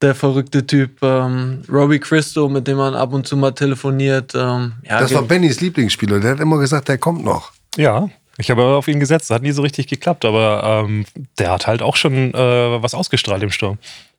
der 0.02 0.16
verrückte 0.16 0.66
Typ. 0.66 1.04
Ähm, 1.04 1.62
Robbie 1.70 2.00
Christo, 2.00 2.50
mit 2.50 2.68
dem 2.68 2.78
man 2.78 2.96
ab 2.96 3.14
und 3.14 3.28
zu 3.28 3.38
mal 3.38 3.52
telefoniert. 3.52 4.34
Ähm, 4.34 4.74
ja, 4.88 5.00
Das 5.00 5.14
war 5.14 5.22
Bennys 5.22 5.62
Lieblingsspieler. 5.62 6.20
Der 6.20 6.32
hat 6.32 6.40
immer 6.40 6.58
gesagt, 6.58 6.88
der 6.88 6.98
kommt 6.98 7.24
noch. 7.24 7.52
Ja. 7.78 8.10
Ich 8.38 8.50
habe 8.50 8.64
auf 8.64 8.88
ihn 8.88 9.00
gesetzt, 9.00 9.30
das 9.30 9.36
hat 9.36 9.44
nie 9.44 9.52
so 9.52 9.62
richtig 9.62 9.88
geklappt, 9.88 10.26
aber 10.26 10.86
ähm, 10.88 11.06
der 11.38 11.52
hat 11.52 11.68
halt 11.68 11.82
auch 11.84 11.96
schon 11.98 12.34
äh, 12.34 12.82
was 12.82 12.96
ausgestrahlt 12.96 13.44
im 13.44 13.52
Sturm. 13.52 13.78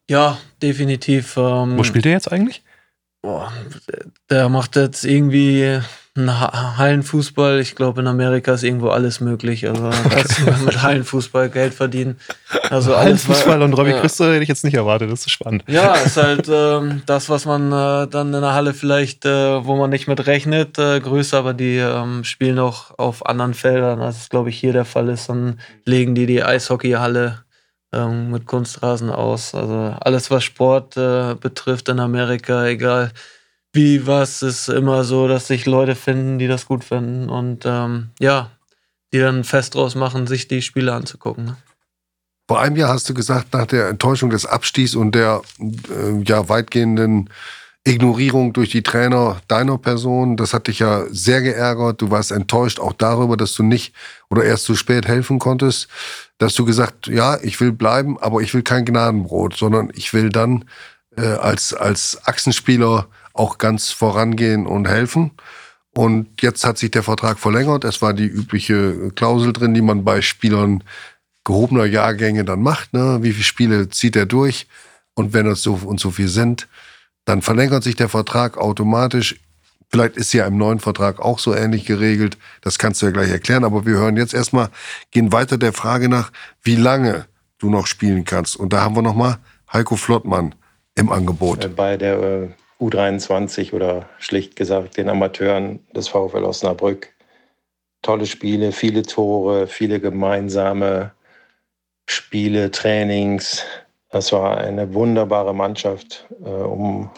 ja, 0.08 0.38
definitiv. 0.62 1.36
Ähm, 1.36 1.78
Wo 1.78 1.82
spielt 1.82 2.06
er 2.06 2.12
jetzt 2.12 2.30
eigentlich? 2.30 2.62
Boah, 3.22 3.52
der 4.30 4.48
macht 4.48 4.76
jetzt 4.76 5.04
irgendwie 5.04 5.78
einen 6.14 6.40
Ha- 6.40 6.76
Hallenfußball. 6.76 7.58
Ich 7.60 7.74
glaube, 7.74 8.02
in 8.02 8.06
Amerika 8.06 8.52
ist 8.52 8.64
irgendwo 8.64 8.88
alles 8.90 9.20
möglich. 9.20 9.66
Also 9.66 9.88
kannst 10.10 10.40
du 10.40 10.64
mit 10.64 10.82
Hallenfußball 10.82 11.48
Geld 11.48 11.72
verdienen. 11.72 12.18
Also 12.68 12.94
alles 12.94 13.26
war- 13.28 13.34
Fußball 13.34 13.62
und 13.62 13.72
Robbie 13.72 13.92
ja. 13.92 14.00
Christo 14.00 14.24
hätte 14.24 14.42
ich 14.42 14.48
jetzt 14.48 14.64
nicht 14.64 14.74
erwartet, 14.74 15.10
das 15.10 15.20
ist 15.20 15.30
spannend. 15.30 15.64
Ja, 15.68 15.94
ist 15.94 16.18
halt 16.18 16.48
ähm, 16.52 17.02
das, 17.06 17.30
was 17.30 17.46
man 17.46 17.72
äh, 17.72 18.08
dann 18.08 18.34
in 18.34 18.40
der 18.42 18.52
Halle 18.52 18.74
vielleicht, 18.74 19.24
äh, 19.24 19.64
wo 19.64 19.76
man 19.76 19.88
nicht 19.88 20.06
mit 20.08 20.26
rechnet, 20.26 20.78
äh, 20.78 21.00
größer, 21.00 21.38
aber 21.38 21.54
die 21.54 21.78
ähm, 21.78 22.24
spielen 22.24 22.58
auch 22.58 22.98
auf 22.98 23.24
anderen 23.24 23.54
Feldern, 23.54 24.02
als 24.02 24.18
es, 24.22 24.28
glaube 24.28 24.50
ich, 24.50 24.58
hier 24.58 24.74
der 24.74 24.84
Fall 24.84 25.08
ist. 25.08 25.28
Dann 25.30 25.60
legen 25.86 26.14
die 26.14 26.26
die 26.26 26.42
Eishockeyhalle 26.44 27.38
ähm, 27.92 28.30
mit 28.30 28.46
Kunstrasen 28.46 29.10
aus. 29.10 29.54
Also 29.54 29.96
alles, 30.00 30.30
was 30.30 30.44
Sport 30.44 30.96
äh, 30.96 31.34
betrifft 31.34 31.88
in 31.88 32.00
Amerika, 32.00 32.66
egal 32.66 33.12
wie 33.72 34.06
was, 34.06 34.42
ist 34.42 34.68
immer 34.68 35.04
so, 35.04 35.28
dass 35.28 35.46
sich 35.46 35.64
Leute 35.66 35.94
finden, 35.94 36.38
die 36.38 36.46
das 36.46 36.66
gut 36.66 36.84
finden 36.84 37.30
und 37.30 37.64
ähm, 37.64 38.10
ja, 38.18 38.50
die 39.12 39.18
dann 39.18 39.44
fest 39.44 39.74
draus 39.74 39.94
machen, 39.94 40.26
sich 40.26 40.48
die 40.48 40.62
Spiele 40.62 40.92
anzugucken. 40.92 41.44
Ne? 41.44 41.56
Vor 42.48 42.60
einem 42.60 42.76
Jahr 42.76 42.90
hast 42.90 43.08
du 43.08 43.14
gesagt, 43.14 43.54
nach 43.54 43.66
der 43.66 43.88
Enttäuschung 43.88 44.30
des 44.30 44.44
Abstiegs 44.44 44.94
und 44.94 45.14
der 45.14 45.40
äh, 45.58 46.22
ja 46.24 46.48
weitgehenden 46.48 47.30
Ignorierung 47.84 48.52
durch 48.52 48.70
die 48.70 48.84
Trainer 48.84 49.40
deiner 49.48 49.76
Person, 49.76 50.36
das 50.36 50.54
hat 50.54 50.68
dich 50.68 50.78
ja 50.78 51.04
sehr 51.10 51.42
geärgert. 51.42 52.00
Du 52.00 52.10
warst 52.10 52.30
enttäuscht 52.30 52.78
auch 52.78 52.92
darüber, 52.92 53.36
dass 53.36 53.54
du 53.54 53.64
nicht 53.64 53.92
oder 54.30 54.44
erst 54.44 54.64
zu 54.64 54.76
spät 54.76 55.08
helfen 55.08 55.40
konntest, 55.40 55.88
dass 56.38 56.54
du 56.54 56.64
gesagt, 56.64 57.08
ja, 57.08 57.38
ich 57.42 57.60
will 57.60 57.72
bleiben, 57.72 58.18
aber 58.20 58.40
ich 58.40 58.54
will 58.54 58.62
kein 58.62 58.84
Gnadenbrot, 58.84 59.56
sondern 59.56 59.90
ich 59.94 60.14
will 60.14 60.28
dann 60.28 60.64
äh, 61.16 61.22
als 61.26 61.74
als 61.74 62.20
Achsenspieler 62.24 63.08
auch 63.32 63.58
ganz 63.58 63.90
vorangehen 63.90 64.66
und 64.66 64.86
helfen. 64.86 65.32
Und 65.94 66.40
jetzt 66.40 66.64
hat 66.64 66.78
sich 66.78 66.90
der 66.90 67.02
Vertrag 67.02 67.38
verlängert. 67.38 67.84
Es 67.84 68.00
war 68.00 68.14
die 68.14 68.26
übliche 68.26 69.10
Klausel 69.14 69.52
drin, 69.52 69.74
die 69.74 69.82
man 69.82 70.04
bei 70.04 70.22
Spielern 70.22 70.84
gehobener 71.44 71.84
Jahrgänge 71.84 72.44
dann 72.44 72.62
macht. 72.62 72.92
Ne? 72.94 73.18
Wie 73.22 73.32
viele 73.32 73.44
Spiele 73.44 73.88
zieht 73.88 74.16
er 74.16 74.26
durch? 74.26 74.68
Und 75.14 75.34
wenn 75.34 75.46
es 75.46 75.62
so 75.62 75.74
und 75.84 76.00
so 76.00 76.10
viel 76.10 76.28
sind, 76.28 76.68
dann 77.24 77.42
verlängert 77.42 77.84
sich 77.84 77.96
der 77.96 78.08
Vertrag 78.08 78.58
automatisch. 78.58 79.40
Vielleicht 79.88 80.16
ist 80.16 80.32
ja 80.32 80.46
im 80.46 80.56
neuen 80.56 80.80
Vertrag 80.80 81.20
auch 81.20 81.38
so 81.38 81.54
ähnlich 81.54 81.84
geregelt. 81.84 82.38
Das 82.62 82.78
kannst 82.78 83.02
du 83.02 83.06
ja 83.06 83.12
gleich 83.12 83.30
erklären. 83.30 83.64
Aber 83.64 83.84
wir 83.84 83.94
hören 83.94 84.16
jetzt 84.16 84.32
erstmal, 84.32 84.70
gehen 85.10 85.32
weiter 85.32 85.58
der 85.58 85.72
Frage 85.72 86.08
nach, 86.08 86.32
wie 86.62 86.76
lange 86.76 87.26
du 87.58 87.70
noch 87.70 87.86
spielen 87.86 88.24
kannst. 88.24 88.56
Und 88.56 88.72
da 88.72 88.80
haben 88.80 88.96
wir 88.96 89.02
nochmal 89.02 89.36
Heiko 89.72 89.96
Flottmann 89.96 90.54
im 90.96 91.10
Angebot. 91.10 91.64
Äh, 91.64 91.68
bei 91.68 91.96
der 91.96 92.20
äh, 92.22 92.48
U23 92.80 93.72
oder 93.72 94.08
schlicht 94.18 94.56
gesagt 94.56 94.96
den 94.96 95.08
Amateuren 95.08 95.80
des 95.94 96.08
VfL 96.08 96.44
Osnabrück. 96.44 97.12
Tolle 98.02 98.26
Spiele, 98.26 98.72
viele 98.72 99.02
Tore, 99.02 99.68
viele 99.68 100.00
gemeinsame 100.00 101.12
Spiele, 102.06 102.70
Trainings. 102.70 103.62
Das 104.12 104.30
war 104.30 104.58
eine 104.58 104.92
wunderbare 104.92 105.54
Mannschaft 105.54 106.26
äh, 106.44 106.48
um 106.48 107.10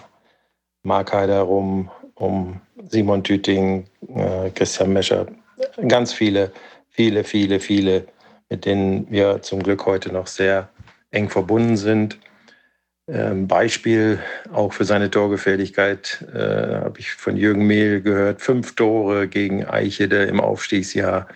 Mark 0.85 1.13
Heider 1.13 1.35
herum, 1.35 1.91
um 2.15 2.61
Simon 2.89 3.25
Tüting, 3.25 3.87
äh, 4.15 4.51
Christian 4.51 4.93
Mescher. 4.93 5.27
Ganz 5.89 6.13
viele, 6.13 6.53
viele, 6.91 7.25
viele, 7.25 7.59
viele, 7.59 8.07
mit 8.49 8.65
denen 8.65 9.11
wir 9.11 9.43
zum 9.43 9.63
Glück 9.63 9.85
heute 9.87 10.13
noch 10.13 10.29
sehr 10.29 10.69
eng 11.11 11.29
verbunden 11.29 11.77
sind. 11.77 12.19
Ähm, 13.09 13.49
Beispiel 13.49 14.21
auch 14.53 14.73
für 14.73 14.85
seine 14.85 15.11
Torgefährlichkeit 15.11 16.25
äh, 16.33 16.77
habe 16.77 17.01
ich 17.01 17.11
von 17.11 17.37
Jürgen 17.37 17.67
Mehl 17.67 18.03
gehört. 18.03 18.41
Fünf 18.41 18.77
Tore 18.77 19.27
gegen 19.27 19.65
Eichede 19.67 20.23
im 20.25 20.41
Aufstiegsjahr. 20.41 21.27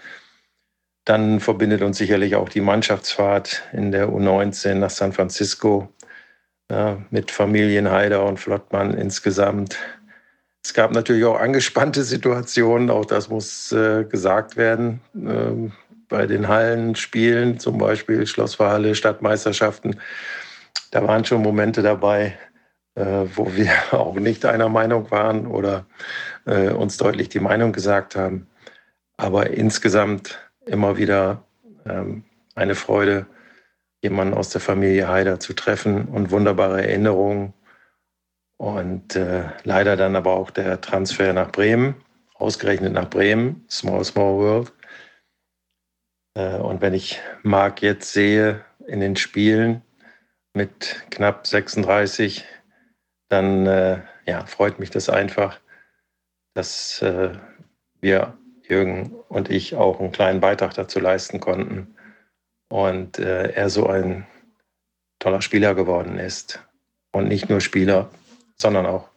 Dann 1.08 1.40
verbindet 1.40 1.80
uns 1.80 1.96
sicherlich 1.96 2.36
auch 2.36 2.50
die 2.50 2.60
Mannschaftsfahrt 2.60 3.62
in 3.72 3.92
der 3.92 4.10
U19 4.10 4.74
nach 4.74 4.90
San 4.90 5.14
Francisco 5.14 5.88
ja, 6.70 6.98
mit 7.08 7.30
Familien 7.30 7.90
Heider 7.90 8.26
und 8.26 8.38
Flottmann 8.38 8.92
insgesamt. 8.92 9.78
Es 10.62 10.74
gab 10.74 10.92
natürlich 10.92 11.24
auch 11.24 11.40
angespannte 11.40 12.04
Situationen, 12.04 12.90
auch 12.90 13.06
das 13.06 13.30
muss 13.30 13.72
äh, 13.72 14.04
gesagt 14.04 14.58
werden. 14.58 15.00
Ähm, 15.14 15.72
bei 16.10 16.26
den 16.26 16.46
Hallenspielen, 16.46 17.58
zum 17.58 17.78
Beispiel 17.78 18.26
Schlossverhalle, 18.26 18.94
Stadtmeisterschaften, 18.94 19.98
da 20.90 21.02
waren 21.08 21.24
schon 21.24 21.40
Momente 21.40 21.80
dabei, 21.80 22.36
äh, 22.96 23.24
wo 23.34 23.56
wir 23.56 23.70
auch 23.92 24.16
nicht 24.16 24.44
einer 24.44 24.68
Meinung 24.68 25.10
waren 25.10 25.46
oder 25.46 25.86
äh, 26.44 26.68
uns 26.68 26.98
deutlich 26.98 27.30
die 27.30 27.40
Meinung 27.40 27.72
gesagt 27.72 28.14
haben. 28.14 28.46
Aber 29.16 29.48
insgesamt 29.48 30.38
immer 30.68 30.96
wieder 30.96 31.44
ähm, 31.86 32.24
eine 32.54 32.74
Freude, 32.74 33.26
jemanden 34.02 34.34
aus 34.34 34.50
der 34.50 34.60
Familie 34.60 35.08
Haider 35.08 35.40
zu 35.40 35.54
treffen 35.54 36.06
und 36.06 36.30
wunderbare 36.30 36.82
Erinnerungen. 36.82 37.52
Und 38.56 39.16
äh, 39.16 39.44
leider 39.64 39.96
dann 39.96 40.16
aber 40.16 40.34
auch 40.34 40.50
der 40.50 40.80
Transfer 40.80 41.32
nach 41.32 41.52
Bremen, 41.52 41.94
ausgerechnet 42.34 42.92
nach 42.92 43.08
Bremen, 43.08 43.64
Small, 43.70 44.04
Small 44.04 44.36
World. 44.36 44.72
Äh, 46.34 46.56
und 46.56 46.80
wenn 46.80 46.94
ich 46.94 47.20
Marc 47.42 47.82
jetzt 47.82 48.12
sehe 48.12 48.64
in 48.86 49.00
den 49.00 49.16
Spielen, 49.16 49.82
mit 50.54 51.06
knapp 51.10 51.46
36, 51.46 52.44
dann 53.28 53.66
äh, 53.66 54.00
ja, 54.26 54.44
freut 54.46 54.78
mich 54.78 54.90
das 54.90 55.08
einfach, 55.08 55.60
dass 56.54 57.00
äh, 57.02 57.32
wir, 58.00 58.36
Jürgen 58.68 59.14
und 59.28 59.50
ich, 59.50 59.74
auch 59.74 60.00
einen 60.00 60.12
kleinen 60.12 60.40
Beitrag 60.40 60.74
dazu 60.74 61.00
leisten 61.00 61.40
konnten 61.40 61.94
und 62.68 63.18
äh, 63.18 63.52
er 63.52 63.70
so 63.70 63.86
ein 63.86 64.26
toller 65.18 65.42
Spieler 65.42 65.74
geworden 65.74 66.18
ist. 66.18 66.60
Und 67.12 67.28
nicht 67.28 67.48
nur 67.48 67.60
Spieler, 67.60 68.10
sondern 68.56 68.86
auch 68.86 69.08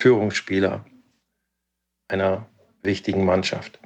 Führungsspieler 0.00 0.84
einer 2.08 2.46
wichtigen 2.82 3.24
Mannschaft. 3.24 3.78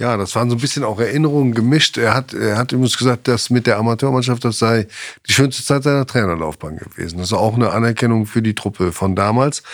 Ja, 0.00 0.16
das 0.16 0.34
waren 0.36 0.48
so 0.48 0.54
ein 0.54 0.60
bisschen 0.60 0.84
auch 0.84 1.00
Erinnerungen 1.00 1.54
gemischt. 1.54 1.98
Er 1.98 2.14
hat, 2.14 2.32
er 2.32 2.56
hat 2.56 2.70
übrigens 2.70 2.96
gesagt, 2.96 3.26
dass 3.26 3.50
mit 3.50 3.66
der 3.66 3.78
Amateurmannschaft, 3.78 4.44
das 4.44 4.58
sei 4.58 4.86
die 5.26 5.32
schönste 5.32 5.64
Zeit 5.64 5.82
seiner 5.82 6.06
Trainerlaufbahn 6.06 6.76
gewesen. 6.76 7.18
Das 7.18 7.28
ist 7.28 7.32
auch 7.32 7.54
eine 7.54 7.70
Anerkennung 7.70 8.26
für 8.26 8.40
die 8.40 8.54
Truppe 8.54 8.92
von 8.92 9.16
damals. 9.16 9.64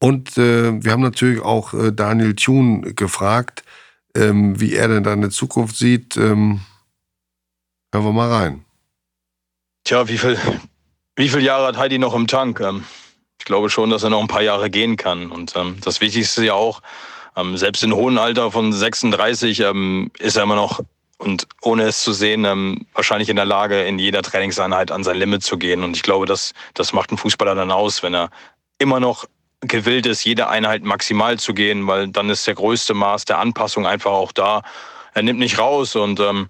Und 0.00 0.38
äh, 0.38 0.82
wir 0.82 0.92
haben 0.92 1.02
natürlich 1.02 1.40
auch 1.40 1.74
äh, 1.74 1.92
Daniel 1.92 2.34
Thune 2.34 2.94
gefragt, 2.94 3.64
ähm, 4.14 4.60
wie 4.60 4.74
er 4.74 4.88
denn 4.88 5.02
deine 5.02 5.30
Zukunft 5.30 5.76
sieht. 5.76 6.16
Ähm, 6.16 6.60
hören 7.92 8.04
wir 8.04 8.12
mal 8.12 8.30
rein. 8.30 8.64
Tja, 9.84 10.06
wie 10.08 10.18
viel, 10.18 10.38
wie 11.16 11.28
viele 11.28 11.42
Jahre 11.42 11.66
hat 11.66 11.76
Heidi 11.76 11.98
noch 11.98 12.14
im 12.14 12.26
Tank? 12.26 12.60
Ähm, 12.60 12.84
ich 13.38 13.44
glaube 13.44 13.70
schon, 13.70 13.90
dass 13.90 14.02
er 14.02 14.10
noch 14.10 14.20
ein 14.20 14.28
paar 14.28 14.42
Jahre 14.42 14.70
gehen 14.70 14.96
kann. 14.96 15.30
Und 15.30 15.54
ähm, 15.56 15.78
das 15.82 16.00
Wichtigste 16.00 16.44
ja 16.44 16.54
auch, 16.54 16.80
ähm, 17.36 17.56
selbst 17.56 17.82
im 17.82 17.94
hohen 17.94 18.18
Alter 18.18 18.50
von 18.52 18.72
36 18.72 19.60
ähm, 19.60 20.10
ist 20.18 20.36
er 20.36 20.44
immer 20.44 20.56
noch 20.56 20.80
und 21.18 21.48
ohne 21.62 21.84
es 21.84 22.02
zu 22.02 22.12
sehen, 22.12 22.44
ähm, 22.44 22.86
wahrscheinlich 22.94 23.28
in 23.28 23.36
der 23.36 23.44
Lage, 23.44 23.82
in 23.82 23.98
jeder 23.98 24.22
Trainingseinheit 24.22 24.92
an 24.92 25.02
sein 25.02 25.16
Limit 25.16 25.42
zu 25.42 25.58
gehen. 25.58 25.82
Und 25.82 25.96
ich 25.96 26.02
glaube, 26.02 26.26
das, 26.26 26.52
das 26.74 26.92
macht 26.92 27.10
einen 27.10 27.18
Fußballer 27.18 27.56
dann 27.56 27.72
aus, 27.72 28.04
wenn 28.04 28.14
er 28.14 28.30
immer 28.78 29.00
noch 29.00 29.26
gewillt 29.60 30.06
ist, 30.06 30.24
jede 30.24 30.48
Einheit 30.48 30.84
maximal 30.84 31.38
zu 31.38 31.54
gehen, 31.54 31.86
weil 31.86 32.08
dann 32.08 32.30
ist 32.30 32.46
der 32.46 32.54
größte 32.54 32.94
Maß 32.94 33.24
der 33.24 33.38
Anpassung 33.38 33.86
einfach 33.86 34.12
auch 34.12 34.32
da. 34.32 34.62
Er 35.14 35.22
nimmt 35.22 35.40
nicht 35.40 35.58
raus 35.58 35.96
und 35.96 36.20
ähm, 36.20 36.48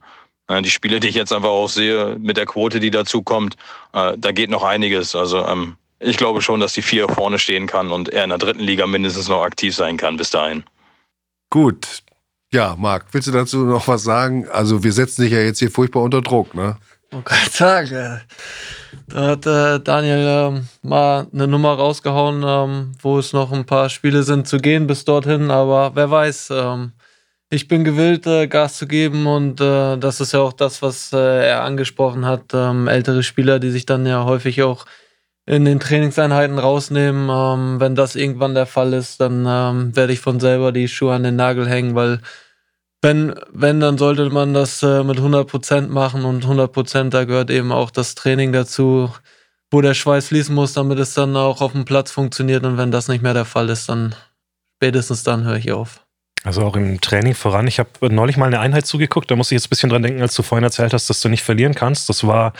die 0.63 0.71
Spiele, 0.71 1.01
die 1.01 1.09
ich 1.09 1.15
jetzt 1.15 1.33
einfach 1.33 1.49
auch 1.49 1.69
sehe, 1.69 2.17
mit 2.19 2.37
der 2.37 2.47
Quote, 2.47 2.81
die 2.81 2.91
dazu 2.91 3.23
kommt, 3.23 3.57
äh, 3.93 4.15
da 4.17 4.33
geht 4.33 4.51
noch 4.51 4.63
einiges. 4.63 5.15
Also 5.15 5.45
ähm, 5.47 5.77
ich 6.01 6.17
glaube 6.17 6.43
schon, 6.43 6.61
dass 6.61 6.73
die 6.73 6.83
vier 6.83 7.09
vorne 7.09 7.39
stehen 7.39 7.67
kann 7.67 7.91
und 7.91 8.09
er 8.09 8.25
in 8.25 8.31
der 8.31 8.39
dritten 8.39 8.63
Liga 8.63 8.87
mindestens 8.87 9.29
noch 9.29 9.43
aktiv 9.43 9.75
sein 9.75 9.97
kann 9.97 10.17
bis 10.17 10.31
dahin. 10.31 10.65
Gut. 11.51 12.03
Ja, 12.51 12.77
Marc, 12.79 13.07
willst 13.13 13.29
du 13.29 13.33
dazu 13.33 13.59
noch 13.59 13.89
was 13.89 14.05
sagen? 14.05 14.49
Also 14.49 14.83
wir 14.83 14.93
setzen 14.93 15.23
dich 15.23 15.33
ja 15.33 15.41
jetzt 15.41 15.59
hier 15.59 15.71
furchtbar 15.71 16.03
unter 16.03 16.23
Druck, 16.23 16.55
ne? 16.55 16.79
Oh 17.13 17.23
Gott, 17.25 17.51
sagen. 17.51 18.21
Da 19.09 19.27
hat 19.27 19.47
äh, 19.47 19.81
Daniel 19.81 20.27
ähm, 20.27 20.69
mal 20.83 21.27
eine 21.33 21.49
Nummer 21.49 21.75
rausgehauen, 21.75 22.43
ähm, 22.47 22.93
wo 23.01 23.19
es 23.19 23.33
noch 23.33 23.53
ein 23.53 23.65
paar 23.65 23.89
Spiele 23.89 24.23
sind 24.23 24.47
zu 24.47 24.59
gehen 24.59 24.87
bis 24.87 25.05
dorthin, 25.05 25.51
aber 25.51 25.93
wer 25.95 26.11
weiß. 26.11 26.51
Ähm, 26.51 26.93
ich 27.51 27.67
bin 27.67 27.83
gewillt, 27.85 28.27
äh, 28.27 28.47
Gas 28.47 28.77
zu 28.77 28.87
geben 28.87 29.27
und 29.27 29.61
äh, 29.61 29.97
das 29.97 30.21
ist 30.21 30.33
ja 30.33 30.41
auch 30.41 30.53
das, 30.53 30.83
was 30.83 31.13
äh, 31.15 31.49
er 31.49 31.65
angesprochen 31.65 32.27
hat. 32.27 32.53
Ähm, 32.53 32.89
ältere 32.89 33.23
Spieler, 33.23 33.59
die 33.59 33.71
sich 33.71 33.87
dann 33.87 34.05
ja 34.05 34.25
häufig 34.25 34.63
auch 34.63 34.85
in 35.47 35.65
den 35.65 35.81
Trainingseinheiten 35.81 36.59
rausnehmen. 36.59 37.31
Ähm, 37.31 37.81
wenn 37.81 37.95
das 37.95 38.17
irgendwann 38.17 38.55
der 38.55 38.67
Fall 38.67 38.93
ist, 38.93 39.21
dann 39.23 39.47
ähm, 39.49 39.97
werde 39.97 40.13
ich 40.13 40.21
von 40.21 40.41
selber 40.41 40.73
die 40.73 40.89
Schuhe 40.89 41.15
an 41.15 41.23
den 41.23 41.37
Nagel 41.37 41.67
hängen, 41.67 41.95
weil 41.95 42.21
wenn, 43.03 43.34
wenn, 43.53 43.80
dann 43.80 43.99
sollte 43.99 44.28
man 44.30 44.55
das 44.55 44.82
äh, 44.82 45.05
mit 45.05 45.18
100% 45.18 45.88
machen 45.88 46.24
und 46.24 46.44
100% 46.44 47.11
da 47.11 47.24
gehört 47.24 47.51
eben 47.51 47.72
auch 47.72 47.90
das 47.90 48.14
Training 48.14 48.53
dazu, 48.53 49.12
wo 49.70 49.80
der 49.80 49.94
Schweiß 49.94 50.28
fließen 50.28 50.55
muss, 50.55 50.72
damit 50.72 50.99
es 50.99 51.14
dann 51.14 51.36
auch 51.36 51.61
auf 51.61 51.72
dem 51.72 51.84
Platz 51.84 52.11
funktioniert 52.11 52.64
und 52.64 52.76
wenn 52.78 52.90
das 52.90 53.09
nicht 53.09 53.22
mehr 53.22 53.34
der 53.34 53.44
Fall 53.44 53.68
ist, 53.68 53.88
dann 53.88 54.14
spätestens 54.76 55.22
dann 55.22 55.44
höre 55.44 55.57
ich 55.57 55.72
auf. 55.72 56.05
Also 56.44 56.62
auch 56.62 56.76
im 56.76 57.01
Training 57.01 57.34
voran. 57.34 57.66
Ich 57.66 57.78
habe 57.78 57.90
neulich 58.14 58.36
mal 58.36 58.46
eine 58.46 58.61
Einheit 58.61 58.86
zugeguckt, 58.86 59.30
da 59.30 59.36
muss 59.36 59.51
ich 59.51 59.57
jetzt 59.57 59.66
ein 59.66 59.70
bisschen 59.70 59.90
dran 59.90 60.03
denken, 60.03 60.22
als 60.22 60.34
du 60.34 60.42
vorhin 60.42 60.64
erzählt 60.64 60.92
hast, 60.92 61.11
dass 61.11 61.20
du 61.20 61.28
nicht 61.28 61.42
verlieren 61.42 61.74
kannst. 61.74 62.09
Das 62.09 62.26
war 62.26 62.53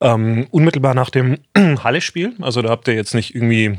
ähm, 0.00 0.46
unmittelbar 0.50 0.94
nach 0.94 1.10
dem 1.10 1.38
Halle-Spiel. 1.56 2.34
Also 2.40 2.60
da 2.60 2.68
habt 2.68 2.88
ihr 2.88 2.94
jetzt 2.94 3.14
nicht 3.14 3.34
irgendwie 3.34 3.78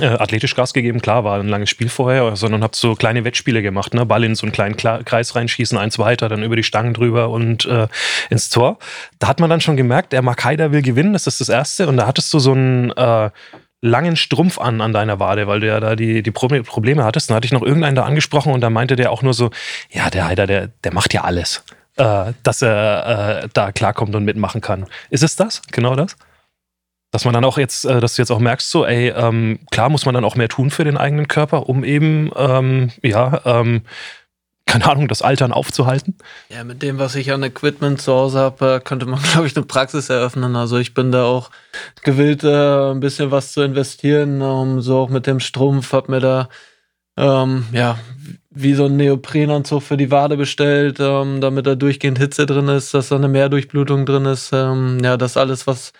äh, 0.00 0.06
athletisch 0.06 0.54
Gas 0.54 0.72
gegeben, 0.72 1.00
klar, 1.00 1.22
war 1.24 1.38
ein 1.38 1.48
langes 1.48 1.70
Spiel 1.70 1.88
vorher, 1.88 2.34
sondern 2.34 2.62
habt 2.62 2.76
so 2.76 2.94
kleine 2.94 3.24
Wettspiele 3.24 3.62
gemacht, 3.62 3.94
ne? 3.94 4.06
Ball 4.06 4.24
in 4.24 4.34
so 4.34 4.46
einen 4.46 4.52
kleinen 4.52 4.76
Kreis 4.76 5.36
reinschießen, 5.36 5.76
eins 5.78 5.98
weiter, 5.98 6.28
dann 6.28 6.42
über 6.42 6.56
die 6.56 6.62
Stangen 6.62 6.94
drüber 6.94 7.28
und 7.30 7.66
äh, 7.66 7.88
ins 8.30 8.48
Tor. 8.48 8.78
Da 9.18 9.28
hat 9.28 9.38
man 9.38 9.50
dann 9.50 9.60
schon 9.60 9.76
gemerkt, 9.76 10.12
der 10.12 10.22
Makaida 10.22 10.72
will 10.72 10.82
gewinnen, 10.82 11.12
das 11.12 11.26
ist 11.26 11.40
das 11.40 11.48
Erste. 11.48 11.86
Und 11.88 11.98
da 11.98 12.06
hattest 12.06 12.32
du 12.34 12.38
so 12.38 12.52
einen 12.52 12.90
äh, 12.90 13.30
langen 13.82 14.16
Strumpf 14.16 14.58
an 14.58 14.80
an 14.80 14.92
deiner 14.92 15.20
Wade, 15.20 15.46
weil 15.46 15.60
du 15.60 15.66
ja 15.66 15.78
da 15.78 15.94
die, 15.94 16.22
die 16.22 16.30
Probleme 16.30 17.04
hattest. 17.04 17.28
Dann 17.28 17.36
hatte 17.36 17.46
ich 17.46 17.52
noch 17.52 17.62
irgendeinen 17.62 17.96
da 17.96 18.04
angesprochen 18.04 18.52
und 18.52 18.60
da 18.60 18.70
meinte 18.70 18.96
der 18.96 19.10
auch 19.10 19.22
nur 19.22 19.34
so, 19.34 19.50
ja, 19.90 20.08
der 20.08 20.26
Heider, 20.26 20.46
der, 20.46 20.68
der 20.84 20.94
macht 20.94 21.12
ja 21.12 21.22
alles, 21.22 21.64
äh, 21.96 22.32
dass 22.42 22.62
er 22.62 23.42
äh, 23.42 23.48
da 23.52 23.72
klarkommt 23.72 24.14
und 24.14 24.24
mitmachen 24.24 24.60
kann. 24.60 24.86
Ist 25.10 25.22
es 25.22 25.36
das? 25.36 25.62
Genau 25.70 25.96
das? 25.96 26.16
Dass 27.12 27.24
man 27.24 27.34
dann 27.34 27.44
auch 27.44 27.58
jetzt, 27.58 27.84
äh, 27.84 28.00
dass 28.00 28.16
du 28.16 28.22
jetzt 28.22 28.32
auch 28.32 28.40
merkst, 28.40 28.68
so, 28.68 28.84
ey, 28.84 29.10
ähm, 29.10 29.60
klar 29.70 29.88
muss 29.88 30.06
man 30.06 30.14
dann 30.14 30.24
auch 30.24 30.34
mehr 30.34 30.48
tun 30.48 30.70
für 30.70 30.82
den 30.82 30.96
eigenen 30.96 31.28
Körper, 31.28 31.68
um 31.68 31.84
eben, 31.84 32.30
ähm, 32.34 32.90
ja, 33.02 33.40
ähm, 33.44 33.82
keine 34.66 34.90
Ahnung, 34.90 35.06
das 35.06 35.22
Altern 35.22 35.52
aufzuhalten? 35.52 36.16
Ja, 36.48 36.64
mit 36.64 36.82
dem, 36.82 36.98
was 36.98 37.14
ich 37.14 37.30
an 37.30 37.42
Equipment 37.42 38.00
zu 38.00 38.12
Hause 38.12 38.38
habe, 38.40 38.80
könnte 38.82 39.06
man, 39.06 39.22
glaube 39.32 39.46
ich, 39.46 39.54
eine 39.54 39.66
Praxis 39.66 40.08
eröffnen. 40.08 40.56
Also 40.56 40.78
ich 40.78 40.94
bin 40.94 41.12
da 41.12 41.24
auch 41.24 41.50
gewillt, 42.02 42.42
äh, 42.42 42.90
ein 42.90 43.00
bisschen 43.00 43.30
was 43.30 43.52
zu 43.52 43.60
investieren. 43.60 44.40
Um, 44.40 44.80
so 44.80 44.98
auch 44.98 45.10
mit 45.10 45.26
dem 45.26 45.40
Strumpf, 45.40 45.92
habe 45.92 46.10
mir 46.10 46.20
da 46.20 46.48
ähm, 47.16 47.66
ja, 47.72 47.98
wie 48.50 48.74
so 48.74 48.86
ein 48.86 48.96
Neoprenanzug 48.96 49.82
für 49.82 49.96
die 49.96 50.10
Wade 50.10 50.36
bestellt, 50.36 50.98
ähm, 51.00 51.40
damit 51.40 51.66
da 51.66 51.74
durchgehend 51.74 52.18
Hitze 52.18 52.46
drin 52.46 52.68
ist, 52.68 52.94
dass 52.94 53.08
da 53.08 53.16
eine 53.16 53.28
Mehrdurchblutung 53.28 54.06
drin 54.06 54.24
ist. 54.24 54.50
Ähm, 54.52 54.98
ja, 55.02 55.16
dass 55.16 55.36
alles, 55.36 55.66
was 55.66 55.92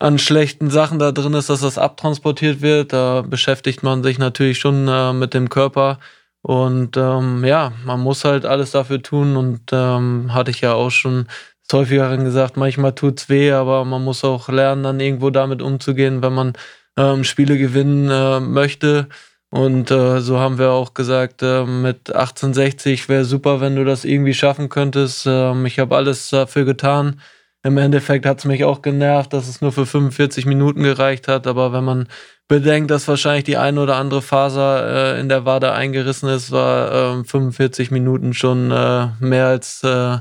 an 0.00 0.18
schlechten 0.18 0.70
Sachen 0.70 0.98
da 0.98 1.12
drin 1.12 1.34
ist, 1.34 1.50
dass 1.50 1.60
das 1.60 1.78
abtransportiert 1.78 2.60
wird. 2.62 2.92
Da 2.92 3.22
beschäftigt 3.22 3.82
man 3.84 4.02
sich 4.02 4.18
natürlich 4.18 4.58
schon 4.58 4.88
äh, 4.88 5.12
mit 5.12 5.34
dem 5.34 5.48
Körper 5.48 5.98
und 6.42 6.96
ähm, 6.96 7.44
ja, 7.44 7.72
man 7.84 8.00
muss 8.00 8.24
halt 8.24 8.46
alles 8.46 8.70
dafür 8.70 9.02
tun 9.02 9.36
und 9.36 9.60
ähm, 9.72 10.32
hatte 10.32 10.50
ich 10.50 10.62
ja 10.62 10.72
auch 10.72 10.90
schon 10.90 11.26
des 11.70 11.78
häufigeren 11.78 12.24
gesagt, 12.24 12.56
manchmal 12.56 12.94
tut's 12.94 13.28
weh, 13.28 13.52
aber 13.52 13.84
man 13.84 14.02
muss 14.02 14.24
auch 14.24 14.48
lernen, 14.48 14.82
dann 14.82 15.00
irgendwo 15.00 15.30
damit 15.30 15.62
umzugehen, 15.62 16.22
wenn 16.22 16.32
man 16.32 16.52
ähm, 16.96 17.24
Spiele 17.24 17.58
gewinnen 17.58 18.10
äh, 18.10 18.40
möchte. 18.40 19.08
Und 19.50 19.90
äh, 19.90 20.20
so 20.20 20.38
haben 20.38 20.58
wir 20.58 20.70
auch 20.70 20.94
gesagt, 20.94 21.42
äh, 21.42 21.64
mit 21.64 22.12
1860 22.12 23.08
wäre 23.08 23.24
super, 23.24 23.60
wenn 23.60 23.76
du 23.76 23.84
das 23.84 24.04
irgendwie 24.04 24.34
schaffen 24.34 24.68
könntest. 24.68 25.26
Ähm, 25.26 25.66
ich 25.66 25.78
habe 25.78 25.96
alles 25.96 26.30
dafür 26.30 26.64
getan. 26.64 27.20
Im 27.62 27.76
Endeffekt 27.76 28.24
hat 28.24 28.38
es 28.38 28.44
mich 28.46 28.64
auch 28.64 28.80
genervt, 28.80 29.32
dass 29.32 29.48
es 29.48 29.60
nur 29.60 29.72
für 29.72 29.84
45 29.84 30.46
Minuten 30.46 30.82
gereicht 30.82 31.28
hat. 31.28 31.46
Aber 31.46 31.72
wenn 31.72 31.84
man 31.84 32.08
bedenkt, 32.48 32.90
dass 32.90 33.06
wahrscheinlich 33.06 33.44
die 33.44 33.58
eine 33.58 33.80
oder 33.82 33.96
andere 33.96 34.22
Faser 34.22 35.16
äh, 35.16 35.20
in 35.20 35.28
der 35.28 35.44
Wade 35.44 35.72
eingerissen 35.72 36.28
ist, 36.28 36.50
war 36.50 37.20
äh, 37.20 37.24
45 37.24 37.90
Minuten 37.90 38.32
schon 38.32 38.70
äh, 38.70 39.08
mehr 39.20 39.46
als 39.46 39.82
äh, 39.84 40.18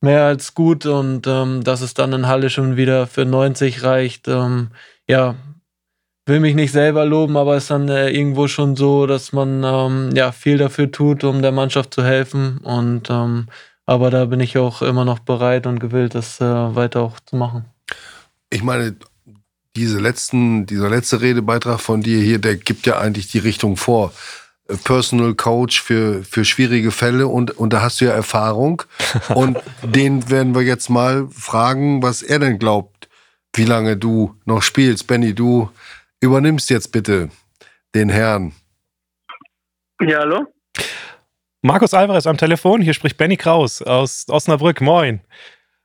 mehr 0.00 0.24
als 0.24 0.54
gut 0.54 0.86
und 0.86 1.26
ähm, 1.26 1.62
dass 1.62 1.82
es 1.82 1.94
dann 1.94 2.12
in 2.12 2.26
Halle 2.26 2.50
schon 2.50 2.76
wieder 2.76 3.06
für 3.06 3.24
90 3.24 3.82
reicht. 3.82 4.28
Ähm, 4.28 4.70
ja, 5.08 5.34
will 6.26 6.40
mich 6.40 6.54
nicht 6.54 6.72
selber 6.72 7.04
loben, 7.04 7.36
aber 7.36 7.56
ist 7.56 7.70
dann 7.70 7.88
äh, 7.88 8.10
irgendwo 8.10 8.48
schon 8.48 8.76
so, 8.76 9.06
dass 9.06 9.32
man 9.32 9.62
ähm, 9.64 10.10
ja 10.14 10.32
viel 10.32 10.58
dafür 10.58 10.90
tut, 10.90 11.24
um 11.24 11.42
der 11.42 11.52
Mannschaft 11.52 11.92
zu 11.92 12.04
helfen 12.04 12.58
und 12.58 13.10
ähm, 13.10 13.48
aber 13.90 14.10
da 14.12 14.24
bin 14.26 14.38
ich 14.38 14.56
auch 14.56 14.82
immer 14.82 15.04
noch 15.04 15.18
bereit 15.18 15.66
und 15.66 15.80
gewillt, 15.80 16.14
das 16.14 16.40
äh, 16.40 16.44
weiter 16.44 17.00
auch 17.00 17.18
zu 17.18 17.34
machen. 17.34 17.64
Ich 18.48 18.62
meine, 18.62 18.94
diese 19.74 19.98
letzten, 19.98 20.64
dieser 20.64 20.88
letzte 20.88 21.20
Redebeitrag 21.20 21.80
von 21.80 22.00
dir 22.00 22.20
hier, 22.20 22.38
der 22.38 22.54
gibt 22.54 22.86
ja 22.86 23.00
eigentlich 23.00 23.26
die 23.32 23.40
Richtung 23.40 23.76
vor. 23.76 24.12
Äh, 24.68 24.76
Personal 24.76 25.34
Coach 25.34 25.82
für, 25.82 26.22
für 26.22 26.44
schwierige 26.44 26.92
Fälle 26.92 27.26
und, 27.26 27.50
und 27.58 27.72
da 27.72 27.82
hast 27.82 28.00
du 28.00 28.04
ja 28.04 28.12
Erfahrung. 28.12 28.84
Und 29.34 29.58
den 29.82 30.30
werden 30.30 30.54
wir 30.54 30.62
jetzt 30.62 30.88
mal 30.88 31.26
fragen, 31.32 32.00
was 32.00 32.22
er 32.22 32.38
denn 32.38 32.60
glaubt, 32.60 33.08
wie 33.56 33.64
lange 33.64 33.96
du 33.96 34.36
noch 34.44 34.62
spielst. 34.62 35.08
Benny, 35.08 35.34
du 35.34 35.68
übernimmst 36.20 36.70
jetzt 36.70 36.92
bitte 36.92 37.30
den 37.96 38.08
Herrn. 38.08 38.52
Ja, 40.00 40.20
hallo? 40.20 40.46
Markus 41.62 41.92
Alvarez 41.92 42.26
am 42.26 42.38
Telefon, 42.38 42.80
hier 42.80 42.94
spricht 42.94 43.18
Benny 43.18 43.36
Kraus 43.36 43.82
aus 43.82 44.26
Osnabrück. 44.28 44.80
Moin. 44.80 45.20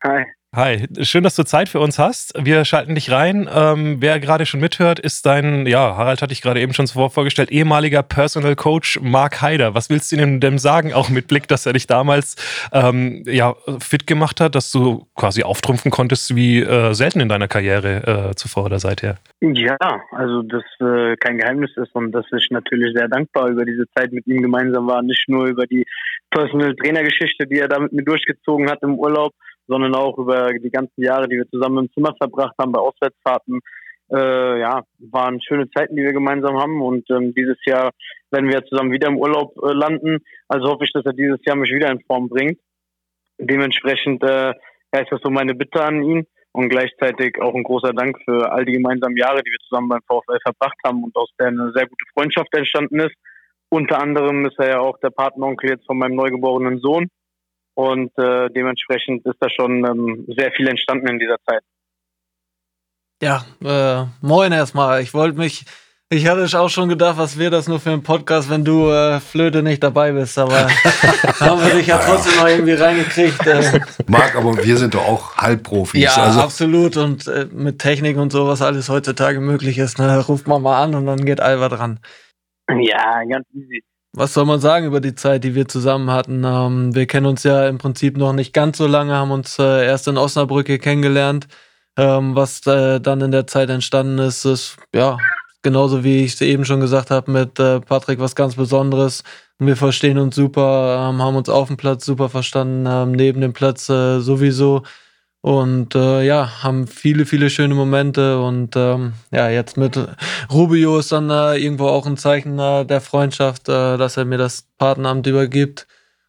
Hi. 0.04 0.24
Hi, 0.56 0.86
schön, 1.02 1.24
dass 1.24 1.36
du 1.36 1.44
Zeit 1.44 1.68
für 1.68 1.82
uns 1.82 2.00
hast. 2.00 2.34
Wir 2.42 2.64
schalten 2.64 2.96
dich 2.96 3.12
rein. 3.12 3.50
Ähm, 3.54 3.98
wer 4.00 4.22
gerade 4.22 4.46
schon 4.46 4.62
mithört, 4.62 5.00
ist 5.00 5.26
dein, 5.26 5.66
ja, 5.66 5.98
Harald 5.98 6.22
hatte 6.22 6.32
ich 6.32 6.42
gerade 6.42 6.62
eben 6.62 6.72
schon 6.72 6.88
zuvor 6.88 7.10
vorgestellt, 7.10 7.52
ehemaliger 7.52 8.04
Personal 8.04 8.56
Coach 8.56 8.98
Mark 9.02 9.42
Haider. 9.42 9.76
Was 9.76 9.90
willst 9.90 10.14
du 10.14 10.16
ihm 10.16 10.40
denn 10.40 10.58
sagen, 10.58 10.94
auch 10.94 11.10
mit 11.10 11.28
Blick, 11.28 11.50
dass 11.50 11.66
er 11.66 11.74
dich 11.74 11.88
damals 11.88 12.38
ähm, 12.72 13.24
ja, 13.26 13.54
fit 13.80 14.08
gemacht 14.08 14.40
hat, 14.40 14.56
dass 14.56 14.72
du 14.72 15.06
quasi 15.16 15.44
auftrumpfen 15.44 15.92
konntest 15.92 16.38
wie 16.38 16.62
äh, 16.62 16.94
selten 16.94 17.20
in 17.20 17.28
deiner 17.28 17.50
Karriere 17.50 18.30
äh, 18.30 18.36
zuvor 18.36 18.64
oder 18.64 18.80
seither? 18.80 19.18
Ja, 19.42 19.78
also 20.12 20.42
das 20.42 20.64
äh, 20.80 21.18
kein 21.18 21.38
Geheimnis 21.38 21.72
ist 21.76 21.94
und 21.94 22.14
dass 22.14 22.28
ich 22.32 22.48
natürlich 22.50 22.96
sehr 22.96 23.10
dankbar 23.10 23.50
über 23.50 23.66
diese 23.66 23.84
Zeit 23.94 24.14
mit 24.14 24.26
ihm 24.26 24.42
gemeinsam 24.42 24.88
war, 24.88 25.02
nicht 25.02 25.26
nur 25.28 25.48
über 25.48 25.68
die 25.68 25.86
Personal 26.30 26.74
Trainer 26.76 27.04
Geschichte, 27.04 27.46
die 27.46 27.60
er 27.60 27.68
da 27.68 27.78
mit 27.78 27.92
mir 27.92 28.04
durchgezogen 28.04 28.70
hat 28.70 28.82
im 28.84 28.98
Urlaub, 28.98 29.34
sondern 29.68 29.96
auch 29.96 30.18
über 30.18 30.52
die 30.54 30.70
ganzen 30.70 31.02
Jahre, 31.02 31.28
die 31.28 31.38
wir 31.38 31.50
zusammen 31.50 31.86
im 31.86 31.92
Zimmer 31.94 32.14
verbracht 32.18 32.56
haben 32.60 32.72
bei 32.72 32.80
Auswärtsfahrten. 32.80 33.60
Äh, 34.12 34.60
ja, 34.60 34.84
waren 35.00 35.42
schöne 35.42 35.68
Zeiten, 35.72 35.96
die 35.96 36.04
wir 36.04 36.14
gemeinsam 36.14 36.60
haben 36.60 36.80
und 36.82 37.10
ähm, 37.10 37.34
dieses 37.34 37.58
Jahr 37.66 37.90
wenn 38.36 38.50
wir 38.50 38.66
zusammen 38.66 38.92
wieder 38.92 39.08
im 39.08 39.18
Urlaub 39.18 39.56
äh, 39.64 39.72
landen. 39.72 40.20
Also 40.48 40.68
hoffe 40.68 40.84
ich, 40.84 40.92
dass 40.92 41.06
er 41.06 41.14
dieses 41.14 41.40
Jahr 41.46 41.56
mich 41.56 41.72
wieder 41.72 41.90
in 41.90 42.02
Form 42.02 42.28
bringt. 42.28 42.60
Dementsprechend 43.38 44.24
äh, 44.24 44.52
ist 44.92 45.12
das 45.12 45.22
so 45.24 45.30
meine 45.30 45.56
Bitte 45.56 45.84
an 45.84 46.04
ihn 46.04 46.28
und 46.52 46.70
gleichzeitig 46.70 47.42
auch 47.42 47.54
ein 47.54 47.64
großer 47.64 47.94
Dank 47.94 48.18
für 48.24 48.52
all 48.52 48.66
die 48.66 48.74
gemeinsamen 48.74 49.18
Jahre, 49.18 49.42
die 49.42 49.52
wir 49.52 49.60
zusammen 49.68 49.90
beim 49.90 50.02
VfL 50.08 50.40
verbracht 50.42 50.78
haben 50.86 51.04
und 51.04 51.16
aus 51.16 51.30
der 51.40 51.48
eine 51.48 51.72
sehr 51.74 51.88
gute 51.88 52.06
Freundschaft 52.14 52.54
entstanden 52.56 53.00
ist. 53.00 53.16
Unter 53.70 54.02
anderem 54.02 54.46
ist 54.46 54.60
er 54.60 54.70
ja 54.70 54.80
auch 54.80 54.98
der 55.00 55.10
Patenonkel 55.10 55.72
jetzt 55.72 55.86
von 55.86 55.98
meinem 55.98 56.16
neugeborenen 56.16 56.80
Sohn 56.80 57.08
und 57.76 58.12
äh, 58.18 58.50
dementsprechend 58.50 59.26
ist 59.26 59.38
da 59.40 59.50
schon 59.50 59.86
ähm, 59.86 60.26
sehr 60.36 60.52
viel 60.52 60.68
entstanden 60.68 61.08
in 61.08 61.20
dieser 61.20 61.38
Zeit. 61.48 61.62
Ja, 63.22 63.46
äh, 63.64 64.08
moin 64.22 64.52
erstmal. 64.52 65.02
Ich 65.02 65.14
wollte 65.14 65.38
mich 65.38 65.66
ich 66.10 66.28
hatte 66.28 66.60
auch 66.60 66.70
schon 66.70 66.88
gedacht, 66.88 67.18
was 67.18 67.40
wäre 67.40 67.50
das 67.50 67.68
nur 67.68 67.80
für 67.80 67.90
ein 67.90 68.04
Podcast, 68.04 68.48
wenn 68.52 68.64
du 68.64 68.92
äh, 68.92 69.20
Flöte 69.20 69.64
nicht 69.64 69.82
dabei 69.82 70.12
bist, 70.12 70.38
aber 70.38 70.68
haben 71.40 71.66
wir 71.66 71.74
dich 71.74 71.88
ja 71.88 71.98
trotzdem 71.98 72.38
noch 72.38 72.48
irgendwie 72.48 72.74
reingekriegt. 72.74 73.48
Äh. 73.48 73.80
Marc, 74.08 74.36
aber 74.36 74.56
wir 74.64 74.78
sind 74.78 74.94
doch 74.94 75.04
auch 75.04 75.36
Halbprofis. 75.36 76.04
Ja, 76.04 76.16
also. 76.16 76.42
absolut. 76.42 76.96
Und 76.98 77.28
äh, 77.28 77.48
mit 77.52 77.80
Technik 77.80 78.18
und 78.18 78.32
so, 78.32 78.48
was 78.48 78.62
alles 78.62 78.88
heutzutage 78.88 79.40
möglich 79.40 79.80
ist, 79.80 79.98
ne, 79.98 80.20
ruft 80.20 80.46
man 80.48 80.62
mal 80.62 80.84
an 80.84 80.94
und 80.94 81.08
dann 81.08 81.26
geht 81.26 81.42
Alva 81.42 81.70
dran. 81.70 82.00
Ja, 82.70 83.24
ganz 83.28 83.48
easy. 83.56 83.84
Was 84.18 84.34
soll 84.34 84.46
man 84.46 84.62
sagen 84.62 84.86
über 84.86 85.02
die 85.02 85.14
Zeit, 85.14 85.44
die 85.44 85.56
wir 85.56 85.68
zusammen 85.68 86.10
hatten? 86.10 86.46
Ähm, 86.46 86.96
wir 86.96 87.06
kennen 87.06 87.26
uns 87.26 87.44
ja 87.44 87.68
im 87.68 87.78
Prinzip 87.78 88.16
noch 88.16 88.32
nicht 88.32 88.54
ganz 88.54 88.78
so 88.78 88.88
lange, 88.88 89.14
haben 89.14 89.32
uns 89.32 89.60
äh, 89.60 89.86
erst 89.86 90.08
in 90.08 90.18
Osnabrücke 90.18 90.80
kennengelernt. 90.80 91.50
Ähm, 91.98 92.34
was 92.34 92.66
äh, 92.66 93.02
dann 93.02 93.20
in 93.20 93.32
der 93.32 93.46
Zeit 93.46 93.70
entstanden 93.70 94.20
ist, 94.20 94.46
ist 94.46 94.78
ja 94.94 95.18
genauso 95.64 96.06
wie 96.06 96.24
ich 96.24 96.36
es 96.36 96.42
eben 96.42 96.64
schon 96.64 96.80
gesagt 96.80 97.12
habe, 97.12 97.30
mit 97.30 97.60
äh, 97.60 97.82
Patrick 97.82 98.20
was 98.20 98.36
ganz 98.36 98.56
Besonderes. 98.56 99.26
Wir 99.60 99.76
verstehen 99.76 100.18
uns 100.18 100.36
super, 100.36 101.10
ähm, 101.10 101.22
haben 101.22 101.36
uns 101.36 101.50
auf 101.50 101.68
dem 101.68 101.76
Platz 101.76 102.06
super 102.06 102.30
verstanden, 102.30 102.86
ähm, 102.88 103.12
neben 103.12 103.42
dem 103.42 103.52
Platz 103.52 103.90
äh, 103.90 104.22
sowieso. 104.22 104.84
Und 105.46 105.94
äh, 105.94 106.24
ja, 106.24 106.64
haben 106.64 106.88
viele, 106.88 107.28
viele 107.28 107.52
schöne 107.52 107.76
Momente. 107.76 108.42
Und 108.42 108.76
ähm, 108.76 109.14
ja, 109.30 109.48
jetzt 109.48 109.78
mit 109.78 109.96
Rubio 110.52 110.98
ist 110.98 111.12
dann 111.12 111.30
äh, 111.30 111.58
irgendwo 111.58 111.86
auch 111.86 112.08
ein 112.08 112.18
Zeichen 112.18 112.58
äh, 112.58 112.84
der 112.84 113.00
Freundschaft, 113.00 113.70
äh, 113.70 113.98
dass 113.98 114.18
er 114.18 114.26
mir 114.26 114.40
das 114.40 114.64
Partneramt 114.80 115.28
übergibt 115.28 115.86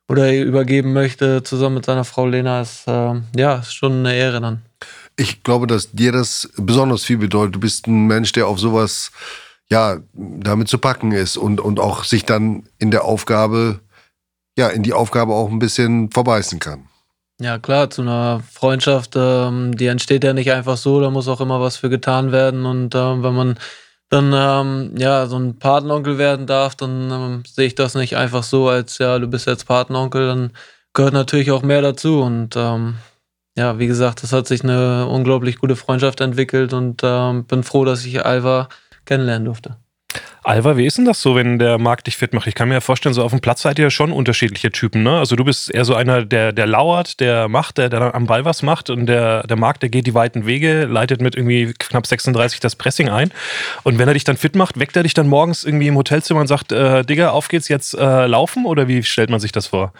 oder 0.06 0.36
übergeben 0.36 0.92
möchte, 0.92 1.42
zusammen 1.42 1.76
mit 1.76 1.86
seiner 1.86 2.04
Frau 2.04 2.26
Lena. 2.26 2.60
Ist 2.60 2.86
äh, 2.88 3.14
ja 3.34 3.54
ist 3.54 3.72
schon 3.72 4.00
eine 4.00 4.14
Ehre 4.14 4.42
dann. 4.42 4.60
Ich 5.16 5.42
glaube, 5.42 5.66
dass 5.66 5.92
dir 5.92 6.12
das 6.12 6.50
besonders 6.58 7.02
viel 7.02 7.16
bedeutet. 7.16 7.54
Du 7.54 7.60
bist 7.60 7.86
ein 7.86 8.06
Mensch, 8.06 8.32
der 8.32 8.46
auf 8.46 8.60
sowas, 8.60 9.12
ja, 9.70 9.96
damit 10.12 10.68
zu 10.68 10.76
packen 10.76 11.12
ist 11.12 11.38
und, 11.38 11.58
und 11.58 11.80
auch 11.80 12.04
sich 12.04 12.26
dann 12.26 12.68
in 12.76 12.90
der 12.90 13.06
Aufgabe, 13.06 13.80
ja, 14.58 14.68
in 14.68 14.82
die 14.82 14.92
Aufgabe 14.92 15.32
auch 15.32 15.50
ein 15.50 15.58
bisschen 15.58 16.10
verbeißen 16.10 16.58
kann. 16.58 16.90
Ja, 17.38 17.58
klar, 17.58 17.90
zu 17.90 18.00
einer 18.00 18.40
Freundschaft, 18.50 19.12
ähm, 19.14 19.76
die 19.76 19.88
entsteht 19.88 20.24
ja 20.24 20.32
nicht 20.32 20.50
einfach 20.52 20.78
so, 20.78 21.00
da 21.02 21.10
muss 21.10 21.28
auch 21.28 21.42
immer 21.42 21.60
was 21.60 21.76
für 21.76 21.90
getan 21.90 22.32
werden. 22.32 22.64
Und 22.64 22.94
ähm, 22.94 23.22
wenn 23.22 23.34
man 23.34 23.58
dann 24.08 24.32
ähm, 24.34 24.96
ja 24.96 25.26
so 25.26 25.38
ein 25.38 25.58
Patenonkel 25.58 26.16
werden 26.16 26.46
darf, 26.46 26.76
dann 26.76 27.10
ähm, 27.10 27.42
sehe 27.46 27.66
ich 27.66 27.74
das 27.74 27.94
nicht 27.94 28.16
einfach 28.16 28.42
so, 28.42 28.68
als 28.68 28.96
ja, 28.98 29.18
du 29.18 29.26
bist 29.28 29.46
jetzt 29.46 29.66
Patenonkel, 29.66 30.26
dann 30.26 30.52
gehört 30.94 31.12
natürlich 31.12 31.50
auch 31.50 31.62
mehr 31.62 31.82
dazu. 31.82 32.22
Und 32.22 32.56
ähm, 32.56 32.96
ja, 33.56 33.78
wie 33.78 33.86
gesagt, 33.86 34.22
das 34.22 34.32
hat 34.32 34.46
sich 34.46 34.62
eine 34.64 35.06
unglaublich 35.06 35.58
gute 35.58 35.76
Freundschaft 35.76 36.22
entwickelt 36.22 36.72
und 36.72 37.02
ähm, 37.04 37.44
bin 37.44 37.62
froh, 37.64 37.84
dass 37.84 38.06
ich 38.06 38.24
Alva 38.24 38.68
kennenlernen 39.04 39.44
durfte. 39.44 39.76
Alva, 40.48 40.76
wie 40.76 40.86
ist 40.86 40.96
denn 40.96 41.04
das 41.04 41.22
so, 41.22 41.34
wenn 41.34 41.58
der 41.58 41.76
Markt 41.76 42.06
dich 42.06 42.16
fit 42.16 42.32
macht? 42.32 42.46
Ich 42.46 42.54
kann 42.54 42.68
mir 42.68 42.74
ja 42.74 42.80
vorstellen, 42.80 43.12
so 43.12 43.24
auf 43.24 43.32
dem 43.32 43.40
Platz 43.40 43.62
seid 43.62 43.80
ihr 43.80 43.86
ja 43.86 43.90
schon 43.90 44.12
unterschiedliche 44.12 44.70
Typen, 44.70 45.02
ne? 45.02 45.18
Also 45.18 45.34
du 45.34 45.42
bist 45.42 45.74
eher 45.74 45.84
so 45.84 45.96
einer, 45.96 46.24
der, 46.24 46.52
der 46.52 46.68
lauert, 46.68 47.18
der 47.18 47.48
macht, 47.48 47.78
der, 47.78 47.88
der 47.88 48.14
am 48.14 48.28
Ball 48.28 48.44
was 48.44 48.62
macht 48.62 48.88
und 48.88 49.06
der, 49.06 49.44
der 49.44 49.56
Markt, 49.56 49.82
der 49.82 49.88
geht 49.88 50.06
die 50.06 50.14
weiten 50.14 50.46
Wege, 50.46 50.84
leitet 50.84 51.20
mit 51.20 51.34
irgendwie 51.34 51.74
knapp 51.76 52.06
36 52.06 52.60
das 52.60 52.76
Pressing 52.76 53.08
ein. 53.08 53.32
Und 53.82 53.98
wenn 53.98 54.06
er 54.06 54.14
dich 54.14 54.22
dann 54.22 54.36
fit 54.36 54.54
macht, 54.54 54.78
weckt 54.78 54.96
er 54.96 55.02
dich 55.02 55.14
dann 55.14 55.26
morgens 55.26 55.64
irgendwie 55.64 55.88
im 55.88 55.96
Hotelzimmer 55.96 56.42
und 56.42 56.46
sagt, 56.46 56.70
äh, 56.70 57.02
Digga, 57.02 57.30
auf 57.30 57.48
geht's 57.48 57.66
jetzt 57.66 57.94
äh, 57.94 58.26
laufen 58.26 58.66
oder 58.66 58.86
wie 58.86 59.02
stellt 59.02 59.30
man 59.30 59.40
sich 59.40 59.50
das 59.50 59.66
vor? 59.66 59.92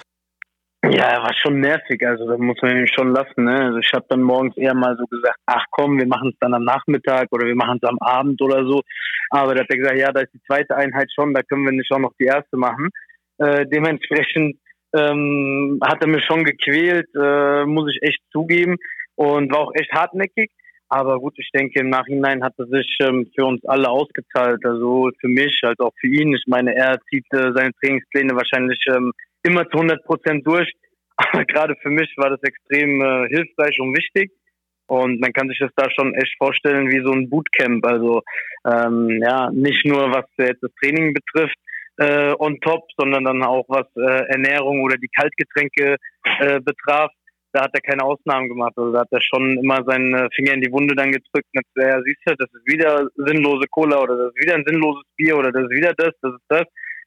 Ja, 0.90 1.10
er 1.10 1.22
war 1.22 1.34
schon 1.34 1.60
nervig, 1.60 2.06
also 2.06 2.28
das 2.28 2.38
muss 2.38 2.56
man 2.62 2.76
ihm 2.76 2.86
schon 2.86 3.12
lassen. 3.12 3.44
Ne? 3.44 3.66
Also 3.66 3.78
ich 3.78 3.90
habe 3.92 4.06
dann 4.08 4.22
morgens 4.22 4.56
eher 4.56 4.74
mal 4.74 4.96
so 4.96 5.06
gesagt, 5.06 5.38
ach 5.46 5.64
komm, 5.70 5.98
wir 5.98 6.06
machen 6.06 6.30
es 6.30 6.38
dann 6.38 6.54
am 6.54 6.64
Nachmittag 6.64 7.26
oder 7.32 7.46
wir 7.46 7.56
machen 7.56 7.80
es 7.82 7.88
am 7.88 7.98
Abend 8.00 8.40
oder 8.40 8.64
so. 8.64 8.82
Aber 9.30 9.54
da 9.54 9.62
hat 9.62 9.70
er 9.70 9.78
gesagt, 9.78 9.98
ja, 9.98 10.12
da 10.12 10.20
ist 10.20 10.32
die 10.32 10.42
zweite 10.46 10.76
Einheit 10.76 11.10
schon, 11.12 11.34
da 11.34 11.42
können 11.42 11.64
wir 11.64 11.72
nicht 11.72 11.90
auch 11.90 11.98
noch 11.98 12.12
die 12.20 12.26
erste 12.26 12.56
machen. 12.56 12.90
Äh, 13.38 13.66
dementsprechend 13.66 14.58
ähm, 14.96 15.80
hat 15.82 16.02
er 16.02 16.08
mich 16.08 16.24
schon 16.24 16.44
gequält, 16.44 17.08
äh, 17.14 17.64
muss 17.64 17.90
ich 17.92 18.02
echt 18.02 18.20
zugeben 18.30 18.76
und 19.16 19.52
war 19.52 19.60
auch 19.60 19.72
echt 19.74 19.92
hartnäckig. 19.92 20.50
Aber 20.88 21.18
gut, 21.18 21.34
ich 21.38 21.50
denke, 21.52 21.80
im 21.80 21.90
Nachhinein 21.90 22.44
hat 22.44 22.54
er 22.58 22.66
sich 22.66 22.96
ähm, 23.00 23.28
für 23.34 23.44
uns 23.44 23.64
alle 23.64 23.88
ausgezahlt. 23.88 24.64
Also 24.64 25.10
für 25.20 25.28
mich, 25.28 25.58
als 25.64 25.80
auch 25.80 25.92
für 26.00 26.06
ihn. 26.06 26.32
Ich 26.32 26.44
meine, 26.46 26.76
er 26.76 27.00
zieht 27.10 27.26
äh, 27.32 27.50
seine 27.54 27.72
Trainingspläne 27.80 28.36
wahrscheinlich 28.36 28.78
ähm, 28.88 29.12
immer 29.46 29.68
zu 29.68 29.78
100 29.78 30.04
Prozent 30.04 30.46
durch. 30.46 30.72
Aber 31.16 31.44
gerade 31.44 31.74
für 31.82 31.90
mich 31.90 32.12
war 32.16 32.30
das 32.30 32.42
extrem 32.42 33.00
äh, 33.00 33.28
hilfreich 33.28 33.80
und 33.80 33.96
wichtig. 33.96 34.32
Und 34.88 35.20
man 35.20 35.32
kann 35.32 35.48
sich 35.48 35.58
das 35.58 35.72
da 35.74 35.90
schon 35.90 36.14
echt 36.14 36.36
vorstellen 36.38 36.88
wie 36.90 37.04
so 37.04 37.12
ein 37.12 37.28
Bootcamp. 37.28 37.84
Also 37.86 38.22
ähm, 38.64 39.20
ja, 39.22 39.50
nicht 39.50 39.84
nur 39.84 40.12
was 40.12 40.26
jetzt 40.38 40.62
das 40.62 40.70
Training 40.80 41.12
betrifft 41.12 41.56
äh, 41.98 42.34
on 42.38 42.60
top, 42.60 42.84
sondern 42.96 43.24
dann 43.24 43.42
auch 43.42 43.64
was 43.68 43.86
äh, 43.96 44.26
Ernährung 44.28 44.82
oder 44.82 44.96
die 44.96 45.08
Kaltgetränke 45.08 45.96
äh, 46.40 46.60
betraf. 46.60 47.10
Da 47.52 47.62
hat 47.62 47.70
er 47.72 47.80
keine 47.80 48.04
Ausnahmen 48.04 48.48
gemacht. 48.48 48.74
Also 48.76 48.92
da 48.92 49.00
hat 49.00 49.08
er 49.10 49.22
schon 49.22 49.58
immer 49.58 49.82
seinen 49.84 50.30
Finger 50.32 50.52
in 50.52 50.60
die 50.60 50.70
Wunde 50.70 50.94
dann 50.94 51.10
gedrückt. 51.10 51.48
Und 51.54 51.58
hat, 51.58 51.66
ja, 51.76 52.02
siehst 52.02 52.20
du, 52.26 52.34
das 52.36 52.52
ist 52.52 52.66
wieder 52.66 53.08
sinnlose 53.16 53.66
Cola 53.70 54.00
oder 54.00 54.16
das 54.16 54.34
ist 54.34 54.42
wieder 54.42 54.54
ein 54.54 54.64
sinnloses 54.66 55.04
Bier 55.16 55.36
oder 55.38 55.50
das 55.50 55.64
ist 55.64 55.70
wieder 55.70 55.94
das, 55.94 56.12
das 56.20 56.34
ist 56.34 56.44
das. 56.48 56.64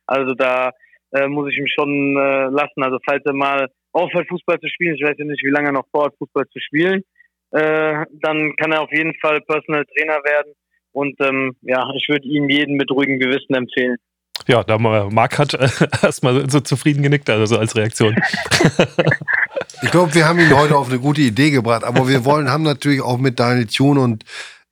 Also 0.08 0.34
da 0.34 0.72
äh, 1.12 1.28
muss 1.28 1.52
ich 1.52 1.60
mich 1.60 1.74
schon 1.74 2.18
äh, 2.18 2.46
lassen. 2.50 2.84
Also 2.84 2.98
falls 3.06 3.24
er 3.26 3.34
mal 3.34 3.70
aufhört, 3.92 4.28
Fußball 4.30 4.60
zu 4.60 4.68
spielen, 4.70 4.96
ich 4.96 5.04
weiß 5.04 5.16
ja 5.18 5.26
nicht, 5.26 5.44
wie 5.44 5.52
lange 5.52 5.70
er 5.70 5.74
noch 5.74 5.88
vorhat, 5.92 6.14
Fußball 6.18 6.48
zu 6.50 6.60
spielen, 6.60 7.04
äh, 7.52 8.06
dann 8.22 8.56
kann 8.58 8.72
er 8.72 8.82
auf 8.82 8.92
jeden 8.92 9.16
Fall 9.16 9.42
Personal 9.42 9.86
Trainer 9.86 10.20
werden. 10.24 10.54
Und 10.92 11.16
ähm, 11.22 11.56
ja, 11.62 11.88
ich 11.96 12.08
würde 12.10 12.28
ihm 12.28 12.50
jeden 12.50 12.76
mit 12.76 12.92
ruhigem 12.92 13.20
Gewissen 13.20 13.54
empfehlen. 13.56 13.98
Ja, 14.48 14.64
da 14.64 14.78
Marc 14.78 15.38
hat 15.38 15.54
äh, 15.54 15.68
erstmal 16.04 16.50
so 16.50 16.60
zufrieden 16.60 17.04
genickt, 17.04 17.30
also 17.30 17.58
als 17.58 17.76
Reaktion. 17.76 18.16
ich 19.82 19.92
glaube, 19.92 20.14
wir 20.16 20.28
haben 20.28 20.40
ihn 20.40 20.56
heute 20.56 20.76
auf 20.76 20.90
eine 20.90 21.00
gute 21.00 21.22
Idee 21.22 21.52
gebracht, 21.52 21.84
aber 21.84 22.08
wir 22.08 22.26
wollen, 22.26 22.50
haben 22.50 22.64
natürlich 22.64 23.02
auch 23.02 23.18
mit 23.18 23.40
Daniel 23.40 23.68
Thune 23.68 24.00
und 24.00 24.24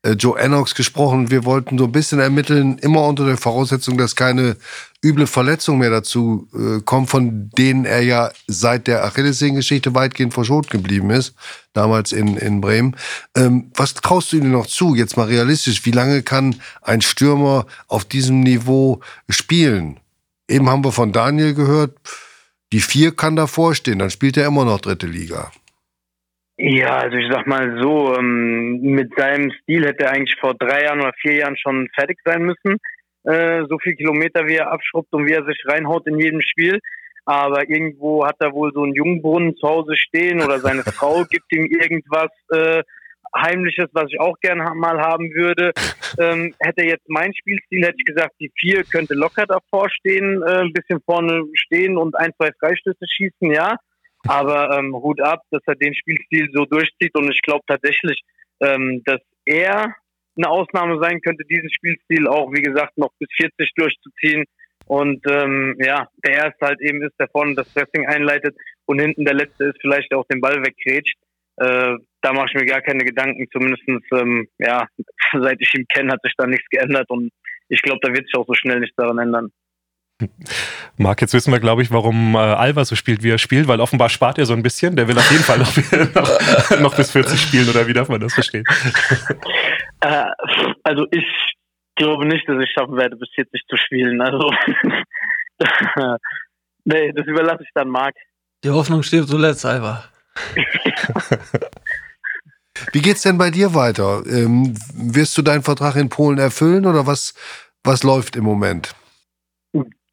Joe 0.03 0.39
Ennox 0.39 0.75
gesprochen. 0.75 1.31
Wir 1.31 1.43
wollten 1.43 1.77
so 1.77 1.85
ein 1.85 1.91
bisschen 1.91 2.19
ermitteln, 2.19 2.77
immer 2.77 3.03
unter 3.05 3.25
der 3.25 3.37
Voraussetzung, 3.37 3.97
dass 3.97 4.15
keine 4.15 4.57
üble 5.03 5.27
Verletzung 5.27 5.79
mehr 5.79 5.89
dazu 5.89 6.47
äh, 6.53 6.81
kommt, 6.81 7.09
von 7.09 7.49
denen 7.57 7.85
er 7.85 8.01
ja 8.01 8.31
seit 8.47 8.87
der 8.87 9.03
Achillessehnengeschichte 9.03 9.95
weitgehend 9.95 10.33
verschont 10.33 10.69
geblieben 10.69 11.09
ist, 11.09 11.33
damals 11.73 12.11
in, 12.11 12.37
in 12.37 12.61
Bremen. 12.61 12.95
Ähm, 13.35 13.71
was 13.75 13.93
traust 13.93 14.31
du 14.31 14.37
ihm 14.37 14.51
noch 14.51 14.67
zu, 14.67 14.95
jetzt 14.95 15.17
mal 15.17 15.27
realistisch? 15.27 15.85
Wie 15.85 15.91
lange 15.91 16.23
kann 16.23 16.55
ein 16.81 17.01
Stürmer 17.01 17.65
auf 17.87 18.05
diesem 18.05 18.41
Niveau 18.41 19.01
spielen? 19.29 19.99
Eben 20.47 20.69
haben 20.69 20.83
wir 20.83 20.91
von 20.91 21.11
Daniel 21.11 21.53
gehört, 21.53 21.97
die 22.71 22.81
vier 22.81 23.15
kann 23.15 23.35
davor 23.35 23.75
stehen, 23.75 23.99
dann 23.99 24.09
spielt 24.09 24.37
er 24.37 24.47
immer 24.47 24.65
noch 24.65 24.81
dritte 24.81 25.07
Liga. 25.07 25.51
Ja, 26.59 26.97
also 26.97 27.17
ich 27.17 27.31
sag 27.31 27.45
mal 27.45 27.79
so, 27.79 28.15
ähm, 28.15 28.81
mit 28.81 29.13
seinem 29.15 29.51
Stil 29.61 29.85
hätte 29.85 30.05
er 30.05 30.11
eigentlich 30.11 30.39
vor 30.39 30.55
drei 30.55 30.85
Jahren 30.85 31.01
oder 31.01 31.13
vier 31.21 31.35
Jahren 31.35 31.55
schon 31.55 31.87
fertig 31.93 32.17
sein 32.25 32.41
müssen. 32.41 32.77
Äh, 33.25 33.65
so 33.69 33.77
viel 33.77 33.93
Kilometer, 33.95 34.47
wie 34.47 34.55
er 34.55 34.71
abschrubbt 34.71 35.13
und 35.13 35.27
wie 35.27 35.33
er 35.33 35.45
sich 35.45 35.61
reinhaut 35.65 36.07
in 36.07 36.19
jedem 36.19 36.41
Spiel. 36.41 36.79
Aber 37.25 37.69
irgendwo 37.69 38.25
hat 38.25 38.37
er 38.39 38.53
wohl 38.53 38.71
so 38.73 38.81
einen 38.81 38.95
Jungbrunnen 38.95 39.55
zu 39.57 39.67
Hause 39.67 39.95
stehen 39.95 40.41
oder 40.41 40.59
seine 40.59 40.81
Frau 40.97 41.25
gibt 41.25 41.51
ihm 41.53 41.65
irgendwas 41.65 42.31
äh, 42.51 42.81
Heimliches, 43.35 43.89
was 43.91 44.05
ich 44.07 44.19
auch 44.19 44.39
gerne 44.39 44.63
mal 44.73 44.99
haben 44.99 45.29
würde. 45.35 45.73
Ähm, 46.17 46.55
hätte 46.59 46.81
er 46.81 46.87
jetzt 46.87 47.07
mein 47.07 47.35
Spielstil, 47.35 47.83
hätte 47.83 47.97
ich 47.99 48.05
gesagt, 48.05 48.33
die 48.39 48.51
vier 48.57 48.83
könnte 48.83 49.13
locker 49.13 49.45
davor 49.45 49.89
stehen, 49.91 50.41
äh, 50.41 50.61
ein 50.61 50.73
bisschen 50.73 51.01
vorne 51.05 51.43
stehen 51.53 51.97
und 51.97 52.15
ein, 52.15 52.31
zwei 52.37 52.49
Freistöße 52.59 53.05
schießen, 53.07 53.51
ja. 53.51 53.75
Aber 54.25 54.77
ähm, 54.77 54.93
Hut 54.93 55.21
ab, 55.21 55.41
dass 55.51 55.61
er 55.65 55.75
den 55.75 55.93
Spielstil 55.93 56.49
so 56.51 56.65
durchzieht 56.65 57.15
und 57.15 57.31
ich 57.31 57.41
glaube 57.41 57.63
tatsächlich, 57.67 58.21
ähm, 58.61 59.01
dass 59.05 59.21
er 59.45 59.95
eine 60.37 60.49
Ausnahme 60.49 60.99
sein 61.01 61.21
könnte, 61.21 61.43
diesen 61.45 61.71
Spielstil 61.71 62.27
auch, 62.27 62.51
wie 62.51 62.61
gesagt, 62.61 62.97
noch 62.97 63.11
bis 63.19 63.29
40 63.37 63.71
durchzuziehen. 63.75 64.45
Und 64.85 65.25
ähm, 65.29 65.75
ja, 65.79 66.07
der 66.25 66.33
erste 66.33 66.65
halt 66.65 66.81
eben 66.81 67.01
ist, 67.01 67.15
der 67.19 67.27
vorne 67.29 67.55
das 67.55 67.73
Pressing 67.73 68.07
einleitet 68.07 68.55
und 68.85 68.99
hinten 68.99 69.25
der 69.25 69.33
letzte 69.33 69.65
ist 69.65 69.81
vielleicht 69.81 70.13
auch 70.13 70.25
den 70.29 70.39
Ball 70.39 70.63
weggrätscht. 70.63 71.17
Äh, 71.57 71.95
da 72.21 72.33
mache 72.33 72.47
ich 72.49 72.53
mir 72.53 72.65
gar 72.65 72.81
keine 72.81 73.03
Gedanken. 73.03 73.47
Zumindestens 73.51 74.03
ähm, 74.13 74.47
ja, 74.59 74.87
seit 75.33 75.59
ich 75.59 75.73
ihn 75.73 75.85
kenne, 75.87 76.13
hat 76.13 76.21
sich 76.23 76.33
da 76.37 76.47
nichts 76.47 76.69
geändert 76.69 77.09
und 77.09 77.31
ich 77.69 77.81
glaube, 77.81 77.99
da 78.01 78.13
wird 78.13 78.25
sich 78.25 78.35
auch 78.35 78.47
so 78.47 78.53
schnell 78.53 78.79
nichts 78.79 78.95
daran 78.95 79.19
ändern. 79.19 79.51
Marc, 80.97 81.21
jetzt 81.21 81.33
wissen 81.33 81.51
wir, 81.53 81.59
glaube 81.59 81.83
ich, 81.83 81.91
warum 81.91 82.33
äh, 82.35 82.39
Alva 82.39 82.85
so 82.85 82.95
spielt, 82.95 83.21
wie 83.21 83.29
er 83.29 83.37
spielt, 83.37 83.67
weil 83.67 83.79
offenbar 83.79 84.09
spart 84.09 84.39
er 84.39 84.45
so 84.45 84.53
ein 84.53 84.63
bisschen. 84.63 84.95
Der 84.95 85.07
will 85.07 85.17
auf 85.17 85.29
jeden 85.31 85.43
Fall 85.43 85.59
noch, 85.59 85.75
noch, 86.15 86.79
noch 86.79 86.95
bis 86.95 87.11
40 87.11 87.39
spielen, 87.39 87.69
oder 87.69 87.87
wie 87.87 87.93
darf 87.93 88.09
man 88.09 88.19
das 88.19 88.33
verstehen? 88.33 88.65
Äh, 90.01 90.25
also 90.83 91.05
ich 91.11 91.25
glaube 91.95 92.25
nicht, 92.25 92.47
dass 92.47 92.61
ich 92.61 92.71
schaffen 92.71 92.97
werde, 92.97 93.15
bis 93.15 93.29
40 93.35 93.61
zu 93.67 93.77
spielen. 93.77 94.21
Also 94.21 94.51
nee, 96.85 97.11
das 97.13 97.25
überlasse 97.27 97.63
ich 97.63 97.69
dann 97.73 97.89
Marc. 97.89 98.15
Die 98.63 98.69
Hoffnung 98.69 99.03
stirbt 99.03 99.29
zuletzt, 99.29 99.65
Alva. 99.65 100.03
Wie 102.91 103.01
geht's 103.01 103.23
denn 103.23 103.37
bei 103.37 103.49
dir 103.49 103.73
weiter? 103.73 104.23
Ähm, 104.27 104.75
wirst 104.93 105.37
du 105.37 105.41
deinen 105.41 105.63
Vertrag 105.63 105.95
in 105.95 106.09
Polen 106.09 106.37
erfüllen 106.37 106.85
oder 106.85 107.07
was, 107.07 107.33
was 107.83 108.03
läuft 108.03 108.35
im 108.35 108.43
Moment? 108.43 108.95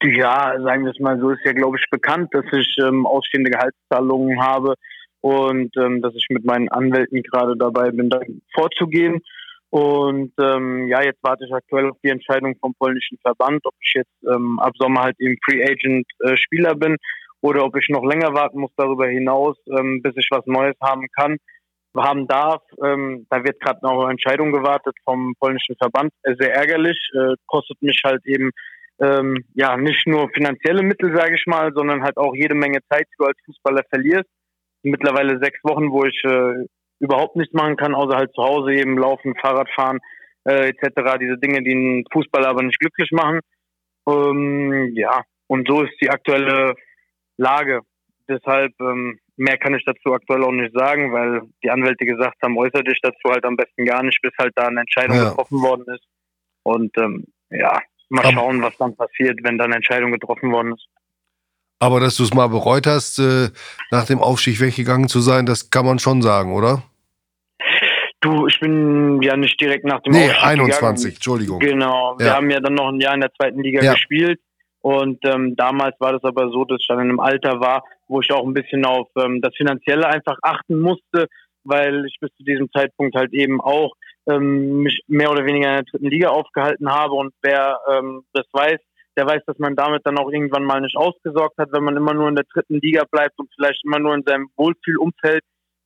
Ja, 0.05 0.53
sagen 0.61 0.85
wir 0.85 0.91
es 0.91 0.99
mal 0.99 1.19
so, 1.19 1.31
ist 1.31 1.43
ja, 1.45 1.53
glaube 1.53 1.77
ich, 1.79 1.89
bekannt, 1.89 2.29
dass 2.31 2.45
ich 2.51 2.77
ähm, 2.79 3.07
ausstehende 3.07 3.49
Gehaltszahlungen 3.49 4.39
habe 4.39 4.75
und 5.21 5.75
ähm, 5.77 6.01
dass 6.03 6.13
ich 6.13 6.27
mit 6.29 6.45
meinen 6.45 6.69
Anwälten 6.69 7.23
gerade 7.23 7.57
dabei 7.57 7.89
bin, 7.89 8.11
da 8.11 8.19
vorzugehen. 8.53 9.21
Und 9.71 10.31
ähm, 10.39 10.87
ja, 10.87 11.01
jetzt 11.01 11.23
warte 11.23 11.45
ich 11.45 11.53
aktuell 11.53 11.89
auf 11.89 11.97
die 12.03 12.09
Entscheidung 12.09 12.55
vom 12.61 12.75
polnischen 12.75 13.17
Verband, 13.17 13.65
ob 13.65 13.73
ich 13.81 13.93
jetzt 13.95 14.23
ähm, 14.31 14.59
ab 14.59 14.73
Sommer 14.77 15.01
halt 15.01 15.19
eben 15.19 15.37
Free 15.43 15.63
Agent 15.63 16.05
äh, 16.19 16.37
Spieler 16.37 16.75
bin 16.75 16.97
oder 17.41 17.65
ob 17.65 17.75
ich 17.75 17.89
noch 17.89 18.05
länger 18.05 18.33
warten 18.35 18.59
muss 18.59 18.71
darüber 18.77 19.07
hinaus, 19.07 19.57
ähm, 19.67 20.03
bis 20.03 20.13
ich 20.17 20.27
was 20.29 20.45
Neues 20.45 20.75
haben 20.81 21.07
kann, 21.17 21.37
haben 21.97 22.27
darf. 22.27 22.61
Ähm, 22.83 23.25
da 23.31 23.43
wird 23.43 23.59
gerade 23.59 23.79
noch 23.81 24.03
eine 24.03 24.11
Entscheidung 24.11 24.51
gewartet 24.51 24.95
vom 25.03 25.33
polnischen 25.39 25.75
Verband. 25.77 26.11
Sehr 26.23 26.53
ärgerlich, 26.53 26.99
äh, 27.15 27.33
kostet 27.47 27.81
mich 27.81 27.99
halt 28.05 28.23
eben 28.25 28.51
ähm, 28.99 29.43
ja 29.53 29.77
nicht 29.77 30.07
nur 30.07 30.29
finanzielle 30.29 30.83
Mittel, 30.83 31.15
sage 31.15 31.35
ich 31.35 31.45
mal, 31.45 31.73
sondern 31.73 32.03
halt 32.03 32.17
auch 32.17 32.35
jede 32.35 32.55
Menge 32.55 32.79
Zeit, 32.89 33.07
die 33.11 33.15
du 33.17 33.25
als 33.25 33.37
Fußballer 33.45 33.83
verlierst. 33.89 34.29
Mittlerweile 34.83 35.39
sechs 35.39 35.59
Wochen, 35.63 35.91
wo 35.91 36.05
ich 36.05 36.21
äh, 36.23 36.65
überhaupt 36.99 37.35
nichts 37.35 37.53
machen 37.53 37.75
kann, 37.75 37.95
außer 37.95 38.15
halt 38.15 38.33
zu 38.33 38.43
Hause 38.43 38.73
eben 38.73 38.97
laufen, 38.97 39.35
Fahrrad 39.35 39.69
fahren 39.75 39.99
äh, 40.45 40.69
etc. 40.69 41.17
Diese 41.19 41.37
Dinge, 41.37 41.63
die 41.63 41.71
einen 41.71 42.03
Fußballer 42.11 42.47
aber 42.47 42.63
nicht 42.63 42.79
glücklich 42.79 43.11
machen. 43.11 43.41
Ähm, 44.07 44.91
ja, 44.95 45.23
und 45.47 45.67
so 45.67 45.83
ist 45.83 45.99
die 46.01 46.09
aktuelle 46.09 46.75
Lage. 47.37 47.81
Deshalb 48.27 48.73
ähm, 48.79 49.19
mehr 49.35 49.57
kann 49.57 49.75
ich 49.75 49.83
dazu 49.85 50.13
aktuell 50.13 50.43
auch 50.43 50.51
nicht 50.51 50.73
sagen, 50.75 51.11
weil 51.11 51.41
die 51.63 51.69
Anwälte 51.69 52.05
gesagt 52.05 52.37
haben, 52.41 52.57
äußere 52.57 52.83
dich 52.83 52.99
dazu 53.01 53.29
halt 53.29 53.45
am 53.45 53.57
besten 53.57 53.85
gar 53.85 54.03
nicht, 54.03 54.21
bis 54.21 54.31
halt 54.39 54.53
da 54.55 54.67
eine 54.67 54.81
Entscheidung 54.81 55.17
ja. 55.17 55.29
getroffen 55.29 55.61
worden 55.61 55.85
ist. 55.93 56.05
Und 56.63 56.97
ähm, 56.97 57.25
ja, 57.49 57.79
mal 58.09 58.31
schauen, 58.31 58.61
was 58.61 58.75
dann 58.77 58.95
passiert, 58.95 59.39
wenn 59.43 59.57
dann 59.57 59.67
eine 59.67 59.77
Entscheidung 59.77 60.11
getroffen 60.11 60.51
worden 60.51 60.73
ist. 60.73 60.87
Aber 61.79 61.99
dass 61.99 62.15
du 62.15 62.23
es 62.23 62.33
mal 62.33 62.47
bereut 62.47 62.87
hast, 62.87 63.19
äh, 63.19 63.49
nach 63.91 64.05
dem 64.05 64.19
Aufstieg 64.19 64.59
weggegangen 64.61 65.09
zu 65.09 65.19
sein, 65.19 65.45
das 65.45 65.69
kann 65.69 65.85
man 65.85 65.99
schon 65.99 66.21
sagen, 66.21 66.53
oder? 66.53 66.83
Du, 68.21 68.47
ich 68.47 68.59
bin 68.59 69.21
ja 69.21 69.35
nicht 69.35 69.59
direkt 69.61 69.85
nach 69.85 70.01
dem 70.01 70.13
nee, 70.13 70.29
Aufstieg 70.29 70.43
21, 70.43 70.79
gegangen. 70.79 71.15
Entschuldigung. 71.15 71.59
Genau, 71.59 72.15
wir 72.17 72.27
Ja. 72.27 72.35
haben 72.35 72.49
ja 72.49 72.59
dann 72.59 72.73
noch 72.73 72.87
ein 72.89 72.99
Jahr 72.99 73.13
in 73.13 73.21
der 73.21 73.33
zweiten 73.33 73.61
Liga 73.61 73.83
Ja. 73.83 73.93
gespielt 73.93 74.39
und 74.81 75.19
ähm, 75.25 75.55
damals 75.55 75.99
war 75.99 76.13
das 76.13 76.23
aber 76.23 76.49
so, 76.49 76.63
dass 76.65 76.79
ich 76.79 76.87
dann 76.87 76.99
in 76.99 77.09
einem 77.09 77.19
Alter 77.19 77.59
war, 77.59 77.83
wo 78.07 78.21
ich 78.21 78.31
auch 78.31 78.45
ein 78.45 78.53
bisschen 78.53 78.85
auf 78.85 79.09
ähm, 79.17 79.41
das 79.41 79.53
Finanzielle 79.55 80.07
einfach 80.07 80.37
achten 80.41 80.79
musste, 80.79 81.27
weil 81.63 82.05
ich 82.05 82.17
bis 82.19 82.31
zu 82.37 82.43
diesem 82.43 82.71
Zeitpunkt 82.71 83.15
halt 83.15 83.33
eben 83.33 83.59
auch 83.61 83.93
ähm, 84.27 84.83
mich 84.83 85.01
mehr 85.07 85.31
oder 85.31 85.45
weniger 85.45 85.69
in 85.69 85.75
der 85.75 85.83
dritten 85.83 86.09
Liga 86.09 86.29
aufgehalten 86.29 86.89
habe 86.89 87.13
und 87.13 87.33
wer 87.41 87.79
ähm, 87.89 88.23
das 88.33 88.45
weiß, 88.51 88.79
der 89.17 89.25
weiß, 89.25 89.43
dass 89.45 89.57
man 89.59 89.75
damit 89.75 90.01
dann 90.05 90.17
auch 90.17 90.29
irgendwann 90.29 90.63
mal 90.63 90.81
nicht 90.81 90.97
ausgesorgt 90.97 91.57
hat, 91.57 91.71
wenn 91.71 91.83
man 91.83 91.95
immer 91.95 92.13
nur 92.13 92.27
in 92.27 92.35
der 92.35 92.45
dritten 92.53 92.79
Liga 92.81 93.03
bleibt 93.09 93.39
und 93.39 93.49
vielleicht 93.55 93.83
immer 93.85 93.99
nur 93.99 94.13
in 94.13 94.23
seinem 94.25 94.49
Wohlfühlumfeld 94.57 95.43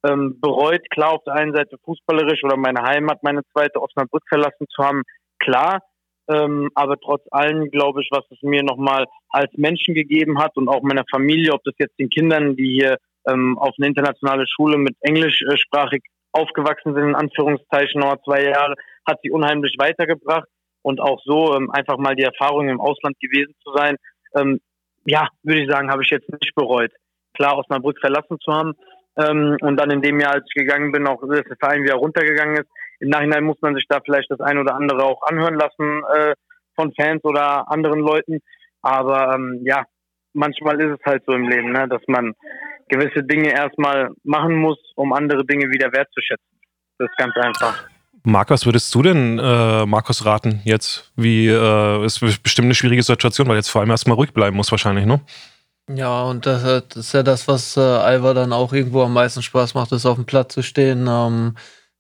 ähm, 0.08 0.40
bereut. 0.40 0.82
Klar, 0.90 1.14
auf 1.14 1.24
der 1.26 1.36
einen 1.36 1.54
Seite 1.54 1.78
fußballerisch 1.84 2.44
oder 2.44 2.58
meine 2.58 2.82
Heimat, 2.82 3.22
meine 3.24 3.42
zweite 3.52 3.82
Osnabrück 3.82 4.24
verlassen 4.28 4.66
zu 4.70 4.84
haben, 4.84 5.04
klar. 5.40 5.82
Ähm, 6.28 6.70
aber 6.76 6.98
trotz 7.00 7.24
allem 7.32 7.72
glaube 7.72 8.02
ich, 8.02 8.10
was 8.12 8.24
es 8.30 8.38
mir 8.44 8.64
nochmal 8.64 9.06
als 9.30 9.52
Menschen 9.58 9.96
gegeben 9.96 10.40
hat 10.40 10.56
und 10.58 10.70
auch 10.70 10.84
meiner 10.84 11.04
Familie, 11.10 11.54
ob 11.54 11.64
das 11.64 11.74
jetzt 11.80 11.98
den 11.98 12.10
Kindern, 12.10 12.56
die 12.56 12.74
hier 12.74 12.98
ähm, 13.28 13.58
auf 13.58 13.74
eine 13.78 13.88
internationale 13.88 14.46
Schule 14.48 14.78
mit 14.78 14.96
englischsprachig 15.02 16.04
aufgewachsen 16.32 16.94
sind, 16.94 17.10
in 17.10 17.16
Anführungszeichen, 17.16 18.02
noch 18.02 18.18
zwei 18.24 18.44
Jahre, 18.44 18.76
hat 19.08 19.20
sie 19.24 19.32
unheimlich 19.32 19.76
weitergebracht 19.78 20.48
und 20.82 21.02
auch 21.02 21.20
so 21.24 21.56
ähm, 21.56 21.72
einfach 21.72 21.98
mal 21.98 22.16
die 22.16 22.24
Erfahrung 22.24 22.70
im 22.70 22.82
Ausland 22.82 23.20
gewesen 23.20 23.54
zu 23.64 23.74
sein, 23.74 23.96
ähm, 24.36 24.60
ja, 25.06 25.28
würde 25.44 25.62
ich 25.62 25.70
sagen, 25.70 25.92
habe 25.92 26.04
ich 26.04 26.10
jetzt 26.10 26.30
nicht 26.30 26.54
bereut. 26.56 26.92
Klar, 27.34 27.58
Osnabrück 27.58 28.00
verlassen 28.00 28.38
zu 28.40 28.52
haben 28.52 28.74
ähm, 29.18 29.58
und 29.62 29.78
dann 29.78 29.92
in 29.92 30.02
dem 30.02 30.20
Jahr, 30.20 30.34
als 30.34 30.46
ich 30.48 30.54
gegangen 30.54 30.92
bin, 30.92 31.08
auch 31.08 31.22
dass 31.22 31.44
der 31.44 31.58
Verein 31.60 31.84
wieder 31.84 31.96
runtergegangen 31.96 32.58
ist. 32.58 32.70
Im 33.00 33.10
Nachhinein 33.10 33.44
muss 33.44 33.62
man 33.62 33.76
sich 33.76 33.86
da 33.88 34.00
vielleicht 34.04 34.30
das 34.30 34.42
ein 34.42 34.58
oder 34.58 34.76
andere 34.76 35.04
auch 35.04 35.22
anhören 35.24 35.56
lassen 35.56 36.04
äh, 36.14 36.34
von 36.76 36.94
Fans 36.94 37.24
oder 37.24 37.72
anderen 37.72 38.00
Leuten. 38.00 38.40
Aber 38.82 39.36
ähm, 39.36 39.62
ja, 39.64 39.84
manchmal 40.34 40.80
ist 40.82 41.00
es 41.00 41.06
halt 41.06 41.24
so 41.26 41.34
im 41.34 41.48
Leben, 41.48 41.72
ne, 41.72 41.88
dass 41.88 42.02
man 42.08 42.34
gewisse 42.90 43.24
Dinge 43.24 43.52
erstmal 43.52 44.10
machen 44.24 44.56
muss, 44.56 44.78
um 44.96 45.14
andere 45.14 45.46
Dinge 45.46 45.70
wieder 45.70 45.92
wertzuschätzen. 45.92 46.46
Das 46.98 47.10
ist 47.10 47.18
ganz 47.18 47.36
einfach. 47.38 47.86
Marc, 48.24 48.50
was 48.50 48.66
würdest 48.66 48.94
du 48.94 49.02
denn 49.02 49.40
äh, 49.40 49.86
Markus 49.86 50.26
raten 50.26 50.62
jetzt? 50.66 51.12
Wie 51.16 51.48
äh, 51.48 52.06
ist 52.06 52.20
bestimmt 52.20 52.66
eine 52.66 52.76
schwierige 52.76 53.04
Situation, 53.04 53.48
weil 53.48 53.56
jetzt 53.56 53.70
vor 53.70 53.82
allem 53.82 53.90
erstmal 53.92 54.16
ruhig 54.16 54.34
bleiben 54.34 54.58
muss 54.58 54.72
wahrscheinlich, 54.72 55.06
ne? 55.06 55.22
Ja, 55.92 56.24
und 56.24 56.46
das, 56.46 56.64
äh, 56.64 56.82
das 56.88 56.98
ist 56.98 57.14
ja 57.14 57.24
das, 57.24 57.48
was 57.48 57.78
äh, 57.78 57.80
Alva 57.80 58.34
dann 58.34 58.54
auch 58.54 58.74
irgendwo 58.74 59.02
am 59.04 59.14
meisten 59.14 59.42
Spaß 59.42 59.74
macht, 59.74 59.92
ist 59.92 60.06
auf 60.06 60.16
dem 60.16 60.26
Platz 60.26 60.54
zu 60.54 60.62
stehen. 60.62 61.08
Ähm, 61.10 61.56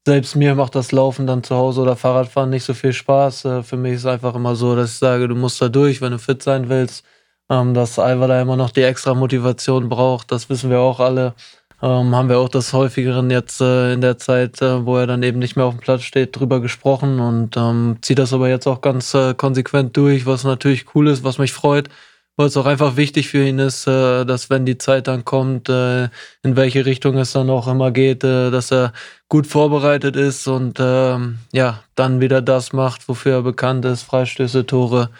selbst 0.06 0.36
mir 0.36 0.56
macht 0.56 0.76
das 0.76 0.92
Laufen 0.92 1.26
dann 1.26 1.44
zu 1.44 1.56
Hause 1.56 1.82
oder 1.82 1.96
Fahrradfahren 1.96 2.50
nicht 2.50 2.64
so 2.64 2.74
viel 2.74 2.94
Spaß. 2.94 3.46
Äh, 3.46 3.64
für 3.64 3.78
mich 3.78 3.94
ist 3.94 4.02
es 4.02 4.06
einfach 4.06 4.36
immer 4.36 4.56
so, 4.56 4.76
dass 4.76 4.92
ich 4.94 4.98
sage, 4.98 5.28
du 5.28 5.36
musst 5.36 5.62
da 5.62 5.70
durch, 5.70 6.02
wenn 6.02 6.12
du 6.12 6.20
fit 6.20 6.44
sein 6.44 6.70
willst. 6.70 7.06
Ähm, 7.50 7.74
dass 7.74 7.98
Alva 8.00 8.28
da 8.28 8.42
immer 8.42 8.56
noch 8.56 8.70
die 8.72 8.84
extra 8.84 9.14
Motivation 9.14 9.90
braucht, 9.90 10.32
das 10.32 10.50
wissen 10.50 10.70
wir 10.70 10.80
auch 10.80 11.00
alle. 11.00 11.34
Ähm, 11.82 12.14
haben 12.14 12.28
wir 12.30 12.40
auch 12.40 12.50
das 12.50 12.74
häufigeren 12.74 13.32
jetzt 13.32 13.62
äh, 13.62 13.94
in 13.94 14.02
der 14.02 14.18
Zeit, 14.18 14.62
äh, 14.62 14.86
wo 14.86 14.98
er 14.98 15.08
dann 15.08 15.24
eben 15.24 15.40
nicht 15.40 15.56
mehr 15.56 15.66
auf 15.66 15.76
dem 15.76 15.80
Platz 15.80 16.02
steht, 16.04 16.38
drüber 16.38 16.60
gesprochen 16.60 17.20
und 17.22 17.56
ähm, 17.56 17.98
zieht 18.02 18.20
das 18.20 18.34
aber 18.34 18.50
jetzt 18.50 18.68
auch 18.68 18.82
ganz 18.82 19.14
äh, 19.14 19.34
konsequent 19.34 19.96
durch, 19.96 20.26
was 20.26 20.44
natürlich 20.44 20.94
cool 20.94 21.08
ist, 21.08 21.24
was 21.24 21.38
mich 21.38 21.54
freut, 21.54 21.88
weil 22.36 22.48
es 22.48 22.58
auch 22.58 22.66
einfach 22.66 22.98
wichtig 22.98 23.30
für 23.30 23.48
ihn 23.48 23.60
ist, 23.60 23.88
äh, 23.88 24.26
dass 24.26 24.50
wenn 24.50 24.66
die 24.66 24.78
Zeit 24.78 25.08
dann 25.08 25.24
kommt, 25.24 25.70
äh, 25.70 26.10
in 26.44 26.58
welche 26.58 26.86
Richtung 26.86 27.18
es 27.18 27.32
dann 27.32 27.50
auch 27.50 27.68
immer 27.68 27.92
geht, 27.92 28.26
äh, 28.26 28.52
dass 28.52 28.72
er 28.72 28.92
gut 29.30 29.48
vorbereitet 29.48 30.18
ist 30.18 30.48
und 30.48 30.80
ähm, 30.82 31.40
ja, 31.54 31.82
dann 31.96 32.20
wieder 32.20 32.42
das 32.42 32.74
macht, 32.74 33.08
wofür 33.08 33.36
er 33.36 33.42
bekannt 33.44 33.86
ist, 33.86 34.04
Freistöße, 34.04 34.66
Tore 34.66 35.12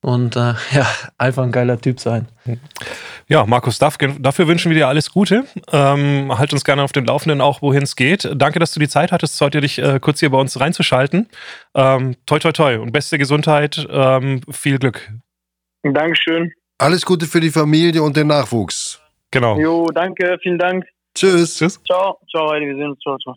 und 0.00 0.36
äh, 0.36 0.54
ja, 0.72 0.86
einfach 1.18 1.42
ein 1.42 1.52
geiler 1.52 1.80
Typ 1.80 2.00
sein. 2.00 2.28
Ja, 3.28 3.44
Markus, 3.44 3.78
dafür, 3.78 4.14
dafür 4.18 4.48
wünschen 4.48 4.70
wir 4.70 4.76
dir 4.76 4.88
alles 4.88 5.12
Gute. 5.12 5.44
Ähm, 5.72 6.36
halt 6.38 6.52
uns 6.52 6.64
gerne 6.64 6.82
auf 6.82 6.92
dem 6.92 7.04
Laufenden 7.04 7.40
auch, 7.40 7.62
wohin 7.62 7.82
es 7.82 7.96
geht. 7.96 8.28
Danke, 8.34 8.58
dass 8.58 8.72
du 8.72 8.80
die 8.80 8.88
Zeit 8.88 9.12
hattest, 9.12 9.40
heute 9.40 9.60
dich 9.60 9.78
äh, 9.78 10.00
kurz 10.00 10.20
hier 10.20 10.30
bei 10.30 10.38
uns 10.38 10.58
reinzuschalten. 10.58 11.28
Ähm, 11.74 12.16
toi, 12.26 12.38
toi, 12.38 12.52
toi 12.52 12.78
und 12.78 12.92
beste 12.92 13.18
Gesundheit. 13.18 13.86
Ähm, 13.90 14.40
viel 14.50 14.78
Glück. 14.78 15.10
Dankeschön. 15.82 16.52
Alles 16.78 17.04
Gute 17.04 17.26
für 17.26 17.40
die 17.40 17.50
Familie 17.50 18.02
und 18.02 18.16
den 18.16 18.28
Nachwuchs. 18.28 19.00
Genau. 19.30 19.58
Jo, 19.58 19.86
danke, 19.88 20.38
vielen 20.42 20.58
Dank. 20.58 20.86
Tschüss. 21.14 21.56
Tschüss. 21.56 21.82
Ciao, 21.84 22.18
ciao, 22.30 22.50
Heidi, 22.50 22.66
wir 22.66 22.76
sehen 22.76 22.90
uns. 22.90 23.00
Ciao, 23.00 23.18
ciao. 23.18 23.34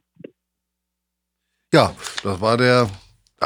Ja, 1.73 1.93
das 2.23 2.41
war 2.41 2.57
der, 2.57 2.87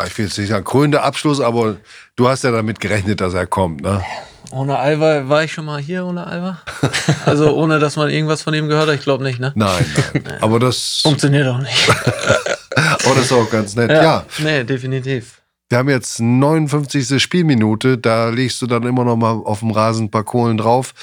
ich 0.06 0.18
will 0.18 0.26
jetzt 0.26 0.38
nicht 0.38 0.50
sagen 0.50 0.66
krönende 0.66 1.02
Abschluss, 1.02 1.40
aber 1.40 1.78
du 2.16 2.28
hast 2.28 2.44
ja 2.44 2.52
damit 2.52 2.80
gerechnet, 2.80 3.22
dass 3.22 3.34
er 3.34 3.48
kommt, 3.48 3.82
ne? 3.82 4.04
Ohne 4.52 4.78
Alva, 4.78 5.28
war 5.28 5.44
ich 5.44 5.52
schon 5.52 5.66
mal 5.66 5.82
hier 5.82 6.06
ohne 6.06 6.26
Alva? 6.28 6.60
also 7.26 7.56
ohne, 7.56 7.80
dass 7.80 7.96
man 7.96 8.10
irgendwas 8.10 8.42
von 8.42 8.54
ihm 8.54 8.68
gehört 8.68 8.88
hat? 8.88 8.96
Ich 8.96 9.02
glaube 9.02 9.24
nicht, 9.24 9.40
ne? 9.40 9.52
Nein, 9.56 9.86
nein. 10.14 10.38
Aber 10.42 10.60
das, 10.60 11.02
Funktioniert 11.02 11.48
auch 11.48 11.58
nicht. 11.58 11.90
oh, 13.06 13.12
das 13.16 13.26
ist 13.26 13.32
auch 13.34 13.50
ganz 13.50 13.76
nett. 13.76 13.90
Ja. 13.90 14.26
Nee, 14.40 14.64
definitiv. 14.64 15.42
wir 15.70 15.80
haben 15.80 15.90
jetzt 15.90 16.20
59. 16.20 17.22
Spielminute, 17.22 17.98
da 17.98 18.30
legst 18.30 18.62
du 18.62 18.68
dann 18.68 18.84
immer 18.84 19.04
noch 19.04 19.16
mal 19.16 19.32
auf 19.32 19.60
dem 19.60 19.72
Rasen 19.72 20.06
ein 20.06 20.12
paar 20.12 20.24
Kohlen 20.24 20.58
drauf. 20.58 20.94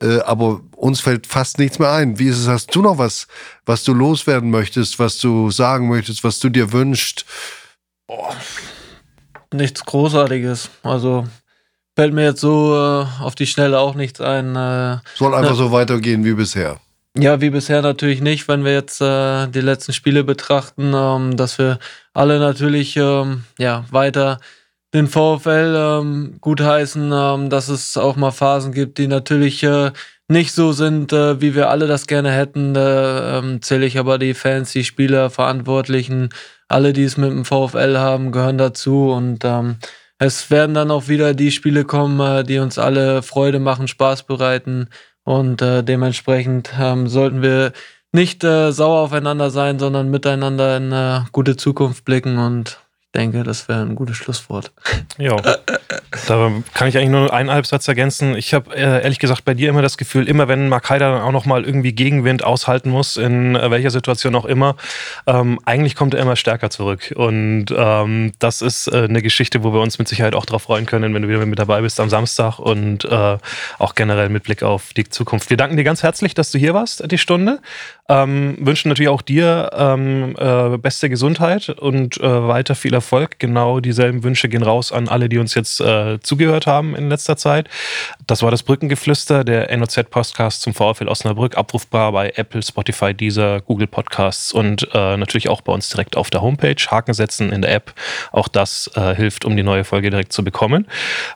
Äh, 0.00 0.20
aber 0.20 0.60
uns 0.76 1.00
fällt 1.00 1.26
fast 1.26 1.58
nichts 1.58 1.78
mehr 1.78 1.92
ein. 1.92 2.18
Wie 2.18 2.28
ist 2.28 2.38
es? 2.38 2.48
Hast 2.48 2.74
du 2.74 2.82
noch 2.82 2.98
was, 2.98 3.26
was 3.66 3.84
du 3.84 3.94
loswerden 3.94 4.50
möchtest, 4.50 4.98
was 4.98 5.18
du 5.18 5.50
sagen 5.50 5.88
möchtest, 5.88 6.24
was 6.24 6.38
du 6.38 6.48
dir 6.48 6.72
wünschst? 6.72 7.24
Nichts 9.52 9.84
Großartiges. 9.84 10.70
Also 10.82 11.26
fällt 11.94 12.14
mir 12.14 12.24
jetzt 12.24 12.40
so 12.40 12.74
äh, 12.74 13.22
auf 13.22 13.34
die 13.34 13.46
Schnelle 13.46 13.78
auch 13.78 13.94
nichts 13.94 14.20
ein. 14.20 14.56
Äh, 14.56 14.98
Soll 15.14 15.34
einfach 15.34 15.50
Na- 15.50 15.54
so 15.56 15.72
weitergehen 15.72 16.24
wie 16.24 16.34
bisher. 16.34 16.80
Ja, 17.16 17.42
wie 17.42 17.50
bisher 17.50 17.82
natürlich 17.82 18.22
nicht, 18.22 18.48
wenn 18.48 18.64
wir 18.64 18.72
jetzt 18.72 19.02
äh, 19.02 19.46
die 19.48 19.60
letzten 19.60 19.92
Spiele 19.92 20.24
betrachten, 20.24 20.92
ähm, 20.94 21.36
dass 21.36 21.58
wir 21.58 21.78
alle 22.14 22.38
natürlich 22.38 22.96
ähm, 22.96 23.44
ja, 23.58 23.84
weiter 23.90 24.38
den 24.94 25.08
VfL 25.08 25.74
ähm, 26.00 26.36
gutheißen, 26.40 27.12
ähm, 27.14 27.50
dass 27.50 27.68
es 27.68 27.98
auch 27.98 28.16
mal 28.16 28.30
Phasen 28.30 28.72
gibt, 28.72 28.96
die 28.96 29.08
natürlich 29.08 29.62
äh, 29.62 29.90
nicht 30.28 30.52
so 30.52 30.72
sind, 30.72 31.12
äh, 31.12 31.40
wie 31.40 31.54
wir 31.54 31.70
alle 31.70 31.86
das 31.86 32.06
gerne 32.06 32.32
hätten. 32.32 32.74
Da 32.74 33.38
ähm, 33.38 33.62
zähle 33.62 33.86
ich 33.86 33.98
aber 33.98 34.18
die 34.18 34.34
Fans, 34.34 34.72
die 34.72 34.84
Spieler, 34.84 35.30
Verantwortlichen, 35.30 36.30
alle, 36.68 36.92
die 36.92 37.04
es 37.04 37.16
mit 37.16 37.30
dem 37.30 37.44
VfL 37.44 37.98
haben, 37.98 38.32
gehören 38.32 38.58
dazu. 38.58 39.10
Und 39.10 39.44
ähm, 39.44 39.76
es 40.18 40.50
werden 40.50 40.74
dann 40.74 40.90
auch 40.90 41.08
wieder 41.08 41.34
die 41.34 41.50
Spiele 41.50 41.84
kommen, 41.84 42.20
äh, 42.20 42.44
die 42.44 42.58
uns 42.58 42.78
alle 42.78 43.22
Freude 43.22 43.58
machen, 43.58 43.88
Spaß 43.88 44.24
bereiten. 44.24 44.88
Und 45.24 45.62
äh, 45.62 45.82
dementsprechend 45.84 46.72
ähm, 46.78 47.08
sollten 47.08 47.42
wir 47.42 47.72
nicht 48.12 48.44
äh, 48.44 48.72
sauer 48.72 49.00
aufeinander 49.00 49.50
sein, 49.50 49.78
sondern 49.78 50.10
miteinander 50.10 50.76
in 50.76 50.92
eine 50.92 51.26
gute 51.32 51.56
Zukunft 51.56 52.04
blicken. 52.04 52.38
Und 52.38 52.81
denke, 53.14 53.42
das 53.42 53.68
wäre 53.68 53.82
ein 53.82 53.94
gutes 53.94 54.16
Schlusswort. 54.16 54.72
Ja, 55.18 55.36
da 56.26 56.52
kann 56.74 56.88
ich 56.88 56.96
eigentlich 56.96 57.10
nur 57.10 57.32
einen 57.32 57.50
Halbsatz 57.50 57.86
ergänzen. 57.86 58.34
Ich 58.36 58.54
habe 58.54 58.74
äh, 58.74 59.02
ehrlich 59.02 59.18
gesagt 59.18 59.44
bei 59.44 59.54
dir 59.54 59.68
immer 59.68 59.82
das 59.82 59.98
Gefühl, 59.98 60.28
immer 60.28 60.48
wenn 60.48 60.68
Mark 60.68 60.88
Haider 60.88 61.12
dann 61.12 61.22
auch 61.22 61.32
nochmal 61.32 61.64
irgendwie 61.64 61.92
Gegenwind 61.92 62.42
aushalten 62.42 62.90
muss, 62.90 63.16
in 63.16 63.54
äh, 63.54 63.70
welcher 63.70 63.90
Situation 63.90 64.34
auch 64.34 64.46
immer, 64.46 64.76
ähm, 65.26 65.58
eigentlich 65.66 65.94
kommt 65.94 66.14
er 66.14 66.20
immer 66.20 66.36
stärker 66.36 66.70
zurück. 66.70 67.12
Und 67.14 67.66
ähm, 67.76 68.32
das 68.38 68.62
ist 68.62 68.88
äh, 68.88 69.04
eine 69.04 69.20
Geschichte, 69.20 69.62
wo 69.62 69.72
wir 69.72 69.80
uns 69.80 69.98
mit 69.98 70.08
Sicherheit 70.08 70.34
auch 70.34 70.46
darauf 70.46 70.62
freuen 70.62 70.86
können, 70.86 71.12
wenn 71.14 71.22
du 71.22 71.28
wieder 71.28 71.44
mit 71.44 71.58
dabei 71.58 71.82
bist 71.82 72.00
am 72.00 72.08
Samstag 72.08 72.58
und 72.58 73.04
äh, 73.04 73.38
auch 73.78 73.94
generell 73.94 74.30
mit 74.30 74.44
Blick 74.44 74.62
auf 74.62 74.94
die 74.94 75.04
Zukunft. 75.04 75.50
Wir 75.50 75.58
danken 75.58 75.76
dir 75.76 75.84
ganz 75.84 76.02
herzlich, 76.02 76.32
dass 76.34 76.50
du 76.50 76.58
hier 76.58 76.72
warst, 76.72 77.10
die 77.10 77.18
Stunde. 77.18 77.60
Ähm, 78.08 78.56
wünschen 78.60 78.88
natürlich 78.88 79.08
auch 79.08 79.22
dir 79.22 79.70
ähm, 79.74 80.34
äh, 80.38 80.76
beste 80.78 81.08
Gesundheit 81.08 81.68
und 81.68 82.20
weiter 82.22 82.74
viel 82.74 82.94
Erfolg. 82.94 83.01
Genau 83.38 83.80
dieselben 83.80 84.22
Wünsche 84.22 84.48
gehen 84.48 84.62
raus 84.62 84.92
an 84.92 85.08
alle, 85.08 85.28
die 85.28 85.38
uns 85.38 85.54
jetzt 85.54 85.80
äh, 85.80 86.20
zugehört 86.20 86.66
haben 86.66 86.94
in 86.94 87.08
letzter 87.08 87.36
Zeit. 87.36 87.68
Das 88.26 88.42
war 88.42 88.50
das 88.50 88.62
Brückengeflüster, 88.62 89.44
der 89.44 89.74
NOZ-Podcast 89.76 90.62
zum 90.62 90.74
VfL 90.74 91.08
Osnabrück, 91.08 91.56
abrufbar 91.56 92.12
bei 92.12 92.32
Apple, 92.36 92.62
Spotify, 92.62 93.14
Deezer, 93.14 93.62
Google 93.62 93.86
Podcasts 93.86 94.52
und 94.52 94.86
äh, 94.92 95.16
natürlich 95.16 95.48
auch 95.48 95.62
bei 95.62 95.72
uns 95.72 95.88
direkt 95.88 96.16
auf 96.16 96.28
der 96.28 96.42
Homepage. 96.42 96.76
Haken 96.90 97.14
setzen 97.14 97.50
in 97.50 97.62
der 97.62 97.74
App. 97.74 97.94
Auch 98.30 98.48
das 98.48 98.90
äh, 98.94 99.14
hilft, 99.14 99.46
um 99.46 99.56
die 99.56 99.62
neue 99.62 99.84
Folge 99.84 100.10
direkt 100.10 100.32
zu 100.32 100.44
bekommen. 100.44 100.86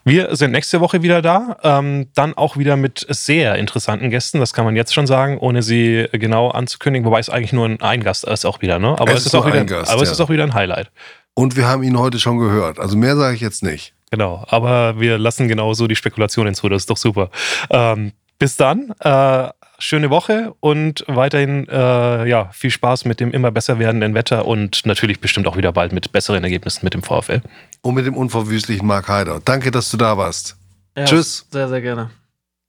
Wir 0.04 0.36
sind 0.36 0.50
nächste 0.50 0.80
Woche 0.80 1.02
wieder 1.02 1.22
da. 1.22 1.56
Ähm, 1.62 2.08
dann 2.14 2.34
auch 2.34 2.58
wieder 2.58 2.76
mit 2.76 3.06
sehr 3.08 3.56
interessanten 3.56 4.10
Gästen. 4.10 4.40
Das 4.40 4.52
kann 4.52 4.66
man 4.66 4.76
jetzt 4.76 4.92
schon 4.92 5.06
sagen, 5.06 5.38
ohne 5.38 5.62
sie 5.62 6.06
genau 6.12 6.50
an 6.50 6.66
anzukündigen, 6.66 7.06
wobei 7.06 7.20
es 7.20 7.30
eigentlich 7.30 7.52
nur 7.52 7.76
ein 7.80 8.02
Gast 8.02 8.24
ist 8.24 8.44
auch 8.44 8.60
wieder, 8.60 8.78
ne? 8.78 8.96
Aber 8.98 9.12
es, 9.12 9.20
es 9.20 9.26
ist, 9.26 9.34
auch 9.34 9.46
wieder, 9.46 9.64
Gast, 9.64 9.90
aber 9.90 9.98
ja. 9.98 10.02
es 10.02 10.10
ist 10.10 10.20
auch 10.20 10.30
wieder 10.30 10.42
ein 10.42 10.54
Highlight. 10.54 10.90
Und 11.38 11.54
wir 11.54 11.68
haben 11.68 11.82
ihn 11.82 11.98
heute 11.98 12.18
schon 12.18 12.38
gehört. 12.38 12.80
Also 12.80 12.96
mehr 12.96 13.14
sage 13.14 13.34
ich 13.34 13.42
jetzt 13.42 13.62
nicht. 13.62 13.92
Genau, 14.10 14.44
aber 14.48 14.98
wir 14.98 15.18
lassen 15.18 15.48
genauso 15.48 15.86
die 15.86 15.94
Spekulationen 15.94 16.54
zu. 16.54 16.68
Das 16.70 16.82
ist 16.82 16.90
doch 16.90 16.96
super. 16.96 17.30
Ähm, 17.68 18.12
bis 18.38 18.56
dann. 18.56 18.94
Äh, 19.00 19.50
schöne 19.78 20.08
Woche 20.08 20.54
und 20.60 21.04
weiterhin 21.08 21.68
äh, 21.68 22.26
ja, 22.26 22.48
viel 22.52 22.70
Spaß 22.70 23.04
mit 23.04 23.20
dem 23.20 23.32
immer 23.32 23.50
besser 23.50 23.78
werdenden 23.78 24.14
Wetter 24.14 24.46
und 24.46 24.86
natürlich 24.86 25.20
bestimmt 25.20 25.46
auch 25.46 25.58
wieder 25.58 25.72
bald 25.72 25.92
mit 25.92 26.10
besseren 26.10 26.42
Ergebnissen 26.42 26.80
mit 26.84 26.94
dem 26.94 27.02
VfL. 27.02 27.42
Und 27.82 27.94
mit 27.94 28.06
dem 28.06 28.16
unverwüstlichen 28.16 28.86
Mark 28.86 29.08
Heider. 29.08 29.42
Danke, 29.44 29.70
dass 29.70 29.90
du 29.90 29.98
da 29.98 30.16
warst. 30.16 30.56
Ja, 30.96 31.04
Tschüss. 31.04 31.46
Sehr, 31.50 31.68
sehr 31.68 31.82
gerne. 31.82 32.10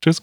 Tschüss. 0.04 0.22